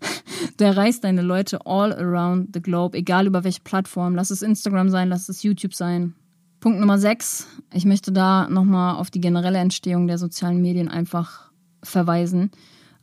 du 0.56 0.64
erreichst 0.64 1.02
deine 1.02 1.22
Leute 1.22 1.66
all 1.66 1.92
around 1.94 2.50
the 2.52 2.60
globe, 2.60 2.96
egal 2.96 3.26
über 3.26 3.42
welche 3.42 3.62
Plattform. 3.62 4.14
Lass 4.14 4.30
es 4.30 4.42
Instagram 4.42 4.90
sein, 4.90 5.08
lass 5.08 5.28
es 5.28 5.42
YouTube 5.42 5.74
sein. 5.74 6.14
Punkt 6.60 6.78
Nummer 6.78 6.98
sechs. 6.98 7.48
Ich 7.72 7.86
möchte 7.86 8.12
da 8.12 8.48
nochmal 8.48 8.96
auf 8.96 9.10
die 9.10 9.20
generelle 9.20 9.58
Entstehung 9.58 10.06
der 10.06 10.18
sozialen 10.18 10.60
Medien 10.60 10.88
einfach 10.88 11.50
verweisen 11.82 12.50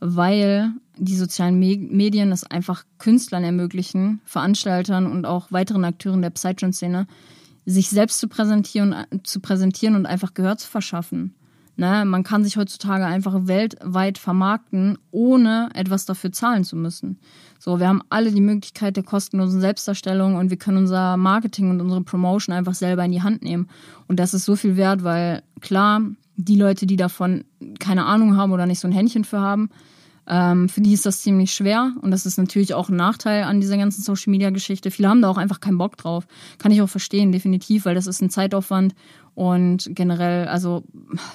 weil 0.00 0.72
die 0.96 1.16
sozialen 1.16 1.58
Medien 1.58 2.32
es 2.32 2.44
einfach 2.44 2.84
Künstlern 2.98 3.44
ermöglichen, 3.44 4.20
Veranstaltern 4.24 5.06
und 5.06 5.26
auch 5.26 5.52
weiteren 5.52 5.84
Akteuren 5.84 6.22
der 6.22 6.30
Psytrance-Szene, 6.30 7.06
sich 7.66 7.90
selbst 7.90 8.18
zu 8.20 8.28
präsentieren, 8.28 8.94
zu 9.24 9.40
präsentieren 9.40 9.96
und 9.96 10.06
einfach 10.06 10.34
Gehör 10.34 10.56
zu 10.56 10.68
verschaffen. 10.68 11.34
Ne? 11.76 12.04
Man 12.06 12.22
kann 12.22 12.42
sich 12.42 12.56
heutzutage 12.56 13.04
einfach 13.04 13.34
weltweit 13.42 14.16
vermarkten, 14.16 14.98
ohne 15.10 15.68
etwas 15.74 16.06
dafür 16.06 16.32
zahlen 16.32 16.64
zu 16.64 16.74
müssen. 16.74 17.18
So, 17.58 17.78
wir 17.78 17.88
haben 17.88 18.02
alle 18.08 18.32
die 18.32 18.40
Möglichkeit 18.40 18.96
der 18.96 19.04
kostenlosen 19.04 19.60
Selbstdarstellung 19.60 20.36
und 20.36 20.48
wir 20.48 20.56
können 20.56 20.78
unser 20.78 21.18
Marketing 21.18 21.70
und 21.70 21.80
unsere 21.82 22.02
Promotion 22.02 22.54
einfach 22.54 22.74
selber 22.74 23.04
in 23.04 23.12
die 23.12 23.22
Hand 23.22 23.42
nehmen. 23.42 23.68
Und 24.08 24.18
das 24.18 24.32
ist 24.32 24.46
so 24.46 24.56
viel 24.56 24.76
wert, 24.76 25.04
weil 25.04 25.42
klar, 25.60 26.00
die 26.36 26.56
Leute, 26.56 26.86
die 26.86 26.96
davon 26.96 27.44
keine 27.78 28.04
Ahnung 28.04 28.36
haben 28.36 28.52
oder 28.52 28.66
nicht 28.66 28.80
so 28.80 28.88
ein 28.88 28.92
Händchen 28.92 29.24
für 29.24 29.40
haben, 29.40 29.70
ähm, 30.28 30.68
für 30.68 30.80
die 30.80 30.92
ist 30.92 31.06
das 31.06 31.22
ziemlich 31.22 31.52
schwer 31.52 31.92
und 32.00 32.10
das 32.10 32.26
ist 32.26 32.36
natürlich 32.36 32.74
auch 32.74 32.88
ein 32.88 32.96
Nachteil 32.96 33.44
an 33.44 33.60
dieser 33.60 33.76
ganzen 33.76 34.02
Social 34.02 34.32
Media 34.32 34.50
Geschichte. 34.50 34.90
Viele 34.90 35.08
haben 35.08 35.22
da 35.22 35.28
auch 35.28 35.36
einfach 35.36 35.60
keinen 35.60 35.78
Bock 35.78 35.96
drauf. 35.96 36.26
Kann 36.58 36.72
ich 36.72 36.82
auch 36.82 36.88
verstehen, 36.88 37.30
definitiv, 37.30 37.84
weil 37.84 37.94
das 37.94 38.08
ist 38.08 38.20
ein 38.20 38.30
Zeitaufwand 38.30 38.94
und 39.34 39.88
generell, 39.92 40.48
also 40.48 40.82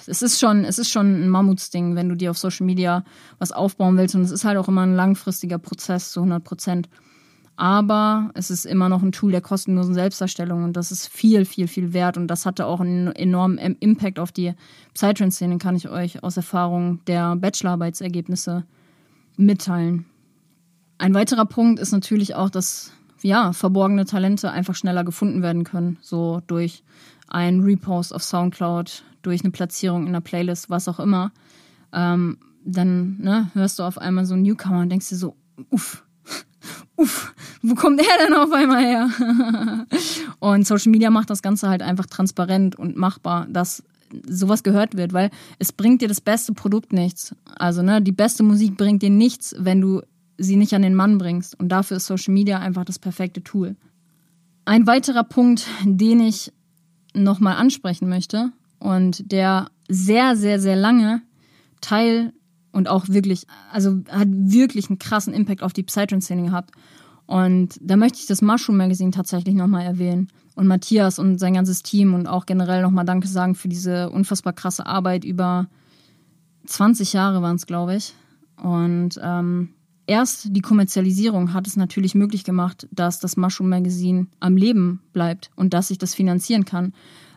es 0.07 0.21
ist 0.21 0.39
schon, 0.39 0.65
es 0.65 0.77
ist 0.77 0.89
schon 0.89 1.23
ein 1.23 1.29
Mammutsding, 1.29 1.95
wenn 1.95 2.09
du 2.09 2.15
dir 2.15 2.31
auf 2.31 2.37
Social 2.37 2.65
Media 2.65 3.05
was 3.39 3.53
aufbauen 3.53 3.95
willst 3.97 4.15
und 4.15 4.21
es 4.21 4.31
ist 4.31 4.43
halt 4.43 4.57
auch 4.57 4.67
immer 4.67 4.81
ein 4.81 4.95
langfristiger 4.95 5.57
Prozess 5.57 6.11
zu 6.11 6.19
100 6.19 6.43
Prozent. 6.43 6.89
Aber 7.55 8.31
es 8.33 8.49
ist 8.49 8.65
immer 8.65 8.89
noch 8.89 9.03
ein 9.03 9.11
Tool 9.11 9.31
der 9.31 9.41
kostenlosen 9.41 9.93
Selbstdarstellung 9.93 10.63
und 10.63 10.77
das 10.77 10.91
ist 10.91 11.07
viel, 11.07 11.45
viel, 11.45 11.67
viel 11.67 11.93
wert 11.93 12.17
und 12.17 12.27
das 12.27 12.45
hatte 12.45 12.65
auch 12.65 12.79
einen 12.79 13.07
enormen 13.07 13.57
Impact 13.79 14.19
auf 14.19 14.31
die 14.31 14.53
Psytrance-Szene, 14.93 15.57
kann 15.57 15.75
ich 15.75 15.89
euch 15.89 16.23
aus 16.23 16.37
Erfahrung 16.37 17.03
der 17.05 17.35
Bachelorarbeitsergebnisse 17.35 18.63
mitteilen. 19.37 20.05
Ein 20.97 21.13
weiterer 21.13 21.45
Punkt 21.45 21.79
ist 21.79 21.91
natürlich 21.91 22.35
auch, 22.35 22.49
dass 22.49 22.93
ja, 23.21 23.53
verborgene 23.53 24.05
Talente 24.05 24.51
einfach 24.51 24.75
schneller 24.75 25.03
gefunden 25.03 25.41
werden 25.41 25.63
können, 25.63 25.97
so 26.01 26.41
durch 26.47 26.83
ein 27.27 27.61
Repost 27.61 28.13
auf 28.13 28.23
Soundcloud, 28.23 29.03
durch 29.21 29.41
eine 29.41 29.51
Platzierung 29.51 30.03
in 30.03 30.09
einer 30.09 30.21
Playlist, 30.21 30.69
was 30.69 30.87
auch 30.87 30.99
immer. 30.99 31.31
Ähm, 31.93 32.37
dann 32.63 33.17
ne, 33.19 33.49
hörst 33.53 33.79
du 33.79 33.83
auf 33.83 33.97
einmal 33.97 34.25
so 34.25 34.33
einen 34.33 34.43
Newcomer 34.43 34.81
und 34.81 34.89
denkst 34.89 35.09
dir 35.09 35.15
so, 35.15 35.35
uff, 35.69 36.03
uff, 36.95 37.33
wo 37.61 37.75
kommt 37.75 37.99
er 37.99 38.25
denn 38.25 38.33
auf 38.33 38.51
einmal 38.51 38.83
her? 38.83 39.09
und 40.39 40.67
Social 40.67 40.91
Media 40.91 41.09
macht 41.09 41.29
das 41.29 41.41
Ganze 41.41 41.69
halt 41.69 41.81
einfach 41.81 42.05
transparent 42.05 42.77
und 42.77 42.97
machbar, 42.97 43.47
dass 43.49 43.83
sowas 44.27 44.63
gehört 44.63 44.97
wird, 44.97 45.13
weil 45.13 45.29
es 45.59 45.71
bringt 45.71 46.01
dir 46.01 46.07
das 46.07 46.21
beste 46.21 46.53
Produkt 46.53 46.93
nichts. 46.93 47.35
Also, 47.55 47.81
ne, 47.81 48.01
die 48.01 48.11
beste 48.11 48.43
Musik 48.43 48.77
bringt 48.77 49.01
dir 49.01 49.09
nichts, 49.09 49.55
wenn 49.57 49.81
du 49.81 50.01
sie 50.37 50.55
nicht 50.55 50.73
an 50.73 50.81
den 50.81 50.95
Mann 50.95 51.17
bringst. 51.17 51.59
Und 51.59 51.69
dafür 51.69 51.97
ist 51.97 52.07
Social 52.07 52.33
Media 52.33 52.59
einfach 52.59 52.85
das 52.85 52.99
perfekte 52.99 53.43
Tool. 53.43 53.75
Ein 54.65 54.87
weiterer 54.87 55.23
Punkt, 55.23 55.67
den 55.83 56.19
ich 56.19 56.51
nochmal 57.13 57.55
ansprechen 57.55 58.09
möchte 58.09 58.51
und 58.79 59.31
der 59.31 59.69
sehr, 59.87 60.35
sehr, 60.35 60.59
sehr 60.59 60.75
lange 60.75 61.21
Teil 61.81 62.33
und 62.71 62.87
auch 62.87 63.09
wirklich, 63.09 63.45
also 63.71 64.01
hat 64.09 64.27
wirklich 64.29 64.89
einen 64.89 64.99
krassen 64.99 65.33
Impact 65.33 65.63
auf 65.63 65.73
die 65.73 65.83
Psytrance-Szene 65.83 66.43
gehabt. 66.43 66.71
Und 67.25 67.77
da 67.81 67.95
möchte 67.95 68.19
ich 68.19 68.25
das 68.25 68.41
Mushroom 68.41 68.77
Magazine 68.77 69.11
tatsächlich 69.11 69.55
nochmal 69.55 69.85
erwähnen. 69.85 70.27
Und 70.55 70.67
Matthias 70.67 71.17
und 71.17 71.37
sein 71.37 71.53
ganzes 71.53 71.81
Team 71.81 72.13
und 72.13 72.27
auch 72.27 72.45
generell 72.45 72.81
nochmal 72.81 73.05
Danke 73.05 73.27
sagen 73.27 73.55
für 73.55 73.69
diese 73.69 74.09
unfassbar 74.09 74.53
krasse 74.53 74.85
Arbeit 74.85 75.23
über 75.23 75.67
20 76.65 77.13
Jahre 77.13 77.41
waren 77.41 77.55
es, 77.55 77.65
glaube 77.65 77.95
ich. 77.95 78.13
Und 78.61 79.19
ähm, 79.23 79.69
erst 80.07 80.55
die 80.55 80.61
Kommerzialisierung 80.61 81.53
hat 81.53 81.67
es 81.67 81.77
natürlich 81.77 82.15
möglich 82.15 82.43
gemacht, 82.43 82.87
dass 82.91 83.19
das 83.19 83.37
Mushroom 83.37 83.69
Magazine 83.69 84.27
am 84.39 84.57
Leben 84.57 85.01
bleibt 85.13 85.51
und 85.55 85.73
dass 85.73 85.89
ich 85.89 85.97
das 85.97 86.13
finanzieren 86.13 86.65
kann, 86.65 86.93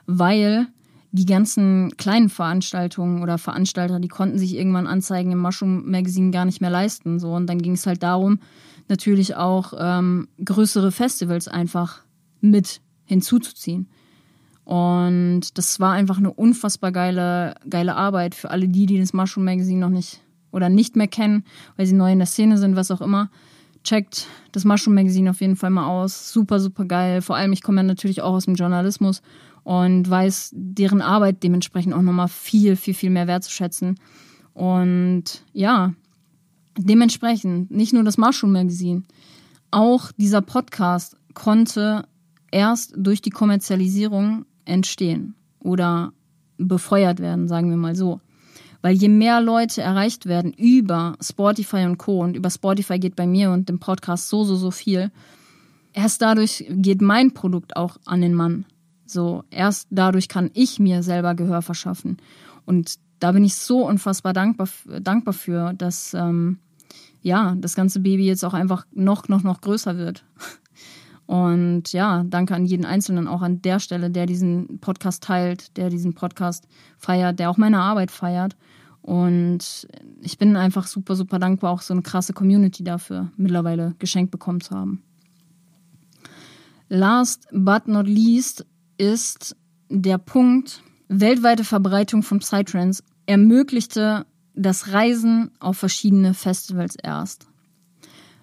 weil 0.06 0.66
die 1.14 1.26
ganzen 1.26 1.96
kleinen 1.96 2.28
Veranstaltungen 2.28 3.22
oder 3.22 3.38
Veranstalter, 3.38 4.00
die 4.00 4.08
konnten 4.08 4.36
sich 4.36 4.56
irgendwann 4.56 4.88
Anzeigen 4.88 5.30
im 5.30 5.38
Mushroom 5.38 5.88
Magazine 5.88 6.32
gar 6.32 6.44
nicht 6.44 6.60
mehr 6.60 6.70
leisten. 6.70 7.20
So 7.20 7.32
und 7.34 7.46
dann 7.46 7.62
ging 7.62 7.74
es 7.74 7.86
halt 7.86 8.02
darum, 8.02 8.40
natürlich 8.88 9.36
auch 9.36 9.74
ähm, 9.78 10.26
größere 10.44 10.90
Festivals 10.90 11.46
einfach 11.46 12.00
mit 12.40 12.80
hinzuzuziehen. 13.04 13.86
Und 14.64 15.56
das 15.56 15.78
war 15.78 15.92
einfach 15.92 16.18
eine 16.18 16.32
unfassbar 16.32 16.90
geile, 16.90 17.54
geile 17.70 17.94
Arbeit 17.94 18.34
für 18.34 18.50
alle 18.50 18.66
die, 18.66 18.86
die 18.86 18.98
das 18.98 19.12
Mushroom 19.12 19.44
Magazine 19.44 19.78
noch 19.78 19.90
nicht 19.90 20.20
oder 20.50 20.68
nicht 20.68 20.96
mehr 20.96 21.06
kennen, 21.06 21.44
weil 21.76 21.86
sie 21.86 21.94
neu 21.94 22.10
in 22.10 22.18
der 22.18 22.26
Szene 22.26 22.58
sind, 22.58 22.74
was 22.74 22.90
auch 22.90 23.00
immer. 23.00 23.30
Checkt 23.84 24.26
das 24.50 24.64
Mushroom 24.64 24.96
Magazine 24.96 25.30
auf 25.30 25.40
jeden 25.40 25.54
Fall 25.54 25.70
mal 25.70 25.86
aus. 25.86 26.32
Super, 26.32 26.58
super 26.58 26.86
geil. 26.86 27.22
Vor 27.22 27.36
allem, 27.36 27.52
ich 27.52 27.62
komme 27.62 27.82
ja 27.82 27.82
natürlich 27.84 28.20
auch 28.20 28.32
aus 28.32 28.46
dem 28.46 28.56
Journalismus 28.56 29.22
und 29.64 30.08
weiß 30.08 30.50
deren 30.52 31.00
Arbeit 31.00 31.42
dementsprechend 31.42 31.94
auch 31.94 32.02
nochmal 32.02 32.28
viel, 32.28 32.76
viel, 32.76 32.94
viel 32.94 33.10
mehr 33.10 33.26
wertzuschätzen. 33.26 33.98
Und 34.52 35.42
ja, 35.52 35.94
dementsprechend 36.78 37.70
nicht 37.70 37.92
nur 37.92 38.04
das 38.04 38.18
Mushroom 38.18 38.52
Magazine, 38.52 39.02
auch 39.70 40.12
dieser 40.12 40.42
Podcast 40.42 41.16
konnte 41.32 42.06
erst 42.52 42.94
durch 42.96 43.20
die 43.20 43.30
Kommerzialisierung 43.30 44.44
entstehen 44.64 45.34
oder 45.58 46.12
befeuert 46.58 47.18
werden, 47.18 47.48
sagen 47.48 47.70
wir 47.70 47.76
mal 47.76 47.96
so. 47.96 48.20
Weil 48.82 48.94
je 48.94 49.08
mehr 49.08 49.40
Leute 49.40 49.80
erreicht 49.80 50.26
werden 50.26 50.52
über 50.52 51.16
Spotify 51.20 51.84
und 51.86 51.98
Co. 51.98 52.22
und 52.22 52.36
über 52.36 52.50
Spotify 52.50 52.98
geht 52.98 53.16
bei 53.16 53.26
mir 53.26 53.50
und 53.50 53.68
dem 53.68 53.80
Podcast 53.80 54.28
so, 54.28 54.44
so, 54.44 54.56
so 54.56 54.70
viel, 54.70 55.10
erst 55.94 56.22
dadurch 56.22 56.66
geht 56.68 57.00
mein 57.00 57.32
Produkt 57.32 57.76
auch 57.76 57.96
an 58.04 58.20
den 58.20 58.34
Mann. 58.34 58.66
So, 59.14 59.44
erst 59.50 59.86
dadurch 59.90 60.28
kann 60.28 60.50
ich 60.54 60.80
mir 60.80 61.04
selber 61.04 61.36
Gehör 61.36 61.62
verschaffen. 61.62 62.16
Und 62.66 62.96
da 63.20 63.30
bin 63.30 63.44
ich 63.44 63.54
so 63.54 63.86
unfassbar 63.86 64.32
dankbar, 64.32 64.68
dankbar 65.00 65.32
für, 65.32 65.72
dass 65.72 66.14
ähm, 66.14 66.58
ja, 67.22 67.54
das 67.56 67.76
ganze 67.76 68.00
Baby 68.00 68.26
jetzt 68.26 68.44
auch 68.44 68.54
einfach 68.54 68.86
noch, 68.92 69.28
noch, 69.28 69.44
noch 69.44 69.60
größer 69.60 69.96
wird. 69.96 70.24
Und 71.26 71.92
ja, 71.92 72.24
danke 72.24 72.56
an 72.56 72.66
jeden 72.66 72.84
Einzelnen, 72.84 73.28
auch 73.28 73.40
an 73.40 73.62
der 73.62 73.78
Stelle, 73.78 74.10
der 74.10 74.26
diesen 74.26 74.80
Podcast 74.80 75.22
teilt, 75.22 75.76
der 75.76 75.90
diesen 75.90 76.14
Podcast 76.14 76.66
feiert, 76.98 77.38
der 77.38 77.50
auch 77.50 77.56
meine 77.56 77.78
Arbeit 77.78 78.10
feiert. 78.10 78.56
Und 79.00 79.86
ich 80.20 80.38
bin 80.38 80.56
einfach 80.56 80.88
super, 80.88 81.14
super 81.14 81.38
dankbar, 81.38 81.70
auch 81.70 81.82
so 81.82 81.94
eine 81.94 82.02
krasse 82.02 82.32
Community 82.32 82.82
dafür 82.82 83.30
mittlerweile 83.36 83.94
geschenkt 84.00 84.32
bekommen 84.32 84.60
zu 84.60 84.74
haben. 84.74 85.02
Last 86.88 87.46
but 87.52 87.88
not 87.88 88.06
least 88.06 88.66
ist 88.98 89.56
der 89.88 90.18
Punkt, 90.18 90.82
weltweite 91.08 91.64
Verbreitung 91.64 92.22
von 92.22 92.38
Psytrance 92.38 93.02
ermöglichte 93.26 94.26
das 94.54 94.92
Reisen 94.92 95.50
auf 95.58 95.78
verschiedene 95.78 96.34
Festivals 96.34 96.96
erst. 96.96 97.46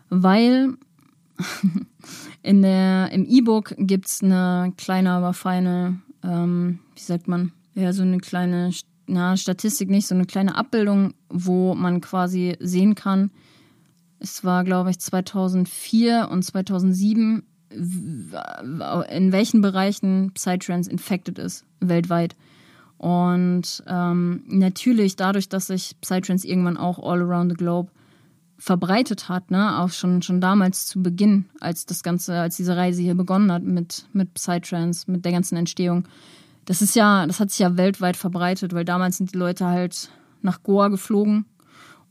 Weil 0.09 0.75
in 2.43 2.61
der, 2.61 3.11
im 3.11 3.25
E-Book 3.25 3.75
gibt 3.77 4.07
es 4.07 4.21
eine 4.21 4.73
kleine, 4.77 5.11
aber 5.11 5.33
feine, 5.33 6.01
ähm, 6.23 6.79
wie 6.95 7.01
sagt 7.01 7.27
man, 7.27 7.51
ja, 7.73 7.93
so 7.93 8.01
eine 8.01 8.17
kleine, 8.17 8.71
na, 9.07 9.37
Statistik 9.37 9.89
nicht, 9.89 10.07
so 10.07 10.15
eine 10.15 10.25
kleine 10.25 10.55
Abbildung, 10.55 11.13
wo 11.29 11.73
man 11.73 12.01
quasi 12.01 12.57
sehen 12.59 12.95
kann, 12.95 13.31
es 14.19 14.43
war, 14.43 14.63
glaube 14.63 14.91
ich, 14.91 14.99
2004 14.99 16.27
und 16.29 16.43
2007, 16.43 17.43
in 17.73 19.31
welchen 19.31 19.61
Bereichen 19.61 20.31
Psytrance 20.33 20.89
infected 20.89 21.39
ist, 21.39 21.65
weltweit. 21.79 22.35
Und 22.97 23.83
ähm, 23.87 24.43
natürlich 24.47 25.15
dadurch, 25.15 25.49
dass 25.49 25.67
sich 25.67 25.95
Psytrance 26.01 26.47
irgendwann 26.47 26.77
auch 26.77 26.99
all 26.99 27.21
around 27.21 27.51
the 27.51 27.57
globe 27.57 27.89
verbreitet 28.59 29.27
hat, 29.27 29.49
ne, 29.49 29.79
auch 29.79 29.89
schon, 29.89 30.21
schon 30.21 30.39
damals 30.39 30.85
zu 30.85 31.01
Beginn, 31.01 31.45
als 31.59 31.87
das 31.87 32.03
Ganze, 32.03 32.39
als 32.39 32.57
diese 32.57 32.77
Reise 32.77 33.01
hier 33.01 33.15
begonnen 33.15 33.51
hat 33.51 33.63
mit, 33.63 34.05
mit 34.13 34.35
Psytrance, 34.35 35.09
mit 35.09 35.25
der 35.25 35.31
ganzen 35.31 35.57
Entstehung. 35.57 36.07
Das 36.65 36.83
ist 36.83 36.95
ja, 36.95 37.25
das 37.25 37.39
hat 37.39 37.49
sich 37.49 37.57
ja 37.57 37.75
weltweit 37.75 38.17
verbreitet, 38.17 38.73
weil 38.73 38.85
damals 38.85 39.17
sind 39.17 39.33
die 39.33 39.37
Leute 39.37 39.65
halt 39.65 40.11
nach 40.43 40.61
Goa 40.61 40.89
geflogen 40.89 41.45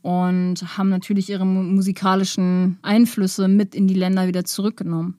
und 0.01 0.77
haben 0.77 0.89
natürlich 0.89 1.29
ihre 1.29 1.45
musikalischen 1.45 2.79
Einflüsse 2.81 3.47
mit 3.47 3.73
in 3.73 3.87
die 3.87 3.93
Länder 3.93 4.27
wieder 4.27 4.43
zurückgenommen. 4.43 5.17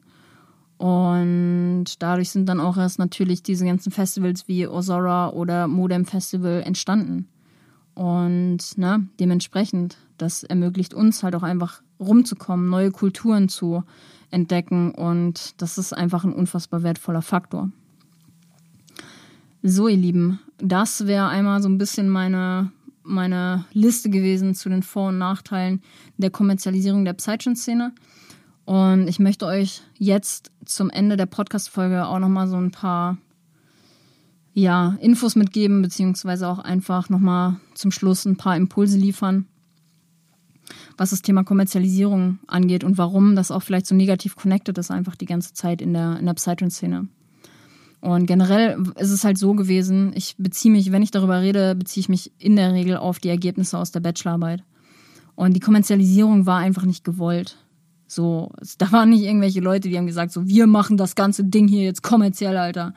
Und 0.82 1.84
dadurch 2.00 2.30
sind 2.30 2.48
dann 2.48 2.58
auch 2.58 2.76
erst 2.76 2.98
natürlich 2.98 3.44
diese 3.44 3.64
ganzen 3.64 3.92
Festivals 3.92 4.48
wie 4.48 4.66
Osora 4.66 5.28
oder 5.28 5.68
Modem 5.68 6.06
Festival 6.06 6.60
entstanden. 6.66 7.28
Und 7.94 8.58
ne, 8.78 9.06
dementsprechend, 9.20 9.96
das 10.18 10.42
ermöglicht 10.42 10.92
uns 10.92 11.22
halt 11.22 11.36
auch 11.36 11.44
einfach 11.44 11.82
rumzukommen, 12.00 12.68
neue 12.68 12.90
Kulturen 12.90 13.48
zu 13.48 13.84
entdecken 14.32 14.90
und 14.90 15.54
das 15.62 15.78
ist 15.78 15.92
einfach 15.92 16.24
ein 16.24 16.32
unfassbar 16.32 16.82
wertvoller 16.82 17.22
Faktor. 17.22 17.70
So, 19.62 19.86
ihr 19.86 19.96
Lieben, 19.96 20.40
das 20.58 21.06
wäre 21.06 21.28
einmal 21.28 21.62
so 21.62 21.68
ein 21.68 21.78
bisschen 21.78 22.08
meine, 22.08 22.72
meine 23.04 23.66
Liste 23.72 24.10
gewesen 24.10 24.56
zu 24.56 24.68
den 24.68 24.82
Vor- 24.82 25.10
und 25.10 25.18
Nachteilen 25.18 25.80
der 26.16 26.30
Kommerzialisierung 26.30 27.04
der 27.04 27.12
Psytrance-Szene. 27.12 27.92
Und 28.72 29.06
ich 29.06 29.18
möchte 29.18 29.44
euch 29.44 29.82
jetzt 29.98 30.50
zum 30.64 30.88
Ende 30.88 31.18
der 31.18 31.26
Podcast-Folge 31.26 32.06
auch 32.06 32.18
nochmal 32.18 32.48
so 32.48 32.56
ein 32.56 32.70
paar 32.70 33.18
ja, 34.54 34.96
Infos 34.98 35.36
mitgeben, 35.36 35.82
beziehungsweise 35.82 36.48
auch 36.48 36.58
einfach 36.58 37.10
nochmal 37.10 37.56
zum 37.74 37.90
Schluss 37.90 38.24
ein 38.24 38.38
paar 38.38 38.56
Impulse 38.56 38.96
liefern, 38.96 39.44
was 40.96 41.10
das 41.10 41.20
Thema 41.20 41.44
Kommerzialisierung 41.44 42.38
angeht 42.46 42.82
und 42.82 42.96
warum 42.96 43.36
das 43.36 43.50
auch 43.50 43.62
vielleicht 43.62 43.84
so 43.84 43.94
negativ 43.94 44.36
connected 44.36 44.78
ist, 44.78 44.90
einfach 44.90 45.16
die 45.16 45.26
ganze 45.26 45.52
Zeit 45.52 45.82
in 45.82 45.92
der, 45.92 46.18
in 46.18 46.24
der 46.24 46.32
Psytrance-Szene. 46.32 47.08
Und 48.00 48.24
generell 48.24 48.82
ist 48.96 49.10
es 49.10 49.22
halt 49.22 49.36
so 49.36 49.52
gewesen, 49.52 50.12
ich 50.14 50.36
beziehe 50.38 50.72
mich, 50.72 50.92
wenn 50.92 51.02
ich 51.02 51.10
darüber 51.10 51.42
rede, 51.42 51.74
beziehe 51.74 52.00
ich 52.00 52.08
mich 52.08 52.32
in 52.38 52.56
der 52.56 52.72
Regel 52.72 52.96
auf 52.96 53.18
die 53.18 53.28
Ergebnisse 53.28 53.76
aus 53.76 53.92
der 53.92 54.00
Bachelorarbeit. 54.00 54.64
Und 55.34 55.52
die 55.52 55.60
Kommerzialisierung 55.60 56.46
war 56.46 56.56
einfach 56.56 56.86
nicht 56.86 57.04
gewollt. 57.04 57.58
So, 58.12 58.52
da 58.76 58.92
waren 58.92 59.08
nicht 59.08 59.22
irgendwelche 59.22 59.60
Leute, 59.60 59.88
die 59.88 59.96
haben 59.96 60.06
gesagt, 60.06 60.32
so, 60.32 60.46
wir 60.46 60.66
machen 60.66 60.98
das 60.98 61.14
ganze 61.14 61.44
Ding 61.44 61.66
hier 61.66 61.84
jetzt 61.84 62.02
kommerziell, 62.02 62.58
Alter. 62.58 62.92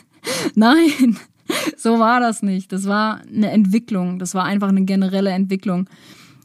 Nein, 0.54 1.16
so 1.78 1.98
war 1.98 2.20
das 2.20 2.42
nicht. 2.42 2.70
Das 2.70 2.86
war 2.86 3.22
eine 3.22 3.50
Entwicklung. 3.52 4.18
Das 4.18 4.34
war 4.34 4.44
einfach 4.44 4.68
eine 4.68 4.84
generelle 4.84 5.30
Entwicklung. 5.30 5.88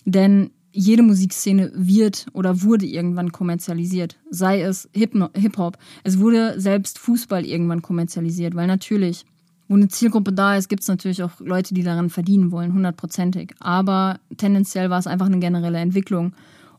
Denn 0.06 0.52
jede 0.72 1.04
Musikszene 1.04 1.74
wird 1.76 2.28
oder 2.32 2.62
wurde 2.62 2.86
irgendwann 2.86 3.34
kommerzialisiert. 3.34 4.18
Sei 4.30 4.62
es 4.62 4.90
Hip-Hop. 4.94 5.78
Es 6.06 6.18
wurde 6.18 6.58
selbst 6.58 7.00
Fußball 7.00 7.46
irgendwann 7.46 7.82
kommerzialisiert, 7.82 8.56
weil 8.56 8.68
natürlich, 8.68 9.26
wo 9.68 9.76
eine 9.76 9.90
Zielgruppe 9.90 10.32
da 10.32 10.56
ist, 10.56 10.70
gibt 10.70 10.84
es 10.84 10.88
natürlich 10.88 11.22
auch 11.22 11.40
Leute, 11.40 11.74
die 11.74 11.84
daran 11.84 12.10
verdienen 12.10 12.52
wollen, 12.52 12.74
hundertprozentig. 12.74 13.56
Aber 13.60 14.22
tendenziell 14.38 14.90
war 14.90 15.00
es 15.00 15.08
einfach 15.08 15.26
eine 15.26 15.40
generelle 15.40 15.80
Entwicklung. 15.80 16.34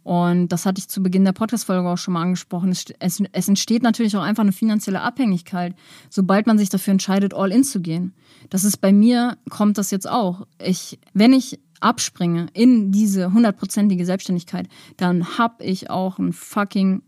Und 0.06 0.50
das 0.50 0.66
hatte 0.66 0.78
ich 0.78 0.86
zu 0.86 1.02
Beginn 1.02 1.24
der 1.24 1.32
Podcast-Folge 1.32 1.88
auch 1.88 1.98
schon 1.98 2.14
mal 2.14 2.22
angesprochen. 2.22 2.70
Es, 2.70 2.84
es, 3.00 3.20
es, 3.32 3.48
entsteht 3.48 3.82
natürlich 3.82 4.16
auch 4.16 4.22
einfach 4.22 4.44
eine 4.44 4.52
finanzielle 4.52 5.00
Abhängigkeit, 5.00 5.74
sobald 6.10 6.46
man 6.46 6.58
sich 6.58 6.68
dafür 6.68 6.92
entscheidet, 6.92 7.34
all 7.34 7.50
in 7.50 7.64
zu 7.64 7.80
gehen. 7.80 8.14
Das 8.48 8.62
ist 8.62 8.76
bei 8.76 8.92
mir, 8.92 9.36
kommt 9.50 9.78
das 9.78 9.90
jetzt 9.90 10.08
auch. 10.08 10.46
Ich, 10.64 11.00
wenn 11.12 11.32
ich 11.32 11.58
abspringe 11.80 12.46
in 12.52 12.92
diese 12.92 13.32
hundertprozentige 13.32 14.06
Selbstständigkeit, 14.06 14.68
dann 14.96 15.38
hab 15.38 15.60
ich 15.60 15.90
auch 15.90 16.20
ein 16.20 16.32
fucking 16.32 17.02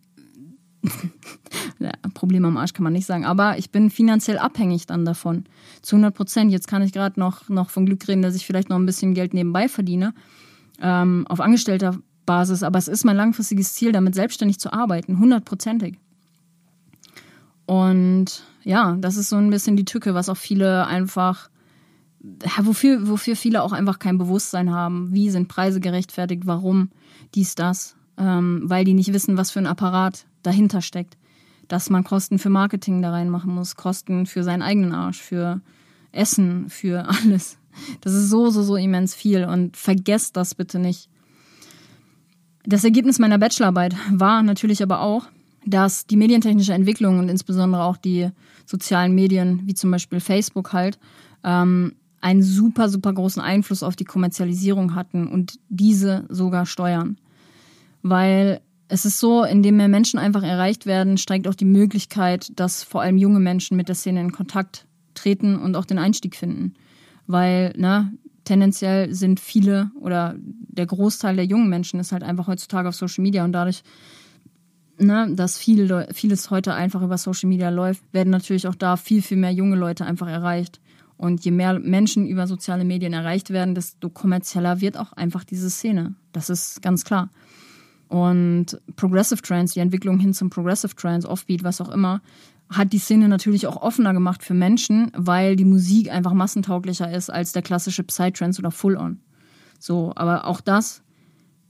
ja, 1.78 1.92
Problem 2.14 2.46
am 2.46 2.56
Arsch 2.56 2.72
kann 2.72 2.82
man 2.82 2.94
nicht 2.94 3.06
sagen, 3.06 3.24
aber 3.24 3.58
ich 3.58 3.70
bin 3.70 3.90
finanziell 3.90 4.38
abhängig 4.38 4.86
dann 4.86 5.04
davon. 5.04 5.44
Zu 5.82 5.94
100 5.94 6.12
Prozent. 6.12 6.50
Jetzt 6.50 6.66
kann 6.66 6.82
ich 6.82 6.92
gerade 6.92 7.20
noch, 7.20 7.48
noch 7.48 7.70
von 7.70 7.86
Glück 7.86 8.08
reden, 8.08 8.22
dass 8.22 8.34
ich 8.34 8.44
vielleicht 8.44 8.70
noch 8.70 8.76
ein 8.76 8.86
bisschen 8.86 9.14
Geld 9.14 9.34
nebenbei 9.34 9.68
verdiene. 9.68 10.14
Ähm, 10.80 11.26
auf 11.28 11.40
angestellter 11.40 11.98
Basis, 12.28 12.62
aber 12.62 12.78
es 12.78 12.88
ist 12.88 13.06
mein 13.06 13.16
langfristiges 13.16 13.72
Ziel, 13.72 13.90
damit 13.90 14.14
selbstständig 14.14 14.60
zu 14.60 14.70
arbeiten, 14.70 15.18
hundertprozentig. 15.18 15.98
Und 17.64 18.44
ja, 18.64 18.96
das 19.00 19.16
ist 19.16 19.30
so 19.30 19.36
ein 19.36 19.48
bisschen 19.48 19.76
die 19.76 19.86
Tücke, 19.86 20.12
was 20.12 20.28
auch 20.28 20.36
viele 20.36 20.86
einfach, 20.86 21.48
wofür, 22.60 23.08
wofür 23.08 23.34
viele 23.34 23.62
auch 23.62 23.72
einfach 23.72 23.98
kein 23.98 24.18
Bewusstsein 24.18 24.70
haben. 24.70 25.08
Wie 25.14 25.30
sind 25.30 25.48
Preise 25.48 25.80
gerechtfertigt? 25.80 26.42
Warum? 26.44 26.90
Dies, 27.34 27.54
das. 27.54 27.96
Ähm, 28.18 28.60
weil 28.64 28.84
die 28.84 28.94
nicht 28.94 29.14
wissen, 29.14 29.38
was 29.38 29.50
für 29.50 29.60
ein 29.60 29.66
Apparat 29.66 30.26
dahinter 30.42 30.82
steckt. 30.82 31.16
Dass 31.66 31.88
man 31.88 32.04
Kosten 32.04 32.38
für 32.38 32.50
Marketing 32.50 33.00
da 33.00 33.10
reinmachen 33.10 33.54
muss, 33.54 33.76
Kosten 33.76 34.26
für 34.26 34.42
seinen 34.44 34.62
eigenen 34.62 34.92
Arsch, 34.92 35.22
für 35.22 35.62
Essen, 36.12 36.68
für 36.68 37.08
alles. 37.22 37.56
Das 38.02 38.12
ist 38.12 38.28
so, 38.28 38.50
so, 38.50 38.62
so 38.62 38.76
immens 38.76 39.14
viel 39.14 39.46
und 39.46 39.78
vergesst 39.78 40.36
das 40.36 40.54
bitte 40.54 40.78
nicht. 40.78 41.08
Das 42.64 42.84
Ergebnis 42.84 43.18
meiner 43.18 43.38
Bachelorarbeit 43.38 43.94
war 44.10 44.42
natürlich 44.42 44.82
aber 44.82 45.00
auch, 45.00 45.26
dass 45.64 46.06
die 46.06 46.16
medientechnische 46.16 46.72
Entwicklung 46.72 47.18
und 47.18 47.28
insbesondere 47.28 47.82
auch 47.82 47.96
die 47.96 48.28
sozialen 48.66 49.14
Medien, 49.14 49.62
wie 49.64 49.74
zum 49.74 49.90
Beispiel 49.90 50.20
Facebook 50.20 50.72
halt, 50.72 50.98
ähm, 51.44 51.94
einen 52.20 52.42
super, 52.42 52.88
super 52.88 53.12
großen 53.12 53.40
Einfluss 53.40 53.82
auf 53.82 53.96
die 53.96 54.04
Kommerzialisierung 54.04 54.94
hatten 54.94 55.28
und 55.28 55.58
diese 55.68 56.24
sogar 56.28 56.66
steuern. 56.66 57.16
Weil 58.02 58.60
es 58.88 59.04
ist 59.04 59.20
so, 59.20 59.44
indem 59.44 59.76
mehr 59.76 59.88
Menschen 59.88 60.18
einfach 60.18 60.42
erreicht 60.42 60.86
werden, 60.86 61.18
steigt 61.18 61.46
auch 61.46 61.54
die 61.54 61.64
Möglichkeit, 61.64 62.58
dass 62.58 62.82
vor 62.82 63.02
allem 63.02 63.18
junge 63.18 63.40
Menschen 63.40 63.76
mit 63.76 63.88
der 63.88 63.94
Szene 63.94 64.20
in 64.20 64.32
Kontakt 64.32 64.86
treten 65.14 65.56
und 65.56 65.76
auch 65.76 65.84
den 65.84 65.98
Einstieg 65.98 66.34
finden. 66.34 66.74
Weil, 67.26 67.74
ne, 67.76 68.12
tendenziell 68.48 69.14
sind 69.14 69.40
viele 69.40 69.90
oder 70.00 70.34
der 70.38 70.86
Großteil 70.86 71.36
der 71.36 71.44
jungen 71.44 71.68
Menschen 71.68 72.00
ist 72.00 72.12
halt 72.12 72.22
einfach 72.22 72.46
heutzutage 72.46 72.88
auf 72.88 72.94
Social 72.94 73.22
Media 73.22 73.44
und 73.44 73.52
dadurch, 73.52 73.82
ne, 74.98 75.28
dass 75.34 75.58
viel, 75.58 76.06
vieles 76.14 76.50
heute 76.50 76.72
einfach 76.72 77.02
über 77.02 77.18
Social 77.18 77.48
Media 77.48 77.68
läuft, 77.68 78.02
werden 78.12 78.30
natürlich 78.30 78.66
auch 78.66 78.74
da 78.74 78.96
viel, 78.96 79.20
viel 79.20 79.36
mehr 79.36 79.52
junge 79.52 79.76
Leute 79.76 80.06
einfach 80.06 80.28
erreicht. 80.28 80.80
Und 81.18 81.44
je 81.44 81.50
mehr 81.50 81.78
Menschen 81.80 82.28
über 82.28 82.46
soziale 82.46 82.84
Medien 82.84 83.12
erreicht 83.12 83.50
werden, 83.50 83.74
desto 83.74 84.08
kommerzieller 84.08 84.80
wird 84.80 84.96
auch 84.96 85.12
einfach 85.12 85.42
diese 85.42 85.68
Szene. 85.68 86.14
Das 86.32 86.48
ist 86.48 86.80
ganz 86.80 87.04
klar. 87.04 87.28
Und 88.06 88.80
Progressive 88.94 89.42
Trance, 89.42 89.74
die 89.74 89.80
Entwicklung 89.80 90.20
hin 90.20 90.32
zum 90.32 90.48
Progressive 90.48 90.94
Trance, 90.94 91.28
Offbeat, 91.28 91.64
was 91.64 91.80
auch 91.80 91.90
immer, 91.90 92.22
hat 92.70 92.92
die 92.92 92.98
Szene 92.98 93.28
natürlich 93.28 93.66
auch 93.66 93.76
offener 93.76 94.12
gemacht 94.12 94.42
für 94.42 94.54
Menschen, 94.54 95.10
weil 95.16 95.56
die 95.56 95.64
Musik 95.64 96.10
einfach 96.10 96.34
massentauglicher 96.34 97.10
ist 97.10 97.30
als 97.30 97.52
der 97.52 97.62
klassische 97.62 98.04
Psytrance 98.04 98.60
oder 98.60 98.70
Full-On. 98.70 99.20
So, 99.78 100.12
aber 100.16 100.46
auch 100.46 100.60
das 100.60 101.02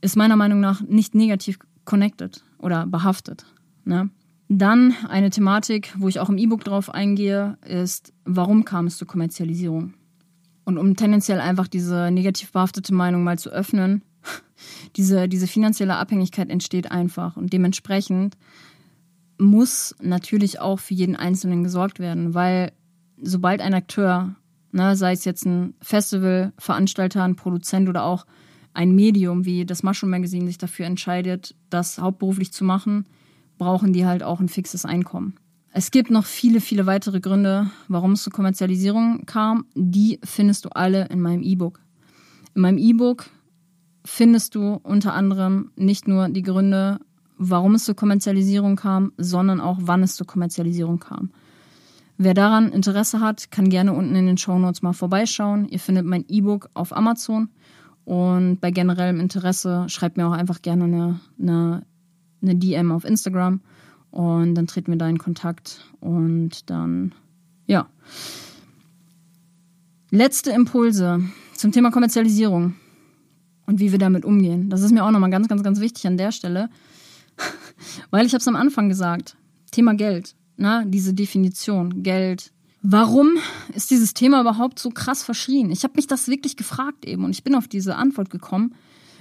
ist 0.01 0.17
meiner 0.17 0.37
Meinung 0.37 0.61
nach 0.61 0.81
nicht 0.81 1.15
negativ 1.15 1.59
connected 1.85 2.43
oder 2.59 2.87
behaftet. 2.87 3.47
Ne? 3.85 4.11
Dann 4.49 4.95
eine 5.09 5.31
Thematik, 5.31 5.95
wo 5.99 6.09
ich 6.09 6.21
auch 6.21 6.29
im 6.29 6.39
E-Book 6.39 6.65
drauf 6.65 6.91
eingehe, 6.93 7.59
ist, 7.67 8.13
warum 8.25 8.65
kam 8.65 8.87
es 8.87 8.97
zur 8.97 9.07
Kommerzialisierung? 9.07 9.95
Und 10.65 10.79
um 10.79 10.97
tendenziell 10.97 11.41
einfach 11.41 11.69
diese 11.69 12.11
negativ 12.11 12.53
behaftete 12.53 12.95
Meinung 12.95 13.25
mal 13.25 13.39
zu 13.39 13.51
öffnen, 13.51 14.03
diese, 14.97 15.29
diese 15.29 15.47
finanzielle 15.47 15.97
Abhängigkeit 15.97 16.51
entsteht 16.51 16.91
einfach 16.91 17.37
und 17.37 17.53
dementsprechend 17.53 18.37
muss 19.39 19.95
natürlich 20.01 20.61
auch 20.61 20.79
für 20.79 20.95
jeden 20.95 21.17
Einzelnen 21.17 21.65
gesorgt 21.65 21.99
werden, 22.01 22.35
weil 22.35 22.73
sobald 23.21 23.61
ein 23.61 23.75
Akteur, 23.75 24.35
ne, 24.73 24.97
sei 24.97 25.13
es 25.13 25.25
jetzt 25.25 25.47
ein 25.47 25.75
Festival, 25.81 26.53
Veranstalter, 26.59 27.23
ein 27.23 27.37
Produzent 27.37 27.89
oder 27.89 28.05
auch 28.05 28.27
ein 28.75 28.95
Medium 28.95 29.45
wie 29.45 29.65
das 29.65 29.83
Mushroom 29.83 30.11
Magazine 30.11 30.47
sich 30.47 30.59
dafür 30.59 30.87
entscheidet, 30.87 31.55
das 31.71 31.99
hauptberuflich 31.99 32.53
zu 32.53 32.65
machen, 32.65 33.07
brauchen 33.57 33.93
die 33.93 34.07
halt 34.07 34.23
auch 34.23 34.41
ein 34.41 34.49
fixes 34.49 34.85
Einkommen. 34.85 35.35
Es 35.73 35.91
gibt 35.91 36.11
noch 36.11 36.25
viele, 36.25 36.61
viele 36.61 36.87
weitere 36.87 37.21
Gründe, 37.21 37.71
warum 37.89 38.13
es 38.13 38.23
zur 38.23 38.33
Kommerzialisierung 38.33 39.27
kam. 39.27 39.67
Die 39.75 40.19
findest 40.25 40.65
du 40.65 40.71
alle 40.71 41.07
in 41.09 41.21
meinem 41.21 41.43
E-Book. 41.43 41.81
In 42.55 42.63
meinem 42.63 42.79
E-Book 42.79 43.31
findest 44.05 44.55
du 44.55 44.81
unter 44.83 45.13
anderem 45.13 45.71
nicht 45.77 46.09
nur 46.09 46.29
die 46.29 46.43
Gründe, 46.43 47.01
warum 47.39 47.75
es 47.75 47.85
zur 47.85 47.97
Kommerzialisierung 47.97 48.77
kam, 48.77 49.13
sondern 49.17 49.61
auch 49.61 49.79
wann 49.81 50.03
es 50.03 50.17
zur 50.17 50.27
Kommerzialisierung 50.27 50.99
kam. 50.99 51.31
Wer 52.19 52.35
daran 52.35 52.73
Interesse 52.73 53.21
hat, 53.21 53.53
kann 53.53 53.71
gerne 53.71 53.93
unten 53.93 54.17
in 54.17 54.27
den 54.27 54.39
Show 54.39 54.59
Notes 54.59 54.83
mal 54.83 54.93
vorbeischauen. 54.93 55.69
Ihr 55.69 55.79
findet 55.79 56.05
mein 56.05 56.25
E-Book 56.29 56.69
auf 56.75 56.95
Amazon 56.95 57.49
und 58.05 58.61
bei 58.61 58.73
generellem 58.73 59.21
Interesse 59.21 59.85
schreibt 59.89 60.17
mir 60.17 60.27
auch 60.27 60.33
einfach 60.33 60.61
gerne 60.61 60.85
eine, 60.85 61.21
eine, 61.41 61.87
eine 62.43 62.57
DM 62.57 62.91
auf 62.91 63.05
Instagram 63.05 63.61
und 64.11 64.57
dann 64.57 64.67
treten 64.67 64.91
wir 64.91 64.99
da 64.99 65.09
in 65.09 65.19
Kontakt 65.19 65.87
und 66.01 66.69
dann, 66.71 67.15
ja. 67.67 67.87
Letzte 70.11 70.51
Impulse 70.51 71.23
zum 71.55 71.71
Thema 71.71 71.91
Kommerzialisierung 71.91 72.75
und 73.67 73.79
wie 73.79 73.93
wir 73.93 73.99
damit 73.99 74.25
umgehen. 74.25 74.71
Das 74.71 74.83
ist 74.83 74.91
mir 74.91 75.05
auch 75.05 75.11
nochmal 75.11 75.31
ganz, 75.31 75.47
ganz, 75.47 75.63
ganz 75.63 75.79
wichtig 75.81 76.07
an 76.07 76.17
der 76.17 76.33
Stelle, 76.33 76.71
weil 78.11 78.27
ich 78.27 78.33
habe 78.33 78.41
es 78.41 78.49
am 78.49 78.57
Anfang 78.57 78.89
gesagt. 78.89 79.37
Thema 79.71 79.95
Geld, 79.95 80.35
ne? 80.57 80.85
diese 80.87 81.15
Definition, 81.15 82.03
Geld. 82.03 82.53
Warum 82.83 83.39
ist 83.75 83.91
dieses 83.91 84.15
Thema 84.15 84.41
überhaupt 84.41 84.79
so 84.79 84.91
krass 84.91 85.23
verschrien? 85.23 85.71
Ich 85.71 85.83
habe 85.83 85.95
mich 85.97 86.07
das 86.07 86.29
wirklich 86.29 86.57
gefragt 86.57 87.05
eben 87.05 87.25
und 87.25 87.31
ich 87.31 87.45
bin 87.45 87.55
auf 87.55 87.69
diese 87.69 87.97
Antwort 87.97 88.31
gekommen, 88.31 88.75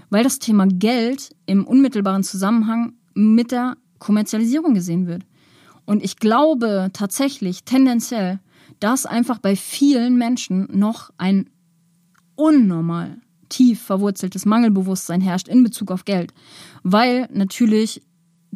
weil 0.10 0.24
das 0.24 0.40
Thema 0.40 0.68
Geld 0.68 1.36
im 1.48 1.66
unmittelbaren 1.66 2.24
Zusammenhang 2.24 2.94
mit 3.14 3.52
der 3.52 3.78
Kommerzialisierung 4.00 4.74
gesehen 4.74 5.08
wird. 5.08 5.24
Und 5.86 6.04
ich 6.04 6.18
glaube 6.18 6.90
tatsächlich 6.94 7.64
tendenziell, 7.64 8.40
dass 8.80 9.06
einfach 9.06 9.40
bei 9.40 9.56
vielen 9.56 10.18
Menschen 10.18 10.68
noch 10.72 11.10
ein 11.18 11.50
unnormal 12.36 13.18
tief 13.50 13.82
verwurzeltes 13.82 14.46
Mangelbewusstsein 14.46 15.22
herrscht 15.22 15.48
in 15.48 15.64
Bezug 15.64 15.92
auf 15.92 16.06
Geld. 16.06 16.34
Weil 16.84 17.28
natürlich 17.34 18.02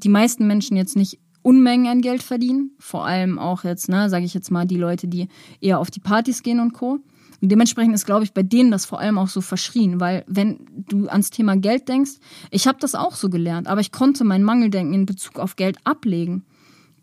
die 0.03 0.09
meisten 0.09 0.47
Menschen 0.47 0.77
jetzt 0.77 0.95
nicht 0.95 1.19
Unmengen 1.43 1.87
an 1.87 2.01
Geld 2.01 2.21
verdienen, 2.21 2.71
vor 2.77 3.05
allem 3.05 3.39
auch 3.39 3.63
jetzt, 3.63 3.89
ne, 3.89 4.09
sage 4.09 4.25
ich 4.25 4.33
jetzt 4.33 4.51
mal, 4.51 4.67
die 4.67 4.77
Leute, 4.77 5.07
die 5.07 5.27
eher 5.59 5.79
auf 5.79 5.89
die 5.89 5.99
Partys 5.99 6.43
gehen 6.43 6.59
und 6.59 6.73
co. 6.73 6.99
Und 7.41 7.51
dementsprechend 7.51 7.95
ist, 7.95 8.05
glaube 8.05 8.23
ich, 8.23 8.33
bei 8.33 8.43
denen 8.43 8.69
das 8.69 8.85
vor 8.85 8.99
allem 8.99 9.17
auch 9.17 9.27
so 9.27 9.41
verschrien, 9.41 9.99
weil 9.99 10.23
wenn 10.27 10.59
du 10.87 11.07
ans 11.07 11.31
Thema 11.31 11.57
Geld 11.57 11.89
denkst, 11.89 12.11
ich 12.51 12.67
habe 12.67 12.77
das 12.79 12.93
auch 12.93 13.15
so 13.15 13.31
gelernt, 13.31 13.67
aber 13.67 13.81
ich 13.81 13.91
konnte 13.91 14.23
mein 14.23 14.43
Mangeldenken 14.43 14.93
in 14.93 15.05
Bezug 15.07 15.39
auf 15.39 15.55
Geld 15.55 15.77
ablegen. 15.83 16.45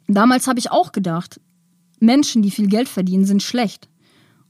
Damals 0.07 0.47
habe 0.47 0.61
ich 0.61 0.71
auch 0.71 0.93
gedacht, 0.93 1.41
Menschen, 1.99 2.43
die 2.43 2.53
viel 2.53 2.69
Geld 2.69 2.89
verdienen, 2.89 3.25
sind 3.25 3.43
schlecht 3.43 3.89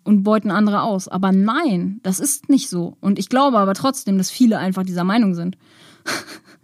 und 0.04 0.22
beuten 0.22 0.50
andere 0.50 0.82
aus. 0.82 1.08
Aber 1.08 1.32
nein, 1.32 2.00
das 2.02 2.20
ist 2.20 2.50
nicht 2.50 2.68
so. 2.68 2.98
Und 3.00 3.18
ich 3.18 3.30
glaube 3.30 3.58
aber 3.58 3.72
trotzdem, 3.72 4.18
dass 4.18 4.30
viele 4.30 4.58
einfach 4.58 4.82
dieser 4.82 5.04
Meinung 5.04 5.34
sind. 5.34 5.56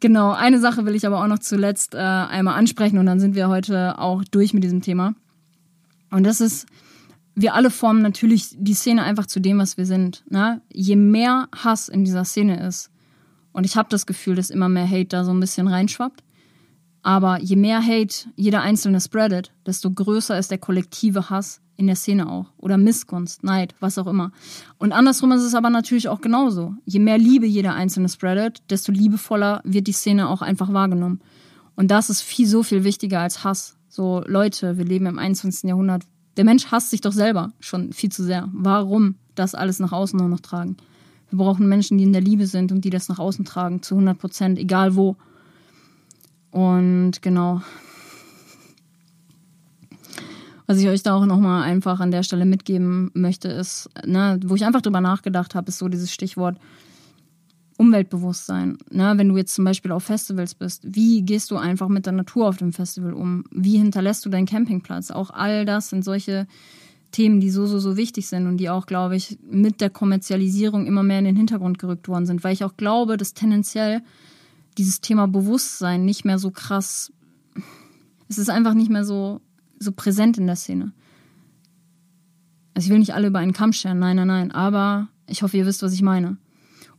genau, 0.00 0.32
eine 0.32 0.60
Sache 0.60 0.84
will 0.84 0.94
ich 0.94 1.06
aber 1.06 1.22
auch 1.22 1.26
noch 1.26 1.38
zuletzt 1.38 1.94
äh, 1.94 1.98
einmal 1.98 2.58
ansprechen 2.58 2.98
und 2.98 3.06
dann 3.06 3.20
sind 3.20 3.34
wir 3.34 3.48
heute 3.48 3.98
auch 3.98 4.24
durch 4.24 4.54
mit 4.54 4.64
diesem 4.64 4.82
Thema. 4.82 5.14
Und 6.10 6.24
das 6.24 6.40
ist, 6.40 6.66
wir 7.34 7.54
alle 7.54 7.70
formen 7.70 8.02
natürlich 8.02 8.50
die 8.56 8.74
Szene 8.74 9.02
einfach 9.02 9.26
zu 9.26 9.40
dem, 9.40 9.58
was 9.58 9.76
wir 9.76 9.86
sind. 9.86 10.24
Ne? 10.28 10.60
Je 10.72 10.96
mehr 10.96 11.48
Hass 11.54 11.88
in 11.88 12.04
dieser 12.04 12.24
Szene 12.24 12.66
ist, 12.66 12.90
und 13.52 13.64
ich 13.64 13.76
habe 13.76 13.88
das 13.88 14.04
Gefühl, 14.04 14.34
dass 14.34 14.50
immer 14.50 14.68
mehr 14.68 14.90
Hate 14.90 15.06
da 15.06 15.24
so 15.24 15.30
ein 15.30 15.38
bisschen 15.38 15.68
reinschwappt, 15.68 16.23
aber 17.04 17.40
je 17.40 17.54
mehr 17.54 17.84
Hate 17.84 18.26
jeder 18.34 18.62
Einzelne 18.62 18.98
spreadet, 18.98 19.52
desto 19.66 19.90
größer 19.90 20.38
ist 20.38 20.50
der 20.50 20.58
kollektive 20.58 21.28
Hass 21.28 21.60
in 21.76 21.86
der 21.86 21.96
Szene 21.96 22.30
auch. 22.30 22.46
Oder 22.56 22.78
Missgunst, 22.78 23.44
Neid, 23.44 23.74
was 23.78 23.98
auch 23.98 24.06
immer. 24.06 24.32
Und 24.78 24.92
andersrum 24.92 25.30
ist 25.32 25.42
es 25.42 25.54
aber 25.54 25.68
natürlich 25.68 26.08
auch 26.08 26.22
genauso. 26.22 26.74
Je 26.86 27.00
mehr 27.00 27.18
Liebe 27.18 27.46
jeder 27.46 27.74
Einzelne 27.74 28.08
spreadet, 28.08 28.62
desto 28.70 28.90
liebevoller 28.90 29.60
wird 29.64 29.86
die 29.86 29.92
Szene 29.92 30.28
auch 30.30 30.40
einfach 30.40 30.72
wahrgenommen. 30.72 31.20
Und 31.76 31.90
das 31.90 32.08
ist 32.08 32.22
viel, 32.22 32.46
so 32.46 32.62
viel 32.62 32.84
wichtiger 32.84 33.20
als 33.20 33.44
Hass. 33.44 33.76
So, 33.88 34.24
Leute, 34.26 34.78
wir 34.78 34.84
leben 34.86 35.04
im 35.04 35.18
21. 35.18 35.68
Jahrhundert. 35.68 36.04
Der 36.38 36.44
Mensch 36.44 36.66
hasst 36.72 36.90
sich 36.90 37.02
doch 37.02 37.12
selber 37.12 37.52
schon 37.60 37.92
viel 37.92 38.10
zu 38.10 38.24
sehr. 38.24 38.48
Warum 38.52 39.16
das 39.34 39.54
alles 39.54 39.78
nach 39.78 39.92
außen 39.92 40.18
auch 40.22 40.28
noch 40.28 40.40
tragen? 40.40 40.78
Wir 41.28 41.36
brauchen 41.36 41.68
Menschen, 41.68 41.98
die 41.98 42.04
in 42.04 42.14
der 42.14 42.22
Liebe 42.22 42.46
sind 42.46 42.72
und 42.72 42.82
die 42.84 42.90
das 42.90 43.10
nach 43.10 43.18
außen 43.18 43.44
tragen, 43.44 43.82
zu 43.82 43.94
100 43.94 44.18
Prozent, 44.18 44.58
egal 44.58 44.96
wo. 44.96 45.16
Und 46.54 47.20
genau, 47.20 47.62
was 50.68 50.78
ich 50.78 50.86
euch 50.86 51.02
da 51.02 51.16
auch 51.16 51.26
nochmal 51.26 51.64
einfach 51.64 51.98
an 51.98 52.12
der 52.12 52.22
Stelle 52.22 52.44
mitgeben 52.44 53.10
möchte, 53.12 53.48
ist, 53.48 53.90
ne, 54.06 54.38
wo 54.44 54.54
ich 54.54 54.64
einfach 54.64 54.80
drüber 54.80 55.00
nachgedacht 55.00 55.56
habe, 55.56 55.68
ist 55.68 55.78
so 55.78 55.88
dieses 55.88 56.12
Stichwort 56.12 56.58
Umweltbewusstsein. 57.76 58.78
Ne? 58.88 59.14
Wenn 59.16 59.30
du 59.30 59.36
jetzt 59.36 59.56
zum 59.56 59.64
Beispiel 59.64 59.90
auf 59.90 60.04
Festivals 60.04 60.54
bist, 60.54 60.84
wie 60.86 61.22
gehst 61.22 61.50
du 61.50 61.56
einfach 61.56 61.88
mit 61.88 62.06
der 62.06 62.12
Natur 62.12 62.46
auf 62.46 62.58
dem 62.58 62.72
Festival 62.72 63.14
um? 63.14 63.42
Wie 63.50 63.76
hinterlässt 63.78 64.24
du 64.24 64.30
deinen 64.30 64.46
Campingplatz? 64.46 65.10
Auch 65.10 65.30
all 65.30 65.64
das 65.64 65.88
sind 65.88 66.04
solche 66.04 66.46
Themen, 67.10 67.40
die 67.40 67.50
so, 67.50 67.66
so, 67.66 67.80
so 67.80 67.96
wichtig 67.96 68.28
sind 68.28 68.46
und 68.46 68.58
die 68.58 68.70
auch, 68.70 68.86
glaube 68.86 69.16
ich, 69.16 69.38
mit 69.50 69.80
der 69.80 69.90
Kommerzialisierung 69.90 70.86
immer 70.86 71.02
mehr 71.02 71.18
in 71.18 71.24
den 71.24 71.36
Hintergrund 71.36 71.80
gerückt 71.80 72.06
worden 72.06 72.26
sind, 72.26 72.44
weil 72.44 72.52
ich 72.52 72.62
auch 72.62 72.76
glaube, 72.76 73.16
dass 73.16 73.34
tendenziell 73.34 74.02
dieses 74.78 75.00
Thema 75.00 75.26
Bewusstsein 75.26 76.04
nicht 76.04 76.24
mehr 76.24 76.38
so 76.38 76.50
krass, 76.50 77.12
es 78.28 78.38
ist 78.38 78.50
einfach 78.50 78.74
nicht 78.74 78.90
mehr 78.90 79.04
so 79.04 79.40
so 79.78 79.92
präsent 79.92 80.38
in 80.38 80.46
der 80.46 80.56
Szene. 80.56 80.92
Also 82.74 82.86
ich 82.86 82.90
will 82.90 82.98
nicht 82.98 83.14
alle 83.14 83.28
über 83.28 83.38
einen 83.38 83.52
Kamm 83.52 83.72
scheren, 83.72 83.98
nein, 83.98 84.16
nein, 84.16 84.28
nein, 84.28 84.50
aber 84.50 85.08
ich 85.28 85.42
hoffe, 85.42 85.56
ihr 85.56 85.66
wisst, 85.66 85.82
was 85.82 85.92
ich 85.92 86.02
meine. 86.02 86.38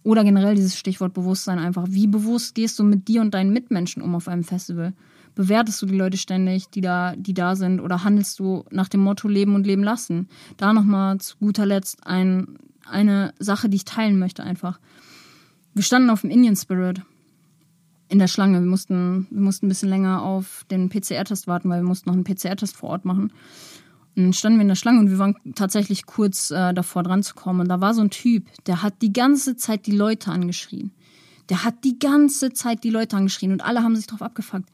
Oder 0.04 0.24
generell 0.24 0.56
dieses 0.56 0.78
Stichwort 0.78 1.14
Bewusstsein 1.14 1.60
einfach. 1.60 1.88
Wie 1.90 2.08
bewusst 2.08 2.56
gehst 2.56 2.78
du 2.80 2.84
mit 2.84 3.08
dir 3.08 3.22
und 3.22 3.34
deinen 3.34 3.52
Mitmenschen 3.52 4.02
um 4.02 4.16
auf 4.16 4.28
einem 4.28 4.44
Festival? 4.44 4.94
Bewertest 5.34 5.82
du 5.82 5.88
die 5.88 5.98
Leute 5.98 6.18
ständig, 6.18 6.70
die 6.70 6.82
da, 6.82 7.16
die 7.16 7.34
da 7.34 7.56
sind, 7.56 7.82
oder 7.82 8.04
handelst 8.04 8.40
du 8.40 8.64
nach 8.72 8.88
dem 8.88 9.02
Motto 9.02 9.28
Leben 9.28 9.56
und 9.56 9.66
Leben 9.66 9.84
lassen? 9.84 10.30
Da 10.58 10.74
nochmal 10.74 11.18
zu 11.20 11.38
guter 11.38 11.66
Letzt 11.66 12.06
ein, 12.06 12.60
eine 12.88 13.34
Sache, 13.40 13.68
die 13.68 13.78
ich 13.78 13.86
teilen 13.86 14.20
möchte 14.20 14.44
einfach. 14.44 14.80
Wir 15.74 15.84
standen 15.84 16.10
auf 16.10 16.22
dem 16.22 16.30
Indian 16.30 16.56
Spirit 16.56 17.02
in 18.10 18.20
der 18.20 18.28
Schlange. 18.28 18.60
Wir 18.60 18.68
mussten, 18.68 19.28
wir 19.30 19.42
mussten 19.42 19.66
ein 19.66 19.70
bisschen 19.70 19.90
länger 19.90 20.22
auf 20.22 20.66
den 20.70 20.90
PCR-Test 20.90 21.48
warten, 21.48 21.70
weil 21.70 21.82
wir 21.82 21.88
mussten 21.88 22.10
noch 22.10 22.16
einen 22.16 22.24
PCR-Test 22.24 22.76
vor 22.76 22.90
Ort 22.90 23.06
machen. 23.06 23.32
Und 24.16 24.24
dann 24.24 24.34
standen 24.34 24.60
wir 24.60 24.64
in 24.64 24.70
der 24.70 24.76
Schlange 24.76 25.00
und 25.00 25.10
wir 25.10 25.20
waren 25.20 25.36
tatsächlich 25.56 26.06
kurz 26.06 26.52
äh, 26.52 26.74
davor 26.74 27.04
dran 27.04 27.24
zu 27.24 27.36
kommen. 27.36 27.62
Und 27.62 27.70
da 27.70 27.82
war 27.82 27.94
so 27.94 28.02
ein 28.02 28.10
Typ, 28.10 28.46
der 28.66 28.82
hat 28.82 29.02
die 29.02 29.12
ganze 29.12 29.58
Zeit 29.58 29.88
die 29.88 29.96
Leute 29.96 30.32
angeschrien. 30.32 30.92
Der 31.50 31.64
hat 31.64 31.84
die 31.84 32.00
ganze 32.00 32.54
Zeit 32.54 32.84
die 32.84 32.90
Leute 32.90 33.18
angeschrien 33.18 33.52
und 33.52 33.64
alle 33.64 33.84
haben 33.84 33.96
sich 33.96 34.08
drauf 34.08 34.22
abgefuckt. 34.22 34.70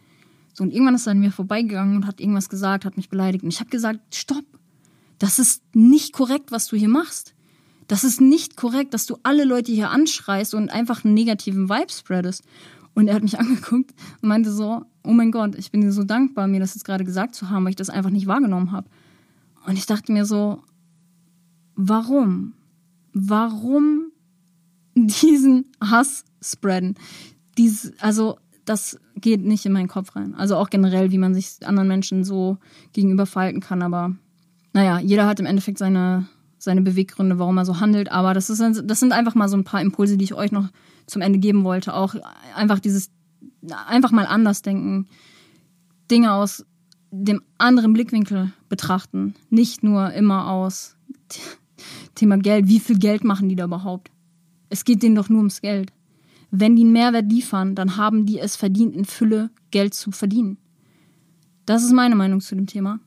So, 0.53 0.63
und 0.63 0.71
irgendwann 0.71 0.95
ist 0.95 1.07
er 1.07 1.11
an 1.11 1.19
mir 1.19 1.31
vorbeigegangen 1.31 1.95
und 1.95 2.07
hat 2.07 2.19
irgendwas 2.19 2.49
gesagt, 2.49 2.85
hat 2.85 2.97
mich 2.97 3.09
beleidigt. 3.09 3.43
Und 3.43 3.53
ich 3.53 3.59
habe 3.59 3.69
gesagt, 3.69 3.99
stopp, 4.13 4.45
das 5.17 5.39
ist 5.39 5.63
nicht 5.73 6.13
korrekt, 6.13 6.51
was 6.51 6.67
du 6.67 6.75
hier 6.75 6.89
machst. 6.89 7.33
Das 7.87 8.03
ist 8.03 8.21
nicht 8.21 8.55
korrekt, 8.55 8.93
dass 8.93 9.05
du 9.05 9.17
alle 9.23 9.43
Leute 9.43 9.71
hier 9.71 9.89
anschreist 9.89 10.53
und 10.53 10.69
einfach 10.69 11.03
einen 11.03 11.13
negativen 11.13 11.67
Vibe 11.67 11.91
spreadest. 11.91 12.43
Und 12.93 13.07
er 13.07 13.15
hat 13.15 13.23
mich 13.23 13.39
angeguckt 13.39 13.93
und 14.21 14.29
meinte 14.29 14.51
so, 14.51 14.83
oh 15.03 15.11
mein 15.11 15.31
Gott, 15.31 15.55
ich 15.55 15.71
bin 15.71 15.81
dir 15.81 15.91
so 15.91 16.03
dankbar, 16.03 16.47
mir 16.47 16.59
das 16.59 16.75
jetzt 16.75 16.83
gerade 16.83 17.03
gesagt 17.03 17.35
zu 17.35 17.49
haben, 17.49 17.63
weil 17.63 17.71
ich 17.71 17.75
das 17.75 17.89
einfach 17.89 18.09
nicht 18.09 18.27
wahrgenommen 18.27 18.71
habe. 18.71 18.87
Und 19.65 19.77
ich 19.77 19.85
dachte 19.85 20.11
mir 20.11 20.25
so, 20.25 20.63
warum? 21.75 22.53
Warum 23.13 24.11
diesen 24.95 25.65
Hass 25.81 26.25
spreaden? 26.41 26.95
Dies, 27.57 27.93
also 27.99 28.37
das 28.65 28.99
geht 29.15 29.43
nicht 29.43 29.65
in 29.65 29.73
meinen 29.73 29.87
Kopf 29.87 30.15
rein. 30.15 30.33
Also 30.35 30.55
auch 30.55 30.69
generell, 30.69 31.11
wie 31.11 31.17
man 31.17 31.33
sich 31.33 31.57
anderen 31.65 31.87
Menschen 31.87 32.23
so 32.23 32.57
gegenüber 32.93 33.25
verhalten 33.25 33.59
kann. 33.59 33.81
Aber 33.81 34.15
naja, 34.73 34.99
jeder 34.99 35.27
hat 35.27 35.39
im 35.39 35.45
Endeffekt 35.45 35.77
seine, 35.77 36.27
seine 36.57 36.81
Beweggründe, 36.81 37.39
warum 37.39 37.57
er 37.57 37.65
so 37.65 37.79
handelt. 37.79 38.11
Aber 38.11 38.33
das, 38.33 38.49
ist, 38.49 38.61
das 38.85 38.99
sind 38.99 39.11
einfach 39.11 39.35
mal 39.35 39.49
so 39.49 39.57
ein 39.57 39.63
paar 39.63 39.81
Impulse, 39.81 40.17
die 40.17 40.25
ich 40.25 40.33
euch 40.33 40.51
noch 40.51 40.69
zum 41.07 41.21
Ende 41.21 41.39
geben 41.39 41.63
wollte. 41.63 41.93
Auch 41.93 42.15
einfach 42.55 42.79
dieses, 42.79 43.11
einfach 43.87 44.11
mal 44.11 44.25
anders 44.25 44.61
denken. 44.61 45.07
Dinge 46.09 46.33
aus 46.33 46.65
dem 47.11 47.41
anderen 47.57 47.93
Blickwinkel 47.93 48.53
betrachten. 48.69 49.35
Nicht 49.49 49.83
nur 49.83 50.11
immer 50.13 50.49
aus 50.49 50.95
Thema 52.15 52.37
Geld. 52.37 52.67
Wie 52.67 52.79
viel 52.79 52.97
Geld 52.97 53.23
machen 53.23 53.49
die 53.49 53.55
da 53.55 53.65
überhaupt? 53.65 54.11
Es 54.69 54.85
geht 54.85 55.03
denen 55.03 55.15
doch 55.15 55.29
nur 55.29 55.39
ums 55.39 55.61
Geld. 55.61 55.91
Wenn 56.49 56.75
die 56.75 56.83
einen 56.83 56.93
Mehrwert 56.93 57.31
liefern, 57.31 57.75
dann 57.75 57.97
haben 57.97 58.25
die 58.25 58.39
es 58.39 58.55
verdient, 58.55 58.95
in 58.95 59.05
Fülle 59.05 59.49
Geld 59.71 59.93
zu 59.93 60.11
verdienen. 60.11 60.57
Das 61.65 61.83
ist 61.83 61.93
meine 61.93 62.15
Meinung 62.15 62.41
zu 62.41 62.55
dem 62.55 62.67
Thema. 62.67 62.99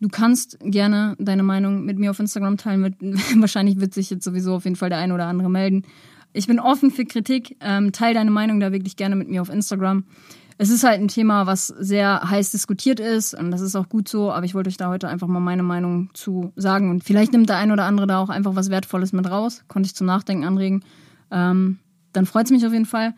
Du 0.00 0.08
kannst 0.08 0.58
gerne 0.60 1.14
deine 1.18 1.42
Meinung 1.42 1.84
mit 1.84 1.98
mir 1.98 2.10
auf 2.10 2.20
Instagram 2.20 2.56
teilen. 2.56 2.96
Wahrscheinlich 3.36 3.80
wird 3.80 3.92
sich 3.92 4.08
jetzt 4.10 4.24
sowieso 4.24 4.54
auf 4.54 4.64
jeden 4.64 4.76
Fall 4.76 4.88
der 4.88 4.98
ein 4.98 5.12
oder 5.12 5.26
andere 5.26 5.50
melden. 5.50 5.82
Ich 6.32 6.46
bin 6.46 6.60
offen 6.60 6.90
für 6.90 7.04
Kritik. 7.04 7.56
Ähm, 7.60 7.92
teil 7.92 8.14
deine 8.14 8.30
Meinung 8.30 8.60
da 8.60 8.72
wirklich 8.72 8.96
gerne 8.96 9.16
mit 9.16 9.28
mir 9.28 9.42
auf 9.42 9.48
Instagram. 9.48 10.04
Es 10.58 10.68
ist 10.68 10.84
halt 10.84 11.00
ein 11.00 11.08
Thema, 11.08 11.46
was 11.46 11.68
sehr 11.68 12.20
heiß 12.28 12.50
diskutiert 12.50 13.00
ist 13.00 13.32
und 13.32 13.50
das 13.50 13.62
ist 13.62 13.76
auch 13.76 13.88
gut 13.88 14.08
so, 14.08 14.30
aber 14.30 14.44
ich 14.44 14.54
wollte 14.54 14.68
euch 14.68 14.76
da 14.76 14.90
heute 14.90 15.08
einfach 15.08 15.26
mal 15.26 15.40
meine 15.40 15.62
Meinung 15.62 16.10
zu 16.12 16.52
sagen 16.54 16.90
und 16.90 17.02
vielleicht 17.02 17.32
nimmt 17.32 17.48
der 17.48 17.56
ein 17.56 17.72
oder 17.72 17.84
andere 17.84 18.06
da 18.06 18.18
auch 18.18 18.28
einfach 18.28 18.56
was 18.56 18.68
Wertvolles 18.68 19.14
mit 19.14 19.30
raus, 19.30 19.64
konnte 19.68 19.86
ich 19.86 19.94
zum 19.94 20.06
Nachdenken 20.06 20.44
anregen. 20.44 20.84
Ähm, 21.30 21.78
dann 22.12 22.26
freut 22.26 22.44
es 22.44 22.50
mich 22.50 22.66
auf 22.66 22.74
jeden 22.74 22.84
Fall. 22.84 23.14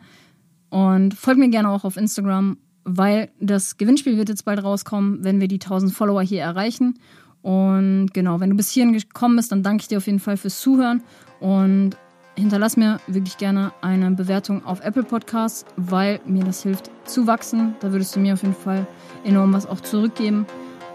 Und 0.69 1.15
folgt 1.15 1.37
mir 1.37 1.49
gerne 1.49 1.69
auch 1.69 1.83
auf 1.83 1.97
Instagram, 1.97 2.57
weil 2.85 3.29
das 3.41 3.77
Gewinnspiel 3.77 4.17
wird 4.17 4.29
jetzt 4.29 4.45
bald 4.45 4.63
rauskommen, 4.63 5.23
wenn 5.23 5.41
wir 5.41 5.49
die 5.49 5.59
1000 5.59 5.93
Follower 5.93 6.21
hier 6.21 6.41
erreichen. 6.41 6.97
Und 7.41 8.13
genau, 8.13 8.39
wenn 8.39 8.51
du 8.51 8.55
bis 8.55 8.71
hierhin 8.71 8.93
gekommen 8.93 9.35
bist, 9.35 9.51
dann 9.51 9.63
danke 9.63 9.81
ich 9.81 9.89
dir 9.89 9.97
auf 9.97 10.07
jeden 10.07 10.19
Fall 10.19 10.37
fürs 10.37 10.61
Zuhören 10.61 11.03
und 11.41 11.97
hinterlass 12.35 12.77
mir 12.77 12.99
wirklich 13.07 13.37
gerne 13.37 13.71
eine 13.81 14.11
Bewertung 14.11 14.65
auf 14.65 14.81
Apple 14.81 15.03
Podcasts, 15.03 15.65
weil 15.75 16.19
mir 16.25 16.43
das 16.43 16.63
hilft 16.63 16.89
zu 17.05 17.27
wachsen. 17.27 17.75
Da 17.79 17.91
würdest 17.91 18.15
du 18.15 18.19
mir 18.19 18.33
auf 18.33 18.41
jeden 18.41 18.55
Fall 18.55 18.87
enorm 19.23 19.53
was 19.53 19.67
auch 19.67 19.81
zurückgeben. 19.81 20.45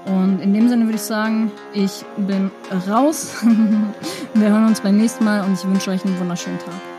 Und 0.07 0.41
in 0.41 0.55
dem 0.55 0.69
Sinne 0.69 0.85
würde 0.85 0.97
ich 0.97 1.03
sagen, 1.03 1.51
ich 1.75 2.05
bin 2.17 2.51
raus. 2.89 3.37
Wir 4.35 4.51
hören 4.51 4.67
uns 4.67 4.81
beim 4.81 4.97
nächsten 4.97 5.25
Mal 5.25 5.45
und 5.45 5.55
ich 5.55 5.67
wünsche 5.67 5.91
euch 5.91 6.05
einen 6.05 6.19
wunderschönen 6.19 6.59
Tag. 6.59 6.98